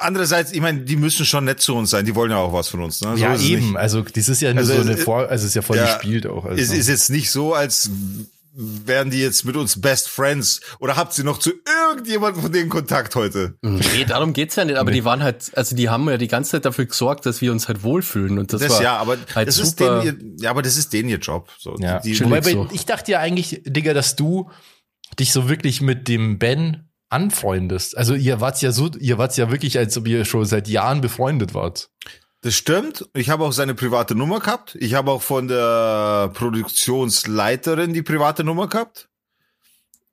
andererseits, 0.00 0.52
ich 0.52 0.60
meine, 0.60 0.80
die 0.80 0.96
müssen 0.96 1.24
schon 1.24 1.44
nett 1.44 1.60
zu 1.60 1.74
uns 1.74 1.90
sein, 1.90 2.04
die 2.04 2.14
wollen 2.14 2.30
ja 2.30 2.38
auch 2.38 2.52
was 2.52 2.68
von 2.68 2.80
uns. 2.82 3.00
Ne? 3.00 3.16
So 3.16 3.22
ja, 3.22 3.34
ist 3.34 3.42
es 3.42 3.48
eben. 3.48 3.66
Nicht. 3.68 3.76
Also 3.76 4.02
das 4.02 4.28
ist 4.28 4.40
ja 4.42 4.52
nur 4.52 4.60
Also 4.62 4.74
so 4.74 4.80
eine 4.80 4.96
Vor, 4.96 5.20
also 5.28 5.34
es 5.34 5.44
ist 5.50 5.54
ja 5.54 5.62
voll 5.62 5.76
ja, 5.76 5.84
gespielt 5.96 6.26
auch. 6.26 6.44
Also. 6.44 6.60
Es 6.62 6.70
ist 6.72 6.88
jetzt 6.88 7.10
nicht 7.10 7.30
so, 7.30 7.54
als 7.54 7.90
wären 8.60 9.10
die 9.10 9.20
jetzt 9.20 9.44
mit 9.44 9.54
uns 9.56 9.80
Best 9.80 10.08
Friends. 10.08 10.60
Oder 10.80 10.96
habt 10.96 11.16
ihr 11.16 11.22
noch 11.22 11.38
zu 11.38 11.52
irgendjemandem 11.86 12.42
von 12.42 12.52
denen 12.52 12.68
Kontakt 12.68 13.14
heute? 13.14 13.54
Nee, 13.62 14.04
darum 14.04 14.32
geht's 14.32 14.56
ja 14.56 14.64
nicht, 14.64 14.76
aber 14.78 14.90
Nee. 14.90 14.96
die 14.96 15.04
waren 15.04 15.22
halt, 15.22 15.52
also 15.54 15.76
die 15.76 15.88
haben 15.88 16.08
ja 16.08 16.16
die 16.18 16.26
ganze 16.26 16.50
Zeit 16.52 16.64
dafür 16.64 16.86
gesorgt, 16.86 17.24
dass 17.24 17.40
wir 17.40 17.52
uns 17.52 17.68
halt 17.68 17.84
wohlfühlen 17.84 18.36
und 18.36 18.52
das, 18.52 18.60
Das, 18.60 18.70
war 18.72 18.82
ja, 18.82 18.96
aber 18.96 19.16
halt 19.32 19.46
das 19.46 19.58
ist 19.60 19.78
super. 19.78 20.00
denen 20.02 20.34
ihr, 20.38 20.42
ja, 20.42 20.50
aber 20.50 20.62
das 20.62 20.76
ist 20.76 20.92
denen 20.92 21.08
ihr 21.08 21.18
Job. 21.18 21.48
So, 21.56 21.76
ja. 21.78 22.00
die, 22.00 22.14
die, 22.14 22.24
Wobei, 22.24 22.40
bei, 22.40 22.50
so. 22.50 22.68
ich 22.72 22.84
dachte 22.84 23.12
ja 23.12 23.20
eigentlich, 23.20 23.62
Digga, 23.64 23.94
dass 23.94 24.16
du 24.16 24.50
dich 25.20 25.30
so 25.32 25.48
wirklich 25.48 25.80
mit 25.80 26.08
dem 26.08 26.40
Ben 26.40 26.87
anfreundest. 27.10 27.96
Also 27.96 28.14
ihr 28.14 28.40
wart 28.40 28.60
ja 28.62 28.72
so, 28.72 28.90
ihr 28.98 29.18
wart 29.18 29.36
ja 29.36 29.50
wirklich, 29.50 29.78
als 29.78 29.96
ob 29.96 30.06
ihr 30.08 30.24
schon 30.24 30.44
seit 30.44 30.68
Jahren 30.68 31.00
befreundet 31.00 31.54
wart. 31.54 31.90
das 32.42 32.54
stimmt. 32.54 33.08
Ich 33.14 33.30
habe 33.30 33.44
auch 33.44 33.52
seine 33.52 33.74
private 33.74 34.14
Nummer 34.14 34.40
gehabt. 34.40 34.76
Ich 34.80 34.94
habe 34.94 35.10
auch 35.10 35.22
von 35.22 35.48
der 35.48 36.30
Produktionsleiterin 36.34 37.92
die 37.92 38.02
private 38.02 38.44
Nummer 38.44 38.68
gehabt. 38.68 39.08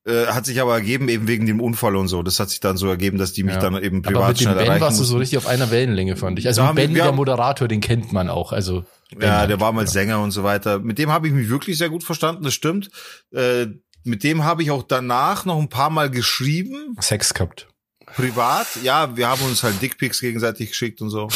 Äh, 0.08 0.28
hat 0.28 0.46
sich 0.46 0.62
aber 0.62 0.76
ergeben, 0.76 1.10
eben 1.10 1.28
wegen 1.28 1.48
dem 1.48 1.60
Unfall 1.60 1.96
und 1.96 2.08
so. 2.10 2.22
Das 2.22 2.40
hat 2.40 2.52
sich 2.52 2.60
dann 2.60 2.78
so 2.78 2.88
ergeben, 2.88 3.18
dass 3.18 3.34
die 3.34 3.42
mich 3.44 3.56
Ja. 3.56 3.60
dann 3.60 3.82
eben 3.82 4.06
Aber 4.06 4.12
privat 4.12 4.40
mit 4.40 4.42
dem 4.42 4.56
Ben 4.56 4.80
warst 4.80 5.00
du 5.00 5.04
so 5.04 5.18
richtig 5.18 5.40
auf 5.40 5.48
einer 5.48 5.72
Wellenlänge, 5.72 6.16
fand 6.16 6.38
ich. 6.38 6.46
Also 6.46 6.62
Da 6.62 6.74
Ben, 6.74 6.94
der 6.94 7.12
Moderator, 7.12 7.68
den 7.68 7.82
kennt 7.82 8.14
man 8.14 8.30
auch. 8.30 8.52
Also 8.52 8.86
Ben 9.10 9.28
Ja, 9.28 9.48
der 9.48 9.60
war 9.60 9.72
mal 9.72 9.88
Sänger 9.88 10.22
und 10.22 10.30
so 10.30 10.44
weiter. 10.44 10.78
Mit 10.78 11.00
dem 11.00 11.12
habe 11.12 11.28
ich 11.28 11.34
mich 11.34 11.50
wirklich 11.50 11.80
sehr 11.80 11.90
gut 11.90 12.04
verstanden, 12.04 12.44
das 12.44 12.54
stimmt. 12.54 12.92
Äh, 13.32 13.66
mit 14.06 14.24
dem 14.24 14.44
habe 14.44 14.64
ich 14.64 14.72
auch 14.72 14.84
danach 14.84 15.46
noch 15.46 15.60
ein 15.60 15.70
paar 15.70 15.90
Mal 15.90 16.10
geschrieben, 16.10 16.96
Sex 17.00 17.34
gehabt. 17.34 17.68
privat. 18.16 18.68
Ja, 18.84 19.16
wir 19.18 19.28
haben 19.28 19.42
uns 19.44 19.64
halt 19.64 19.82
Dickpics 19.82 20.20
gegenseitig 20.22 20.70
geschickt 20.70 21.02
und 21.02 21.10
so. 21.10 21.28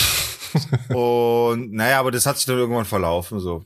und 0.94 1.74
naja, 1.74 2.00
aber 2.00 2.12
das 2.12 2.26
hat 2.26 2.38
sich 2.38 2.46
dann 2.46 2.58
irgendwann 2.58 2.86
verlaufen, 2.86 3.40
so. 3.40 3.66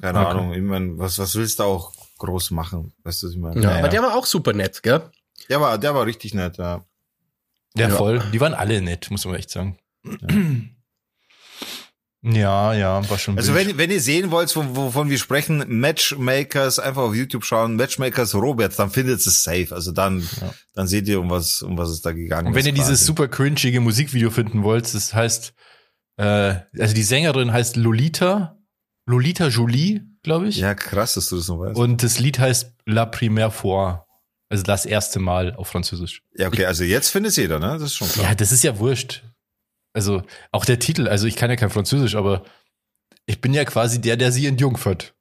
Keine 0.00 0.20
Okay. 0.20 0.28
Ahnung. 0.28 0.52
Ich 0.54 0.62
mein, 0.62 0.98
was, 0.98 1.18
was 1.18 1.34
willst 1.34 1.58
du 1.58 1.64
auch 1.64 1.92
groß 2.18 2.52
machen? 2.52 2.92
Weißt 3.02 3.22
du, 3.22 3.26
was 3.26 3.34
ich 3.34 3.40
meine? 3.40 3.60
ja, 3.60 3.70
Ja, 3.72 3.78
aber 3.78 3.88
der 3.88 4.02
war 4.02 4.14
auch 4.14 4.26
super 4.26 4.52
nett, 4.52 4.82
gell? 4.82 5.02
Der 5.48 5.60
war, 5.60 5.78
der 5.78 5.94
war 5.94 6.06
richtig 6.06 6.34
nett, 6.34 6.58
ja. 6.58 6.84
Ja, 7.76 7.88
Ja. 7.88 7.96
voll. 7.96 8.22
Die 8.32 8.40
waren 8.40 8.54
alle 8.54 8.80
nett, 8.82 9.10
muss 9.10 9.24
man 9.24 9.34
echt 9.36 9.50
sagen. 9.50 9.78
Ja, 10.04 10.28
ja, 12.22 13.08
war 13.08 13.18
schon 13.18 13.38
Also 13.38 13.54
wenn, 13.54 13.78
wenn 13.78 13.90
ihr 13.90 14.00
sehen 14.00 14.30
wollt, 14.30 14.54
wovon, 14.54 15.08
wir 15.08 15.18
sprechen, 15.18 15.64
Matchmakers, 15.68 16.78
einfach 16.78 17.02
auf 17.02 17.14
YouTube 17.14 17.44
schauen, 17.44 17.76
Matchmakers 17.76 18.34
Robert, 18.34 18.78
dann 18.78 18.90
findet 18.90 19.20
es 19.26 19.42
safe. 19.42 19.68
Also 19.74 19.92
dann, 19.92 20.20
Ja. 20.40 20.54
dann 20.74 20.86
seht 20.86 21.08
ihr, 21.08 21.20
um 21.20 21.30
was, 21.30 21.62
um 21.62 21.78
was 21.78 21.88
es 21.90 22.02
da 22.02 22.12
gegangen 22.12 22.48
Und 22.48 22.54
wenn 22.54 22.60
ist. 22.60 22.66
ihr 22.66 22.72
dieses 22.72 22.90
quasi. 23.00 23.04
super 23.04 23.28
cringige 23.28 23.80
Musikvideo 23.80 24.30
finden 24.30 24.62
wollt, 24.64 24.92
das 24.92 25.14
heißt, 25.14 25.54
äh, 26.18 26.56
also 26.78 26.94
die 26.94 27.02
Sängerin 27.02 27.52
heißt 27.52 27.76
Lolita, 27.76 28.58
Lolita 29.06 29.48
Jolie, 29.48 30.02
glaube 30.22 30.48
ich. 30.48 30.58
Ja, 30.58 30.74
krass, 30.74 31.14
dass 31.14 31.26
du 31.30 31.36
das 31.36 31.48
noch 31.48 31.58
weißt. 31.60 31.76
Und 31.78 32.02
das 32.02 32.18
Lied 32.18 32.38
heißt 32.38 32.74
La 32.84 33.06
Primaire 33.06 33.50
Fois. 33.50 34.00
Also 34.50 34.64
das 34.64 34.84
erste 34.84 35.20
Mal 35.20 35.54
auf 35.54 35.68
Französisch. 35.68 36.22
Ja, 36.36 36.48
okay, 36.48 36.66
also 36.66 36.82
jetzt 36.84 37.08
findet 37.10 37.30
es 37.30 37.36
jeder, 37.36 37.58
ne? 37.60 37.68
Das 37.78 37.82
ist 37.84 37.94
schon 37.94 38.08
klar. 38.08 38.26
Ja, 38.30 38.34
das 38.34 38.50
ist 38.52 38.62
ja 38.64 38.78
wurscht. 38.78 39.22
Also 39.92 40.22
auch 40.52 40.64
der 40.64 40.78
Titel, 40.78 41.08
also 41.08 41.26
ich 41.26 41.36
kann 41.36 41.50
ja 41.50 41.56
kein 41.56 41.70
Französisch, 41.70 42.14
aber 42.14 42.44
ich 43.26 43.40
bin 43.40 43.52
ja 43.52 43.64
quasi 43.64 44.00
der, 44.00 44.16
der 44.16 44.32
sie 44.32 44.46
entjungfert. 44.46 45.14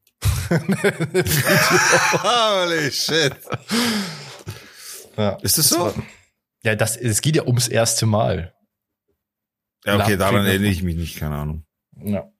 Holy 2.24 2.92
shit. 2.92 3.36
Ja. 5.18 5.38
Ist 5.42 5.58
das 5.58 5.70
so? 5.70 5.94
Ja, 6.64 6.76
das, 6.76 6.98
es 6.98 7.22
geht 7.22 7.36
ja 7.36 7.44
ums 7.44 7.68
erste 7.68 8.06
Mal. 8.06 8.54
Ja, 9.86 10.00
okay, 10.00 10.18
daran 10.18 10.46
erinnere 10.46 10.72
ich 10.72 10.84
mich 10.84 10.96
nicht, 10.96 11.18
keine 11.18 11.36
Ahnung. 11.36 11.66
Ja. 12.04 12.32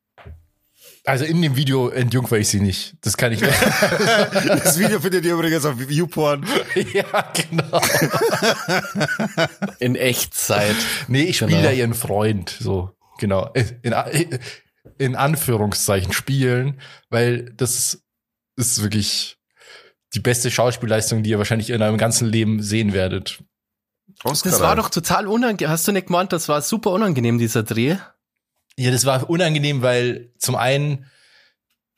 Also 1.10 1.26
in 1.26 1.42
dem 1.42 1.56
Video 1.56 1.90
entjungfer 1.90 2.38
ich 2.38 2.48
sie 2.50 2.60
nicht. 2.60 2.96
Das 3.02 3.18
kann 3.18 3.32
ich. 3.32 3.42
Das 4.32 4.78
Video 4.78 5.00
findet 5.00 5.26
ihr 5.26 5.34
übrigens 5.34 5.66
auf 5.66 5.76
YouPorn. 5.90 6.46
ja, 6.94 7.32
genau. 7.34 7.82
In 9.80 9.96
Echtzeit. 9.96 10.76
Nee, 11.08 11.24
ich 11.24 11.38
spiele 11.38 11.52
Genau. 11.52 11.64
da 11.64 11.72
ihren 11.72 11.94
Freund. 11.94 12.56
So, 12.60 12.92
genau. 13.18 13.52
In, 13.82 14.40
in 14.98 15.16
Anführungszeichen 15.16 16.14
spielen, 16.14 16.80
weil 17.10 17.52
das 17.56 18.02
ist 18.56 18.84
wirklich 18.84 19.38
die 20.14 20.20
beste 20.20 20.52
Schauspielleistung, 20.52 21.24
die 21.24 21.32
ihr 21.32 21.38
wahrscheinlich 21.38 21.70
in 21.70 21.82
eurem 21.82 21.98
ganzen 21.98 22.28
Leben 22.28 22.62
sehen 22.62 22.94
werdet. 22.94 23.44
Oscar 24.24 24.50
Das 24.52 24.60
war 24.60 24.70
reif. 24.72 24.78
doch 24.86 24.90
total 24.90 25.28
unangenehm. 25.28 25.72
Hast 25.72 25.88
du 25.88 25.92
nicht 25.92 26.08
gemeint, 26.08 26.34
das 26.34 26.50
war 26.50 26.62
super 26.62 26.92
unangenehm, 26.92 27.38
dieser 27.38 27.64
Dreh? 27.64 27.96
Ja, 28.80 28.92
das 28.92 29.04
war 29.04 29.30
unangenehm, 29.30 29.82
weil 29.82 30.32
zum 30.38 30.56
einen 30.56 31.06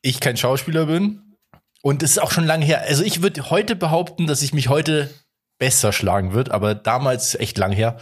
ich 0.01 0.19
kein 0.19 0.35
Schauspieler 0.35 0.87
bin 0.87 1.37
und 1.83 2.01
es 2.01 2.11
ist 2.11 2.17
auch 2.17 2.31
schon 2.31 2.47
lange 2.47 2.65
her. 2.65 2.81
Also 2.81 3.03
ich 3.03 3.21
würde 3.21 3.51
heute 3.51 3.75
behaupten, 3.75 4.25
dass 4.25 4.41
ich 4.41 4.51
mich 4.51 4.67
heute 4.67 5.13
besser 5.59 5.93
schlagen 5.93 6.33
wird, 6.33 6.49
aber 6.49 6.73
damals 6.73 7.35
echt 7.35 7.59
lang 7.59 7.71
her. 7.71 7.97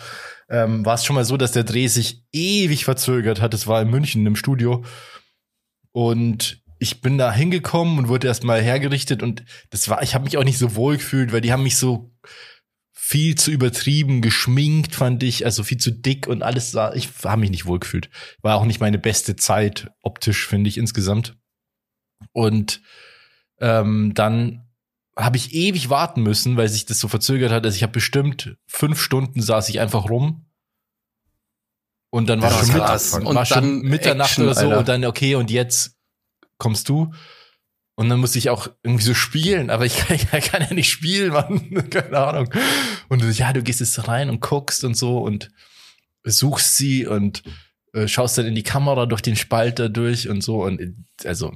Ähm, 0.49 0.85
war 0.85 0.93
es 0.93 1.03
schon 1.03 1.17
mal 1.17 1.25
so, 1.25 1.35
dass 1.35 1.51
der 1.51 1.65
Dreh 1.65 1.87
sich 1.87 2.23
ewig 2.31 2.85
verzögert 2.85 3.41
hat. 3.41 3.53
Es 3.53 3.67
war 3.67 3.81
in 3.81 3.89
München 3.89 4.25
im 4.25 4.37
Studio 4.37 4.85
und 5.91 6.63
ich 6.79 7.01
bin 7.01 7.17
da 7.17 7.33
hingekommen 7.33 7.97
und 7.97 8.07
wurde 8.07 8.27
erstmal 8.27 8.61
hergerichtet 8.61 9.21
und 9.21 9.43
das 9.71 9.89
war, 9.89 10.01
ich 10.03 10.15
habe 10.15 10.23
mich 10.23 10.37
auch 10.37 10.45
nicht 10.45 10.57
so 10.57 10.75
wohl 10.75 10.95
gefühlt, 10.95 11.33
weil 11.33 11.41
die 11.41 11.51
haben 11.51 11.63
mich 11.63 11.75
so 11.75 12.13
viel 13.09 13.33
zu 13.33 13.49
übertrieben 13.49 14.21
geschminkt, 14.21 14.93
fand 14.93 15.23
ich, 15.23 15.43
also 15.43 15.63
viel 15.63 15.79
zu 15.79 15.89
dick 15.89 16.27
und 16.27 16.43
alles 16.43 16.69
sah, 16.69 16.93
ich 16.93 17.09
habe 17.23 17.41
mich 17.41 17.49
nicht 17.49 17.65
wohl 17.65 17.79
gefühlt. 17.79 18.11
War 18.43 18.55
auch 18.55 18.65
nicht 18.65 18.81
meine 18.81 18.99
beste 18.99 19.35
Zeit 19.35 19.89
optisch, 20.03 20.45
finde 20.45 20.67
ich 20.67 20.77
insgesamt. 20.77 21.35
Und 22.33 22.83
ähm, 23.59 24.13
dann 24.13 24.69
habe 25.17 25.37
ich 25.37 25.55
ewig 25.55 25.89
warten 25.89 26.21
müssen, 26.21 26.55
weil 26.55 26.69
sich 26.69 26.85
das 26.85 26.99
so 26.99 27.07
verzögert 27.07 27.51
hat. 27.51 27.65
Also 27.65 27.75
ich 27.75 27.81
habe 27.81 27.93
bestimmt 27.93 28.55
fünf 28.67 29.01
Stunden 29.01 29.41
saß 29.41 29.69
ich 29.69 29.79
einfach 29.79 30.07
rum. 30.07 30.45
Und 32.11 32.29
dann 32.29 32.43
war 32.43 32.51
schon, 32.51 32.67
Mittag, 32.67 33.35
war 33.35 33.45
schon 33.47 33.81
Mitternacht 33.81 34.29
Action, 34.29 34.43
oder 34.43 34.53
so 34.53 34.65
Alter. 34.67 34.77
und 34.77 34.87
dann, 34.87 35.05
okay, 35.05 35.33
und 35.33 35.49
jetzt 35.49 35.97
kommst 36.59 36.87
du. 36.89 37.11
Und 37.99 38.07
dann 38.07 38.21
musste 38.21 38.39
ich 38.39 38.49
auch 38.49 38.69
irgendwie 38.81 39.03
so 39.03 39.13
spielen, 39.13 39.69
aber 39.69 39.85
ich 39.85 39.97
kann, 40.07 40.15
ich 40.15 40.29
kann 40.29 40.61
ja 40.61 40.73
nicht 40.73 40.89
spielen, 40.89 41.33
Mann. 41.33 41.89
Keine 41.89 42.17
Ahnung. 42.17 42.49
Und 43.09 43.21
ja, 43.37 43.51
du 43.51 43.61
gehst 43.61 43.81
jetzt 43.81 44.07
rein 44.07 44.29
und 44.29 44.39
guckst 44.39 44.85
und 44.85 44.95
so 44.95 45.19
und 45.19 45.49
suchst 46.23 46.77
sie 46.77 47.05
und 47.05 47.43
äh, 47.91 48.07
schaust 48.07 48.37
dann 48.37 48.45
in 48.45 48.55
die 48.55 48.63
Kamera 48.63 49.05
durch 49.05 49.19
den 49.19 49.35
Spalter 49.35 49.89
durch 49.89 50.29
und 50.29 50.41
so. 50.41 50.63
Und 50.63 50.79
also, 51.25 51.53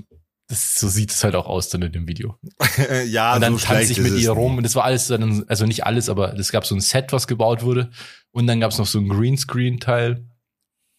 das, 0.49 0.75
so 0.75 0.89
sieht 0.89 1.11
es 1.11 1.23
halt 1.23 1.35
auch 1.35 1.45
aus 1.45 1.69
dann 1.69 1.81
in 1.81 1.93
dem 1.93 2.09
Video. 2.09 2.37
ja, 3.07 3.35
und 3.35 3.39
dann 3.39 3.57
so 3.57 3.65
tanze 3.65 3.93
ich 3.93 3.99
mit 4.01 4.19
ihr 4.19 4.31
rum. 4.31 4.57
Und 4.57 4.63
das 4.63 4.75
war 4.75 4.83
alles 4.83 5.07
dann, 5.07 5.45
also 5.47 5.65
nicht 5.65 5.85
alles, 5.85 6.09
aber 6.09 6.37
es 6.37 6.51
gab 6.51 6.65
so 6.65 6.75
ein 6.75 6.81
Set, 6.81 7.13
was 7.13 7.27
gebaut 7.27 7.63
wurde. 7.63 7.89
Und 8.31 8.47
dann 8.47 8.59
gab 8.59 8.71
es 8.71 8.77
noch 8.77 8.87
so 8.87 8.99
ein 8.99 9.07
Greenscreen-Teil, 9.07 10.27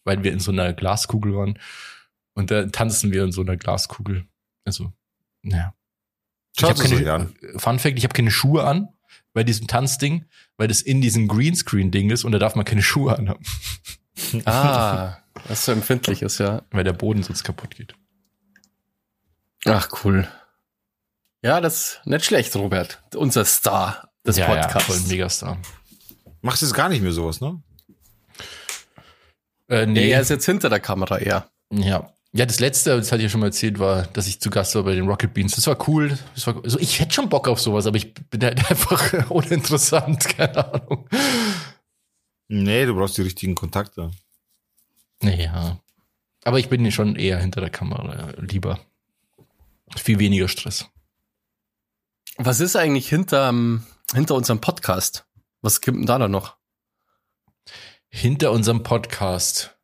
weil 0.05 0.23
wir 0.23 0.33
in 0.33 0.39
so 0.39 0.51
einer 0.51 0.73
Glaskugel 0.73 1.35
waren. 1.35 1.59
Und 2.33 2.49
da 2.49 2.65
tanzen 2.65 3.11
wir 3.11 3.23
in 3.23 3.31
so 3.31 3.41
einer 3.41 3.57
Glaskugel. 3.57 4.25
Also, 4.65 4.91
naja. 5.45 5.73
Schaut 6.57 6.71
ich 6.71 6.85
es 6.85 6.91
habe 6.91 7.03
keine, 7.03 7.13
an. 7.13 7.35
Fun 7.57 7.79
Fact, 7.79 7.97
ich 7.97 8.03
habe 8.03 8.13
keine 8.13 8.31
Schuhe 8.31 8.63
an 8.63 8.89
bei 9.33 9.43
diesem 9.43 9.67
Tanzding, 9.67 10.25
weil 10.57 10.67
das 10.67 10.81
in 10.81 11.01
diesem 11.01 11.27
Greenscreen-Ding 11.27 12.09
ist 12.09 12.23
und 12.23 12.31
da 12.31 12.39
darf 12.39 12.55
man 12.55 12.65
keine 12.65 12.81
Schuhe 12.81 13.17
anhaben, 13.17 13.43
Ah, 14.45 15.17
was 15.47 15.65
so 15.65 15.71
empfindlich 15.73 16.21
ist, 16.21 16.37
ja. 16.39 16.63
weil 16.71 16.85
der 16.85 16.93
Boden 16.93 17.21
sonst 17.23 17.43
kaputt 17.43 17.75
geht. 17.75 17.93
Ach, 19.65 19.89
cool. 20.03 20.27
Ja, 21.43 21.59
das 21.59 21.75
ist 21.97 22.05
nicht 22.05 22.25
schlecht, 22.25 22.55
Robert. 22.55 23.03
Unser 23.13 23.43
Star 23.45 24.09
des 24.25 24.37
ja, 24.37 24.45
Podcasts. 24.47 24.87
Ja, 24.87 24.93
voll 24.95 24.99
Megastar. 25.07 25.57
Machst 26.41 26.61
jetzt 26.61 26.73
gar 26.73 26.87
nicht 26.89 27.01
mehr 27.01 27.11
sowas, 27.11 27.41
ne? 27.41 27.61
Äh, 29.67 29.85
Nee, 29.85 29.93
nee, 30.05 30.09
er 30.11 30.21
ist 30.21 30.29
jetzt 30.29 30.45
hinter 30.45 30.69
der 30.69 30.79
Kamera 30.79 31.17
eher. 31.17 31.49
ja. 31.71 32.09
Ja, 32.35 32.45
das 32.45 32.59
letzte, 32.59 32.97
das 32.97 33.13
hatte 33.13 33.21
ich 33.21 33.23
ja 33.23 33.29
schon 33.29 33.39
mal 33.39 33.47
erzählt, 33.47 33.79
war, 33.79 34.07
dass 34.07 34.27
ich 34.27 34.41
zu 34.41 34.49
Gast 34.49 34.75
war 34.75 34.83
bei 34.83 34.93
den 34.93 35.07
Rocket 35.07 35.33
Beans. 35.33 35.55
Das 35.55 35.67
war 35.67 35.87
cool. 35.87 36.19
Das 36.33 36.45
war, 36.45 36.61
also 36.61 36.77
ich 36.79 36.99
hätte 36.99 37.13
schon 37.13 37.29
Bock 37.29 37.47
auf 37.47 37.61
sowas, 37.61 37.87
aber 37.87 37.95
ich 37.95 38.13
bin 38.13 38.43
halt 38.43 38.69
einfach 38.69 39.29
uninteressant, 39.29 40.25
keine 40.25 40.73
Ahnung. 40.73 41.07
Nee, 42.49 42.85
du 42.85 42.93
brauchst 42.93 43.17
die 43.17 43.21
richtigen 43.21 43.55
Kontakte. 43.55 44.11
Naja. 45.21 45.79
Aber 46.43 46.59
ich 46.59 46.67
bin 46.67 46.91
schon 46.91 47.15
eher 47.15 47.39
hinter 47.39 47.61
der 47.61 47.69
Kamera 47.69 48.33
lieber. 48.37 48.81
Viel 49.95 50.19
weniger 50.19 50.49
Stress. 50.49 50.89
Was 52.35 52.59
ist 52.59 52.75
eigentlich 52.75 53.07
hinter, 53.07 53.53
hinter 54.13 54.35
unserem 54.35 54.59
Podcast? 54.59 55.25
Was 55.61 55.79
gibt 55.79 55.97
denn 55.97 56.05
da 56.05 56.19
da 56.19 56.27
noch? 56.27 56.57
Hinter 58.09 58.51
unserem 58.51 58.83
Podcast 58.83 59.74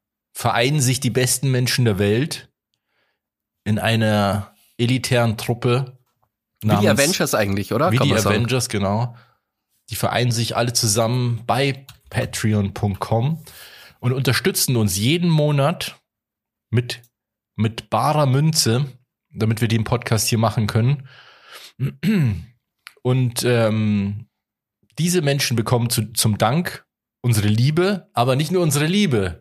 vereinen 0.41 0.81
sich 0.81 0.99
die 0.99 1.11
besten 1.11 1.51
Menschen 1.51 1.85
der 1.85 1.99
Welt 1.99 2.49
in 3.63 3.77
einer 3.77 4.55
elitären 4.77 5.37
Truppe. 5.37 5.99
Wie 6.63 6.75
die 6.77 6.89
Avengers 6.89 7.35
eigentlich, 7.35 7.73
oder? 7.73 7.91
Wie 7.91 7.97
Kann 7.97 8.07
die 8.07 8.13
man 8.13 8.23
sagen. 8.23 8.35
Avengers, 8.37 8.67
genau. 8.67 9.15
Die 9.91 9.95
vereinen 9.95 10.31
sich 10.31 10.55
alle 10.55 10.73
zusammen 10.73 11.43
bei 11.45 11.85
patreon.com 12.09 13.43
und 13.99 14.13
unterstützen 14.13 14.77
uns 14.77 14.97
jeden 14.97 15.29
Monat 15.29 16.01
mit, 16.71 17.03
mit 17.55 17.91
barer 17.91 18.25
Münze, 18.25 18.87
damit 19.29 19.61
wir 19.61 19.67
den 19.67 19.83
Podcast 19.83 20.27
hier 20.27 20.39
machen 20.39 20.65
können. 20.65 21.07
Und 23.03 23.43
ähm, 23.43 24.25
diese 24.97 25.21
Menschen 25.21 25.55
bekommen 25.55 25.91
zu, 25.91 26.13
zum 26.13 26.39
Dank 26.39 26.83
unsere 27.21 27.47
Liebe, 27.47 28.09
aber 28.13 28.35
nicht 28.35 28.51
nur 28.51 28.63
unsere 28.63 28.87
Liebe, 28.87 29.40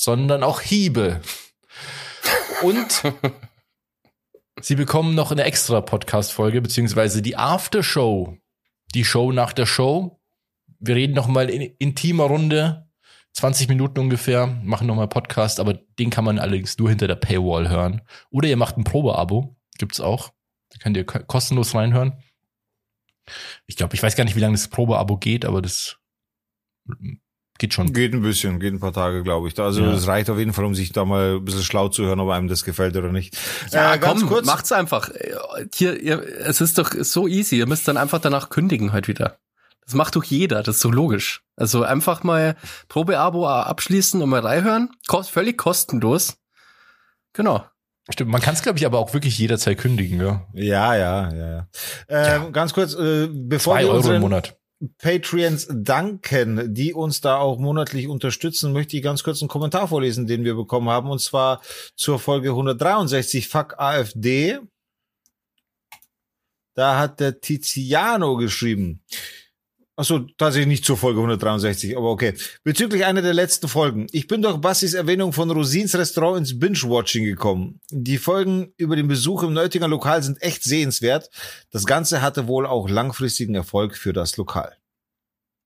sondern 0.00 0.44
auch 0.44 0.60
Hiebe. 0.60 1.20
Und 2.62 3.02
sie 4.60 4.76
bekommen 4.76 5.14
noch 5.16 5.32
eine 5.32 5.42
extra 5.42 5.80
Podcast-Folge, 5.80 6.62
beziehungsweise 6.62 7.20
die 7.20 7.36
After-Show, 7.36 8.38
die 8.94 9.04
Show 9.04 9.32
nach 9.32 9.52
der 9.52 9.66
Show. 9.66 10.20
Wir 10.78 10.94
reden 10.94 11.14
noch 11.14 11.26
mal 11.26 11.50
in 11.50 11.62
intimer 11.78 12.24
Runde, 12.24 12.88
20 13.32 13.68
Minuten 13.68 13.98
ungefähr, 13.98 14.46
machen 14.46 14.86
noch 14.86 14.94
mal 14.94 15.08
Podcast, 15.08 15.58
aber 15.58 15.74
den 15.74 16.10
kann 16.10 16.24
man 16.24 16.38
allerdings 16.38 16.78
nur 16.78 16.88
hinter 16.88 17.08
der 17.08 17.16
Paywall 17.16 17.68
hören. 17.68 18.02
Oder 18.30 18.48
ihr 18.48 18.56
macht 18.56 18.76
ein 18.76 18.84
Probeabo, 18.84 19.56
gibt's 19.78 20.00
auch. 20.00 20.32
Da 20.70 20.78
könnt 20.78 20.96
ihr 20.96 21.06
ko- 21.06 21.24
kostenlos 21.24 21.74
reinhören. 21.74 22.22
Ich 23.66 23.74
glaube, 23.76 23.96
ich 23.96 24.02
weiß 24.02 24.14
gar 24.14 24.24
nicht, 24.24 24.36
wie 24.36 24.40
lange 24.40 24.54
das 24.54 24.68
Probeabo 24.68 25.16
geht, 25.16 25.44
aber 25.44 25.60
das 25.60 25.98
geht 27.58 27.74
schon. 27.74 27.92
Geht 27.92 28.14
ein 28.14 28.22
bisschen, 28.22 28.60
geht 28.60 28.72
ein 28.72 28.80
paar 28.80 28.92
Tage, 28.92 29.22
glaube 29.22 29.48
ich. 29.48 29.58
Also 29.58 29.82
Ja. 29.82 29.92
das 29.92 30.06
reicht 30.06 30.30
auf 30.30 30.38
jeden 30.38 30.52
Fall, 30.52 30.64
um 30.64 30.74
sich 30.74 30.92
da 30.92 31.04
mal 31.04 31.36
ein 31.36 31.44
bisschen 31.44 31.62
schlau 31.62 31.88
zu 31.88 32.04
hören, 32.04 32.20
ob 32.20 32.30
einem 32.30 32.48
das 32.48 32.64
gefällt 32.64 32.96
oder 32.96 33.12
nicht. 33.12 33.36
Ja, 33.72 33.94
Äh, 33.94 33.98
komm, 33.98 34.28
macht's 34.44 34.72
einfach. 34.72 35.10
Hier, 35.74 36.00
ihr, 36.00 36.22
es 36.46 36.60
ist 36.60 36.78
doch 36.78 36.90
so 36.92 37.28
easy. 37.28 37.56
Ihr 37.58 37.66
müsst 37.66 37.86
dann 37.88 37.96
einfach 37.96 38.20
danach 38.20 38.48
kündigen 38.50 38.92
heute 38.92 39.08
wieder. 39.08 39.38
Das 39.84 39.94
macht 39.94 40.16
doch 40.16 40.24
jeder, 40.24 40.62
das 40.62 40.76
ist 40.76 40.82
so 40.82 40.90
logisch. 40.90 41.42
Also 41.56 41.82
einfach 41.82 42.22
mal 42.22 42.56
Probeabo 42.88 43.48
abschließen 43.48 44.20
und 44.20 44.28
mal 44.28 44.40
reinhören. 44.40 44.90
Kost, 45.06 45.30
völlig 45.30 45.56
kostenlos. 45.56 46.36
Genau. 47.32 47.64
Stimmt, 48.10 48.30
man 48.30 48.40
kann 48.42 48.54
es, 48.54 48.62
glaube 48.62 48.78
ich, 48.78 48.84
aber 48.86 48.98
auch 48.98 49.12
wirklich 49.14 49.38
jederzeit 49.38 49.78
kündigen, 49.78 50.20
ja. 50.20 50.46
Ja, 50.54 50.94
ja, 50.94 51.32
ja, 51.32 51.50
ja. 51.50 51.68
Ähm, 52.08 52.52
Ganz 52.52 52.72
kurz, 52.74 52.94
äh, 52.94 53.28
bevor 53.30 53.74
Zwei 53.74 53.80
wir 53.82 53.86
Euro 53.88 53.94
im 53.94 53.98
unseren 54.00 54.20
Monat. 54.20 54.57
Patreons 54.98 55.66
danken, 55.70 56.72
die 56.72 56.94
uns 56.94 57.20
da 57.20 57.38
auch 57.38 57.58
monatlich 57.58 58.06
unterstützen, 58.06 58.72
möchte 58.72 58.96
ich 58.96 59.02
ganz 59.02 59.24
kurz 59.24 59.42
einen 59.42 59.48
Kommentar 59.48 59.88
vorlesen, 59.88 60.26
den 60.26 60.44
wir 60.44 60.54
bekommen 60.54 60.88
haben, 60.88 61.10
und 61.10 61.20
zwar 61.20 61.62
zur 61.96 62.18
Folge 62.18 62.50
163, 62.50 63.48
Fuck 63.48 63.78
AfD. 63.78 64.60
Da 66.74 66.98
hat 66.98 67.18
der 67.18 67.40
Tiziano 67.40 68.36
geschrieben. 68.36 69.02
Achso, 69.98 70.20
tatsächlich 70.38 70.68
nicht 70.68 70.84
zur 70.84 70.96
Folge 70.96 71.18
163, 71.18 71.96
aber 71.96 72.12
okay. 72.12 72.34
Bezüglich 72.62 73.04
einer 73.04 73.20
der 73.20 73.34
letzten 73.34 73.66
Folgen. 73.66 74.06
Ich 74.12 74.28
bin 74.28 74.42
durch 74.42 74.58
Bassis 74.58 74.94
Erwähnung 74.94 75.32
von 75.32 75.50
Rosins 75.50 75.96
Restaurant 75.96 76.38
ins 76.38 76.56
Binge-Watching 76.56 77.24
gekommen. 77.24 77.80
Die 77.90 78.18
Folgen 78.18 78.72
über 78.76 78.94
den 78.94 79.08
Besuch 79.08 79.42
im 79.42 79.54
Nötinger 79.54 79.88
Lokal 79.88 80.22
sind 80.22 80.40
echt 80.40 80.62
sehenswert. 80.62 81.30
Das 81.72 81.84
Ganze 81.84 82.22
hatte 82.22 82.46
wohl 82.46 82.64
auch 82.64 82.88
langfristigen 82.88 83.56
Erfolg 83.56 83.96
für 83.96 84.12
das 84.12 84.36
Lokal. 84.36 84.76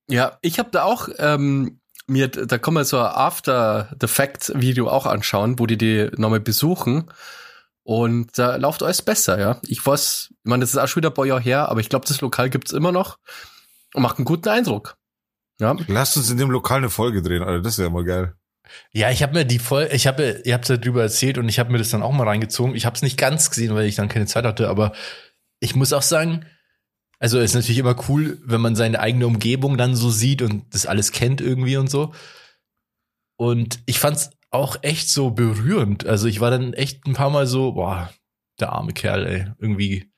Ja, 0.09 0.39
ich 0.41 0.57
habe 0.57 0.71
da 0.71 0.85
auch 0.85 1.09
ähm, 1.19 1.79
mir, 2.07 2.27
da 2.27 2.57
kann 2.57 2.73
man 2.73 2.85
so 2.85 2.97
ein 2.97 3.05
After 3.05 3.95
the 4.01 4.07
Facts 4.07 4.51
Video 4.55 4.89
auch 4.89 5.05
anschauen, 5.05 5.59
wo 5.59 5.67
die 5.67 5.77
die 5.77 6.09
nochmal 6.17 6.39
besuchen. 6.39 7.11
Und 7.83 8.35
da 8.39 8.55
läuft 8.55 8.81
alles 8.81 9.03
besser, 9.03 9.39
ja. 9.39 9.59
Ich 9.67 9.85
weiß, 9.85 10.29
ich 10.31 10.37
meine, 10.43 10.61
das 10.61 10.71
ist 10.71 10.77
auch 10.77 10.87
schon 10.87 11.01
wieder 11.01 11.11
ein 11.11 11.13
paar 11.13 11.27
Jahre 11.27 11.41
her, 11.41 11.69
aber 11.69 11.81
ich 11.81 11.89
glaube, 11.89 12.07
das 12.07 12.19
Lokal 12.21 12.49
gibt's 12.49 12.71
immer 12.71 12.91
noch 12.91 13.19
und 13.93 14.01
macht 14.01 14.17
einen 14.17 14.25
guten 14.25 14.49
Eindruck. 14.49 14.97
Ja. 15.59 15.75
Lasst 15.87 16.17
uns 16.17 16.29
in 16.29 16.37
dem 16.37 16.51
Lokal 16.51 16.79
eine 16.79 16.89
Folge 16.89 17.21
drehen, 17.21 17.43
Alter. 17.43 17.61
Das 17.61 17.77
wäre 17.77 17.89
mal 17.89 18.03
geil. 18.03 18.35
Ja, 18.91 19.11
ich 19.11 19.21
habe 19.23 19.33
mir 19.33 19.45
die 19.45 19.59
Folge, 19.59 19.93
ich 19.93 20.07
habe, 20.07 20.41
ihr 20.45 20.53
habt 20.53 20.69
darüber 20.69 21.01
erzählt 21.01 21.37
und 21.37 21.49
ich 21.49 21.59
habe 21.59 21.71
mir 21.71 21.77
das 21.77 21.89
dann 21.89 22.01
auch 22.01 22.11
mal 22.11 22.27
reingezogen. 22.27 22.75
Ich 22.75 22.85
habe 22.85 22.95
es 22.95 23.01
nicht 23.01 23.17
ganz 23.17 23.49
gesehen, 23.49 23.75
weil 23.75 23.85
ich 23.85 23.95
dann 23.95 24.09
keine 24.09 24.25
Zeit 24.25 24.45
hatte, 24.45 24.69
aber 24.69 24.93
ich 25.59 25.75
muss 25.75 25.93
auch 25.93 26.01
sagen, 26.01 26.45
also 27.19 27.37
es 27.37 27.51
ist 27.51 27.55
natürlich 27.55 27.77
immer 27.77 27.95
cool, 28.09 28.39
wenn 28.43 28.61
man 28.61 28.75
seine 28.75 28.99
eigene 28.99 29.27
Umgebung 29.27 29.77
dann 29.77 29.95
so 29.95 30.09
sieht 30.09 30.41
und 30.41 30.73
das 30.73 30.85
alles 30.85 31.11
kennt 31.11 31.39
irgendwie 31.39 31.77
und 31.77 31.89
so. 31.89 32.13
Und 33.37 33.79
ich 33.85 33.99
fand's 33.99 34.31
auch 34.51 34.77
echt 34.81 35.09
so 35.09 35.31
berührend. 35.31 36.05
Also 36.05 36.27
ich 36.27 36.39
war 36.39 36.51
dann 36.51 36.73
echt 36.73 37.05
ein 37.07 37.13
paar 37.13 37.29
Mal 37.29 37.47
so, 37.47 37.73
boah, 37.73 38.13
der 38.59 38.73
arme 38.73 38.93
Kerl, 38.93 39.25
ey, 39.25 39.47
irgendwie 39.57 40.11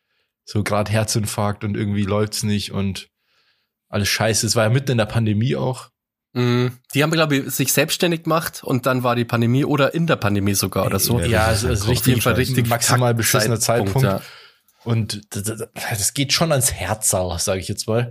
so 0.45 0.63
gerade 0.63 0.91
Herzinfarkt 0.91 1.63
und 1.63 1.77
irgendwie 1.77 2.03
läuft's 2.03 2.43
nicht 2.43 2.71
und 2.71 3.09
alles 3.89 4.07
scheiße. 4.09 4.45
Es 4.47 4.55
war 4.55 4.63
ja 4.65 4.69
mitten 4.69 4.91
in 4.91 4.97
der 4.97 5.05
Pandemie 5.05 5.55
auch. 5.55 5.89
Mm, 6.33 6.67
Die 6.93 7.01
haben, 7.03 7.11
glaube 7.11 7.37
ich, 7.37 7.51
sich 7.51 7.71
selbstständig 7.71 8.23
gemacht 8.23 8.63
und 8.63 8.85
dann 8.85 9.03
war 9.03 9.15
die 9.15 9.23
Pandemie 9.25 9.63
oder 9.65 9.93
in 9.93 10.05
der 10.07 10.17
Pandemie 10.17 10.53
sogar 10.53 10.85
oder 10.85 10.99
so. 10.99 11.19
Ja, 11.21 11.51
es 11.51 11.63
ist 11.63 11.83
Auf 11.83 11.87
jeden 11.87 11.97
richtig, 11.97 12.23
Fall 12.23 12.33
richtig 12.33 12.67
maximal 12.67 13.11
Kack- 13.11 13.17
beschissener 13.17 13.59
Zeitpunkt, 13.59 14.01
Zeitpunkt. 14.01 14.23
ja. 14.25 14.31
Und 14.83 15.33
das, 15.35 15.43
das- 15.43 15.69
das 15.89 16.13
geht 16.13 16.33
schon 16.33 16.51
ans 16.51 16.73
Herz, 16.73 17.09
sage 17.09 17.59
ich 17.59 17.67
jetzt 17.67 17.87
mal. 17.87 18.09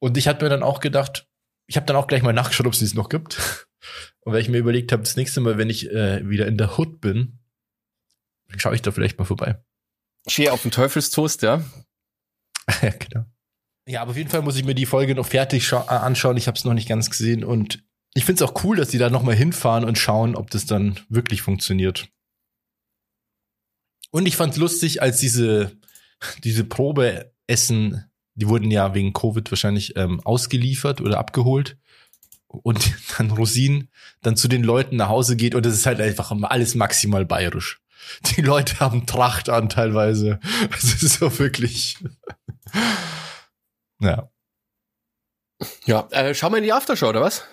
Und 0.00 0.16
ich 0.16 0.26
hatte 0.28 0.44
mir 0.44 0.48
dann 0.50 0.62
auch 0.62 0.80
gedacht, 0.80 1.26
ich 1.66 1.76
habe 1.76 1.86
dann 1.86 1.96
auch 1.96 2.06
gleich 2.08 2.22
mal 2.22 2.32
nachgeschaut, 2.32 2.66
ob 2.66 2.72
es 2.72 2.78
dies 2.80 2.94
noch 2.94 3.08
gibt. 3.08 3.38
Und 4.20 4.32
weil 4.32 4.40
ich 4.40 4.48
mir 4.48 4.58
überlegt 4.58 4.90
habe, 4.92 5.02
das 5.02 5.16
nächste 5.16 5.40
Mal, 5.40 5.56
wenn 5.58 5.70
ich 5.70 5.90
äh, 5.90 6.28
wieder 6.28 6.46
in 6.46 6.58
der 6.58 6.76
Hood 6.76 7.00
bin, 7.00 7.38
schaue 8.56 8.74
ich 8.74 8.82
da 8.82 8.90
vielleicht 8.90 9.18
mal 9.18 9.24
vorbei. 9.24 9.62
Schee 10.26 10.50
auf 10.50 10.62
den 10.62 10.70
Teufelstoast, 10.72 11.42
ja. 11.42 11.62
ja, 12.82 12.90
genau. 12.90 13.24
Ja, 13.88 14.02
aber 14.02 14.10
auf 14.10 14.16
jeden 14.18 14.28
Fall 14.28 14.42
muss 14.42 14.56
ich 14.56 14.64
mir 14.64 14.74
die 14.74 14.86
Folge 14.86 15.14
noch 15.14 15.26
fertig 15.26 15.72
äh, 15.72 15.76
anschauen. 15.76 16.36
Ich 16.36 16.46
habe 16.46 16.58
es 16.58 16.64
noch 16.64 16.74
nicht 16.74 16.88
ganz 16.88 17.08
gesehen 17.08 17.42
und 17.42 17.82
ich 18.14 18.24
finde 18.24 18.44
es 18.44 18.50
auch 18.50 18.62
cool, 18.64 18.76
dass 18.76 18.88
die 18.88 18.98
da 18.98 19.08
noch 19.08 19.22
mal 19.22 19.34
hinfahren 19.34 19.84
und 19.84 19.96
schauen, 19.96 20.36
ob 20.36 20.50
das 20.50 20.66
dann 20.66 21.00
wirklich 21.08 21.40
funktioniert. 21.40 22.08
Und 24.10 24.26
ich 24.26 24.36
fand 24.36 24.56
lustig, 24.56 25.00
als 25.00 25.18
diese 25.18 25.72
diese 26.44 26.64
Probeessen, 26.64 28.04
die 28.34 28.48
wurden 28.48 28.70
ja 28.70 28.94
wegen 28.94 29.12
Covid 29.12 29.50
wahrscheinlich 29.50 29.96
ähm, 29.96 30.20
ausgeliefert 30.20 31.00
oder 31.00 31.18
abgeholt 31.18 31.78
und 32.46 32.92
dann 33.18 33.30
Rosin 33.30 33.88
dann 34.22 34.36
zu 34.36 34.48
den 34.48 34.64
Leuten 34.64 34.96
nach 34.96 35.08
Hause 35.08 35.36
geht 35.36 35.54
und 35.54 35.64
das 35.64 35.74
ist 35.74 35.86
halt 35.86 36.00
einfach 36.00 36.30
alles 36.42 36.74
maximal 36.74 37.24
bayerisch. 37.24 37.80
Die 38.36 38.42
Leute 38.42 38.80
haben 38.80 39.06
Tracht 39.06 39.48
an 39.48 39.68
teilweise. 39.68 40.40
Es 40.76 41.02
ist 41.02 41.20
so 41.20 41.38
wirklich. 41.38 41.96
Ja. 44.00 44.30
Ja, 45.86 46.06
äh, 46.10 46.34
schauen 46.34 46.52
wir 46.52 46.58
in 46.58 46.64
die 46.64 46.72
Aftershow, 46.72 47.08
oder 47.08 47.20
was? 47.22 47.44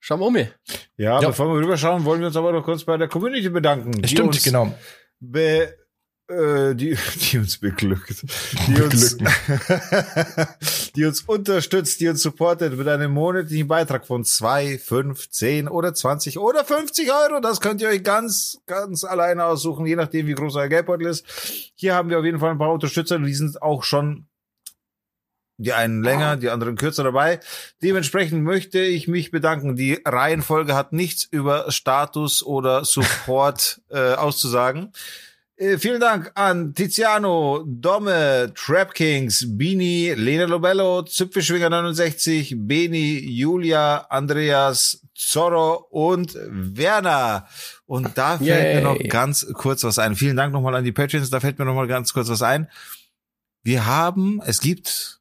Schauen 0.00 0.20
wir 0.20 0.26
um. 0.26 0.32
mich. 0.32 0.48
Ja, 0.96 1.20
Ja. 1.20 1.28
bevor 1.28 1.46
wir 1.48 1.60
rüberschauen, 1.62 2.04
wollen 2.04 2.20
wir 2.20 2.26
uns 2.28 2.36
aber 2.36 2.52
noch 2.52 2.64
kurz 2.64 2.84
bei 2.84 2.96
der 2.96 3.08
Community 3.08 3.48
bedanken. 3.48 3.92
die 3.92 4.08
Stimmt, 4.08 4.34
uns 4.34 4.42
genau. 4.42 4.74
Be, 5.20 5.76
äh, 6.28 6.74
die, 6.74 6.96
die 7.30 7.38
uns 7.38 7.58
beglückt. 7.58 8.24
Die 8.66 8.82
uns, 8.82 9.16
die 10.96 11.04
uns 11.04 11.22
unterstützt, 11.22 12.00
die 12.00 12.08
uns 12.08 12.22
supportet 12.22 12.76
mit 12.76 12.88
einem 12.88 13.12
monatlichen 13.12 13.68
Beitrag 13.68 14.06
von 14.06 14.24
zwei, 14.24 14.78
fünf, 14.78 15.30
zehn 15.30 15.68
oder 15.68 15.94
20 15.94 16.38
oder 16.38 16.64
50 16.64 17.12
Euro. 17.12 17.40
Das 17.40 17.60
könnt 17.60 17.80
ihr 17.80 17.88
euch 17.88 18.02
ganz, 18.02 18.58
ganz 18.66 19.04
alleine 19.04 19.44
aussuchen, 19.44 19.86
je 19.86 19.96
nachdem, 19.96 20.26
wie 20.26 20.34
groß 20.34 20.56
euer 20.56 20.68
Geldbeutel 20.68 21.06
ist. 21.06 21.24
Hier 21.76 21.94
haben 21.94 22.10
wir 22.10 22.18
auf 22.18 22.24
jeden 22.24 22.40
Fall 22.40 22.50
ein 22.50 22.58
paar 22.58 22.72
Unterstützer, 22.72 23.18
die 23.20 23.34
sind 23.34 23.62
auch 23.62 23.84
schon 23.84 24.26
die 25.58 25.72
einen 25.72 26.02
länger, 26.02 26.36
die 26.36 26.50
anderen 26.50 26.76
kürzer 26.76 27.04
dabei. 27.04 27.40
Dementsprechend 27.82 28.42
möchte 28.42 28.80
ich 28.80 29.08
mich 29.08 29.30
bedanken. 29.30 29.76
Die 29.76 30.00
Reihenfolge 30.04 30.74
hat 30.74 30.92
nichts 30.92 31.24
über 31.24 31.70
Status 31.70 32.42
oder 32.42 32.84
Support 32.84 33.80
äh, 33.90 34.14
auszusagen. 34.14 34.92
Äh, 35.58 35.78
vielen 35.78 36.00
Dank 36.00 36.32
an 36.34 36.74
Tiziano, 36.74 37.64
Domme, 37.66 38.52
Trap 38.54 38.92
Kings, 38.92 39.46
Bini, 39.56 40.12
Lena 40.14 40.44
Lobello, 40.44 41.02
Züpfelschwinger 41.02 41.70
69, 41.70 42.56
Beni, 42.58 43.18
Julia, 43.18 44.06
Andreas, 44.10 45.00
Zorro 45.14 45.86
und 45.88 46.36
Werner. 46.50 47.48
Und 47.86 48.18
da 48.18 48.36
fällt 48.36 48.50
Yay. 48.50 48.74
mir 48.74 48.82
noch 48.82 48.98
ganz 49.08 49.46
kurz 49.54 49.82
was 49.82 49.98
ein. 49.98 50.14
Vielen 50.14 50.36
Dank 50.36 50.52
nochmal 50.52 50.74
an 50.74 50.84
die 50.84 50.92
Patrons. 50.92 51.30
Da 51.30 51.40
fällt 51.40 51.58
mir 51.58 51.64
nochmal 51.64 51.86
ganz 51.86 52.12
kurz 52.12 52.28
was 52.28 52.42
ein. 52.42 52.68
Wir 53.62 53.86
haben, 53.86 54.42
es 54.44 54.60
gibt 54.60 55.15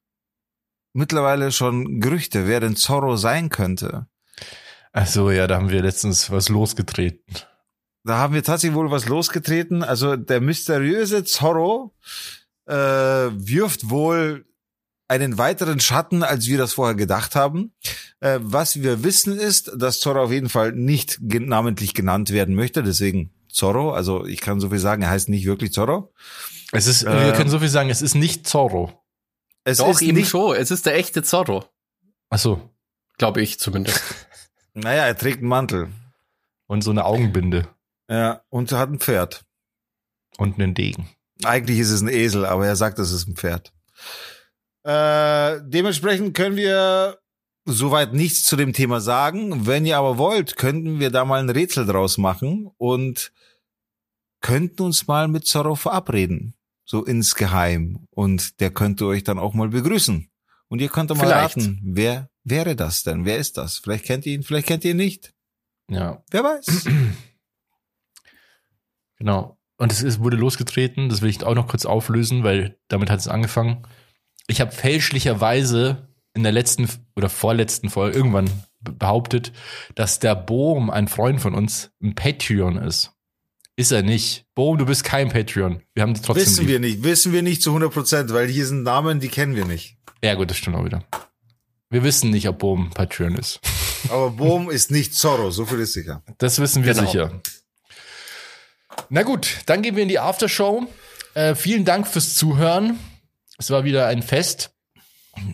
mittlerweile 0.95 1.51
schon 1.51 1.99
Gerüchte, 1.99 2.47
wer 2.47 2.59
denn 2.59 2.75
Zorro 2.75 3.15
sein 3.17 3.49
könnte. 3.49 4.07
Ach 4.93 5.05
so, 5.07 5.29
ja, 5.29 5.45
da 5.47 5.57
haben 5.57 5.69
wir 5.69 5.81
letztens 5.81 6.31
was 6.31 6.49
losgetreten. 6.49 7.35
Da 8.03 8.17
haben 8.17 8.33
wir 8.33 8.43
tatsächlich 8.43 8.75
wohl 8.77 8.91
was 8.91 9.07
losgetreten. 9.07 9.83
Also 9.83 10.15
der 10.15 10.39
mysteriöse 10.39 11.23
Zorro 11.23 11.93
äh, 12.67 12.73
wirft 12.73 13.89
wohl 13.89 14.45
einen 15.07 15.37
weiteren 15.37 15.79
Schatten, 15.79 16.23
als 16.23 16.47
wir 16.47 16.57
das 16.57 16.73
vorher 16.73 16.95
gedacht 16.95 17.35
haben. 17.35 17.73
Äh, 18.21 18.39
was 18.41 18.81
wir 18.81 19.03
wissen 19.03 19.37
ist, 19.37 19.71
dass 19.75 19.99
Zorro 19.99 20.23
auf 20.23 20.31
jeden 20.31 20.49
Fall 20.49 20.71
nicht 20.71 21.17
gen 21.21 21.47
namentlich 21.47 21.93
genannt 21.93 22.31
werden 22.31 22.55
möchte. 22.55 22.81
Deswegen 22.81 23.31
Zorro. 23.49 23.91
Also 23.91 24.25
ich 24.25 24.39
kann 24.41 24.59
so 24.59 24.69
viel 24.69 24.79
sagen, 24.79 25.01
er 25.03 25.09
heißt 25.09 25.29
nicht 25.29 25.45
wirklich 25.45 25.73
Zorro. 25.73 26.13
Es 26.71 26.87
ist, 26.87 27.05
wir 27.05 27.33
Äh, 27.33 27.35
können 27.35 27.49
so 27.49 27.59
viel 27.59 27.69
sagen, 27.69 27.89
es 27.89 28.01
ist 28.01 28.15
nicht 28.15 28.47
Zorro. 28.47 29.04
Es 29.65 29.79
Doch, 29.79 29.89
ist 29.89 30.01
eben 30.01 30.17
nicht, 30.17 30.29
schon. 30.29 30.55
Es 30.55 30.71
ist 30.71 30.85
der 30.85 30.95
echte 30.95 31.23
Zorro. 31.23 31.65
Ach 32.29 32.39
so. 32.39 32.69
Glaube 33.17 33.41
ich 33.41 33.59
zumindest. 33.59 34.01
Naja, 34.77 35.05
er 35.05 35.17
trägt 35.17 35.37
einen 35.39 35.47
Mantel. 35.47 35.89
Und 36.67 36.81
so 36.83 36.91
eine 36.91 37.05
Augenbinde 37.05 37.65
Ja, 38.09 38.41
und 38.49 38.73
hat 38.73 38.89
ein 38.89 38.99
Pferd. 38.99 39.45
und 40.37 40.59
einen 40.59 40.73
Degen. 40.73 41.09
Eigentlich 41.45 41.79
ist 41.79 41.91
es 41.91 42.01
ein 42.01 42.09
Esel, 42.09 42.45
aber 42.45 42.67
er 42.67 42.75
sagt, 42.75 42.99
es 42.99 43.11
ist 43.13 43.25
ein 43.25 43.35
Pferd. 43.37 43.71
Äh, 44.83 45.61
dementsprechend 45.63 46.35
können 46.35 46.57
wir 46.57 47.19
soweit 47.63 48.11
nichts 48.13 48.43
zu 48.43 48.57
dem 48.57 48.73
Thema 48.73 48.99
sagen. 48.99 49.65
Wenn 49.65 49.85
ihr 49.85 49.97
aber 49.97 50.17
wollt, 50.17 50.57
könnten 50.57 50.99
wir 50.99 51.09
da 51.09 51.23
mal 51.23 51.39
ein 51.39 51.49
Rätsel 51.49 51.85
draus 51.85 52.17
machen 52.17 52.69
und 52.77 53.31
könnten 54.41 54.81
uns 54.83 55.07
mal 55.07 55.29
mit 55.29 55.47
Zorro 55.47 55.75
verabreden. 55.75 56.54
So 56.85 57.03
insgeheim. 57.03 58.07
Und 58.11 58.59
der 58.59 58.71
könnte 58.71 59.05
euch 59.07 59.23
dann 59.23 59.39
auch 59.39 59.53
mal 59.53 59.69
begrüßen. 59.69 60.29
Und 60.67 60.81
ihr 60.81 60.89
könnt 60.89 61.09
mal 61.09 61.17
Vielleicht. 61.19 61.57
raten, 61.57 61.79
wer 61.83 62.29
wäre 62.43 62.75
das 62.75 63.03
denn? 63.03 63.25
Wer 63.25 63.37
ist 63.37 63.57
das? 63.57 63.77
Vielleicht 63.77 64.05
kennt 64.05 64.25
ihr 64.25 64.33
ihn, 64.33 64.43
vielleicht 64.43 64.67
kennt 64.67 64.83
ihr 64.85 64.91
ihn 64.91 64.97
nicht. 64.97 65.33
Ja, 65.89 66.23
Wer 66.31 66.43
weiß. 66.43 66.85
genau. 69.17 69.57
Und 69.77 69.91
es 69.91 70.01
ist, 70.03 70.19
wurde 70.19 70.37
losgetreten, 70.37 71.09
das 71.09 71.21
will 71.21 71.29
ich 71.29 71.43
auch 71.43 71.55
noch 71.55 71.67
kurz 71.67 71.85
auflösen, 71.85 72.43
weil 72.43 72.79
damit 72.87 73.09
hat 73.09 73.19
es 73.19 73.27
angefangen. 73.27 73.85
Ich 74.47 74.61
habe 74.61 74.71
fälschlicherweise 74.71 76.07
in 76.33 76.43
der 76.43 76.51
letzten 76.51 76.87
oder 77.15 77.29
vorletzten 77.29 77.89
Folge 77.89 78.15
irgendwann 78.17 78.49
be- 78.79 78.93
behauptet, 78.93 79.51
dass 79.95 80.19
der 80.19 80.35
Bohm, 80.35 80.89
ein 80.89 81.07
Freund 81.07 81.41
von 81.41 81.53
uns, 81.55 81.91
ein 82.01 82.15
Patreon 82.15 82.77
ist. 82.77 83.11
Ist 83.77 83.91
er 83.91 84.03
nicht. 84.03 84.45
Bohm, 84.55 84.77
du 84.77 84.85
bist 84.85 85.03
kein 85.03 85.29
Patreon. 85.29 85.81
Wir 85.93 86.03
haben 86.03 86.13
dich 86.13 86.23
trotzdem 86.23 86.45
Wissen 86.45 86.59
lieb. 86.61 86.69
wir 86.69 86.79
nicht, 86.79 87.03
wissen 87.03 87.33
wir 87.33 87.41
nicht 87.41 87.61
zu 87.61 87.71
100 87.71 87.91
Prozent, 87.93 88.33
weil 88.33 88.47
hier 88.47 88.65
sind 88.65 88.83
Namen, 88.83 89.19
die 89.19 89.27
kennen 89.27 89.55
wir 89.55 89.65
nicht. 89.65 89.97
Ja, 90.23 90.33
gut, 90.35 90.49
das 90.49 90.57
stimmt 90.57 90.77
auch 90.77 90.85
wieder. 90.85 91.03
Wir 91.89 92.03
wissen 92.03 92.29
nicht, 92.29 92.47
ob 92.47 92.59
Bohm 92.59 92.89
Patreon 92.91 93.35
ist. 93.35 93.59
Aber 94.09 94.29
Boom 94.31 94.69
ist 94.69 94.91
nicht 94.91 95.13
Zorro, 95.15 95.51
so 95.51 95.65
viel 95.65 95.79
ist 95.79 95.93
sicher. 95.93 96.23
Das 96.37 96.59
wissen 96.59 96.83
wir 96.85 96.93
Genau. 96.93 97.05
sicher. 97.05 97.41
Na 99.09 99.23
gut, 99.23 99.57
dann 99.65 99.81
gehen 99.81 99.95
wir 99.95 100.03
in 100.03 100.09
die 100.09 100.19
Aftershow. 100.19 100.87
Äh, 101.33 101.55
vielen 101.55 101.85
Dank 101.85 102.07
fürs 102.07 102.35
Zuhören. 102.35 102.97
Es 103.57 103.69
war 103.71 103.83
wieder 103.83 104.07
ein 104.07 104.23
Fest 104.23 104.71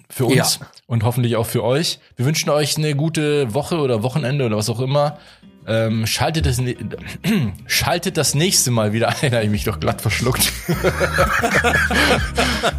für 0.09 0.25
uns 0.25 0.35
Ja. 0.59 0.67
und 0.85 1.03
hoffentlich 1.03 1.35
auch 1.37 1.45
für 1.47 1.63
euch. 1.63 1.99
Wir 2.15 2.25
wünschen 2.25 2.49
euch 2.49 2.77
eine 2.77 2.95
gute 2.95 3.53
Woche 3.53 3.77
oder 3.79 4.03
Wochenende 4.03 4.45
oder 4.45 4.57
was 4.57 4.69
auch 4.69 4.79
immer. 4.79 5.17
Ähm, 5.67 6.05
schaltet, 6.07 6.45
das, 6.47 6.59
ne- 6.59 6.75
schaltet 7.67 8.17
das 8.17 8.33
nächste 8.35 8.71
Mal 8.71 8.93
wieder 8.93 9.09
ein. 9.09 9.15
Habe 9.31 9.43
ich 9.43 9.49
mich 9.49 9.63
doch 9.63 9.79
glatt 9.79 10.01
verschluckt. 10.01 10.51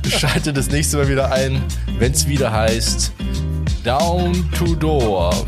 schaltet 0.09 0.57
das 0.57 0.69
nächste 0.71 0.97
Mal 0.99 1.09
wieder 1.09 1.33
ein, 1.33 1.63
wenn 1.99 2.13
es 2.13 2.27
wieder 2.27 2.53
heißt 2.53 3.13
Down 3.85 4.49
to 4.57 4.75
Dorf. 4.75 5.45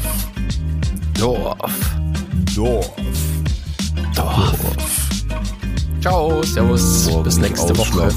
Dorf. 1.19 1.57
Dorf. 2.55 2.91
Dorf. 4.15 4.59
Ciao, 6.01 6.43
servus, 6.43 7.07
Morgen 7.07 7.23
bis 7.25 7.39
nächste 7.39 7.77
Woche. 7.79 8.11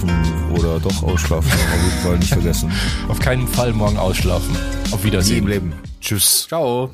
Oder 0.54 0.80
doch 0.80 1.04
ausschlafen. 1.04 1.50
Auf 1.52 1.84
jeden 1.86 2.02
Fall 2.04 2.18
nicht 2.18 2.34
vergessen. 2.34 2.72
Auf 3.08 3.20
keinen 3.20 3.48
Fall 3.48 3.72
morgen 3.74 3.98
ausschlafen. 3.98 4.56
Auf 4.92 5.04
Wiedersehen. 5.04 5.40
im 5.40 5.48
Leben. 5.48 5.74
Tschüss. 6.02 6.46
Ciao. 6.50 6.92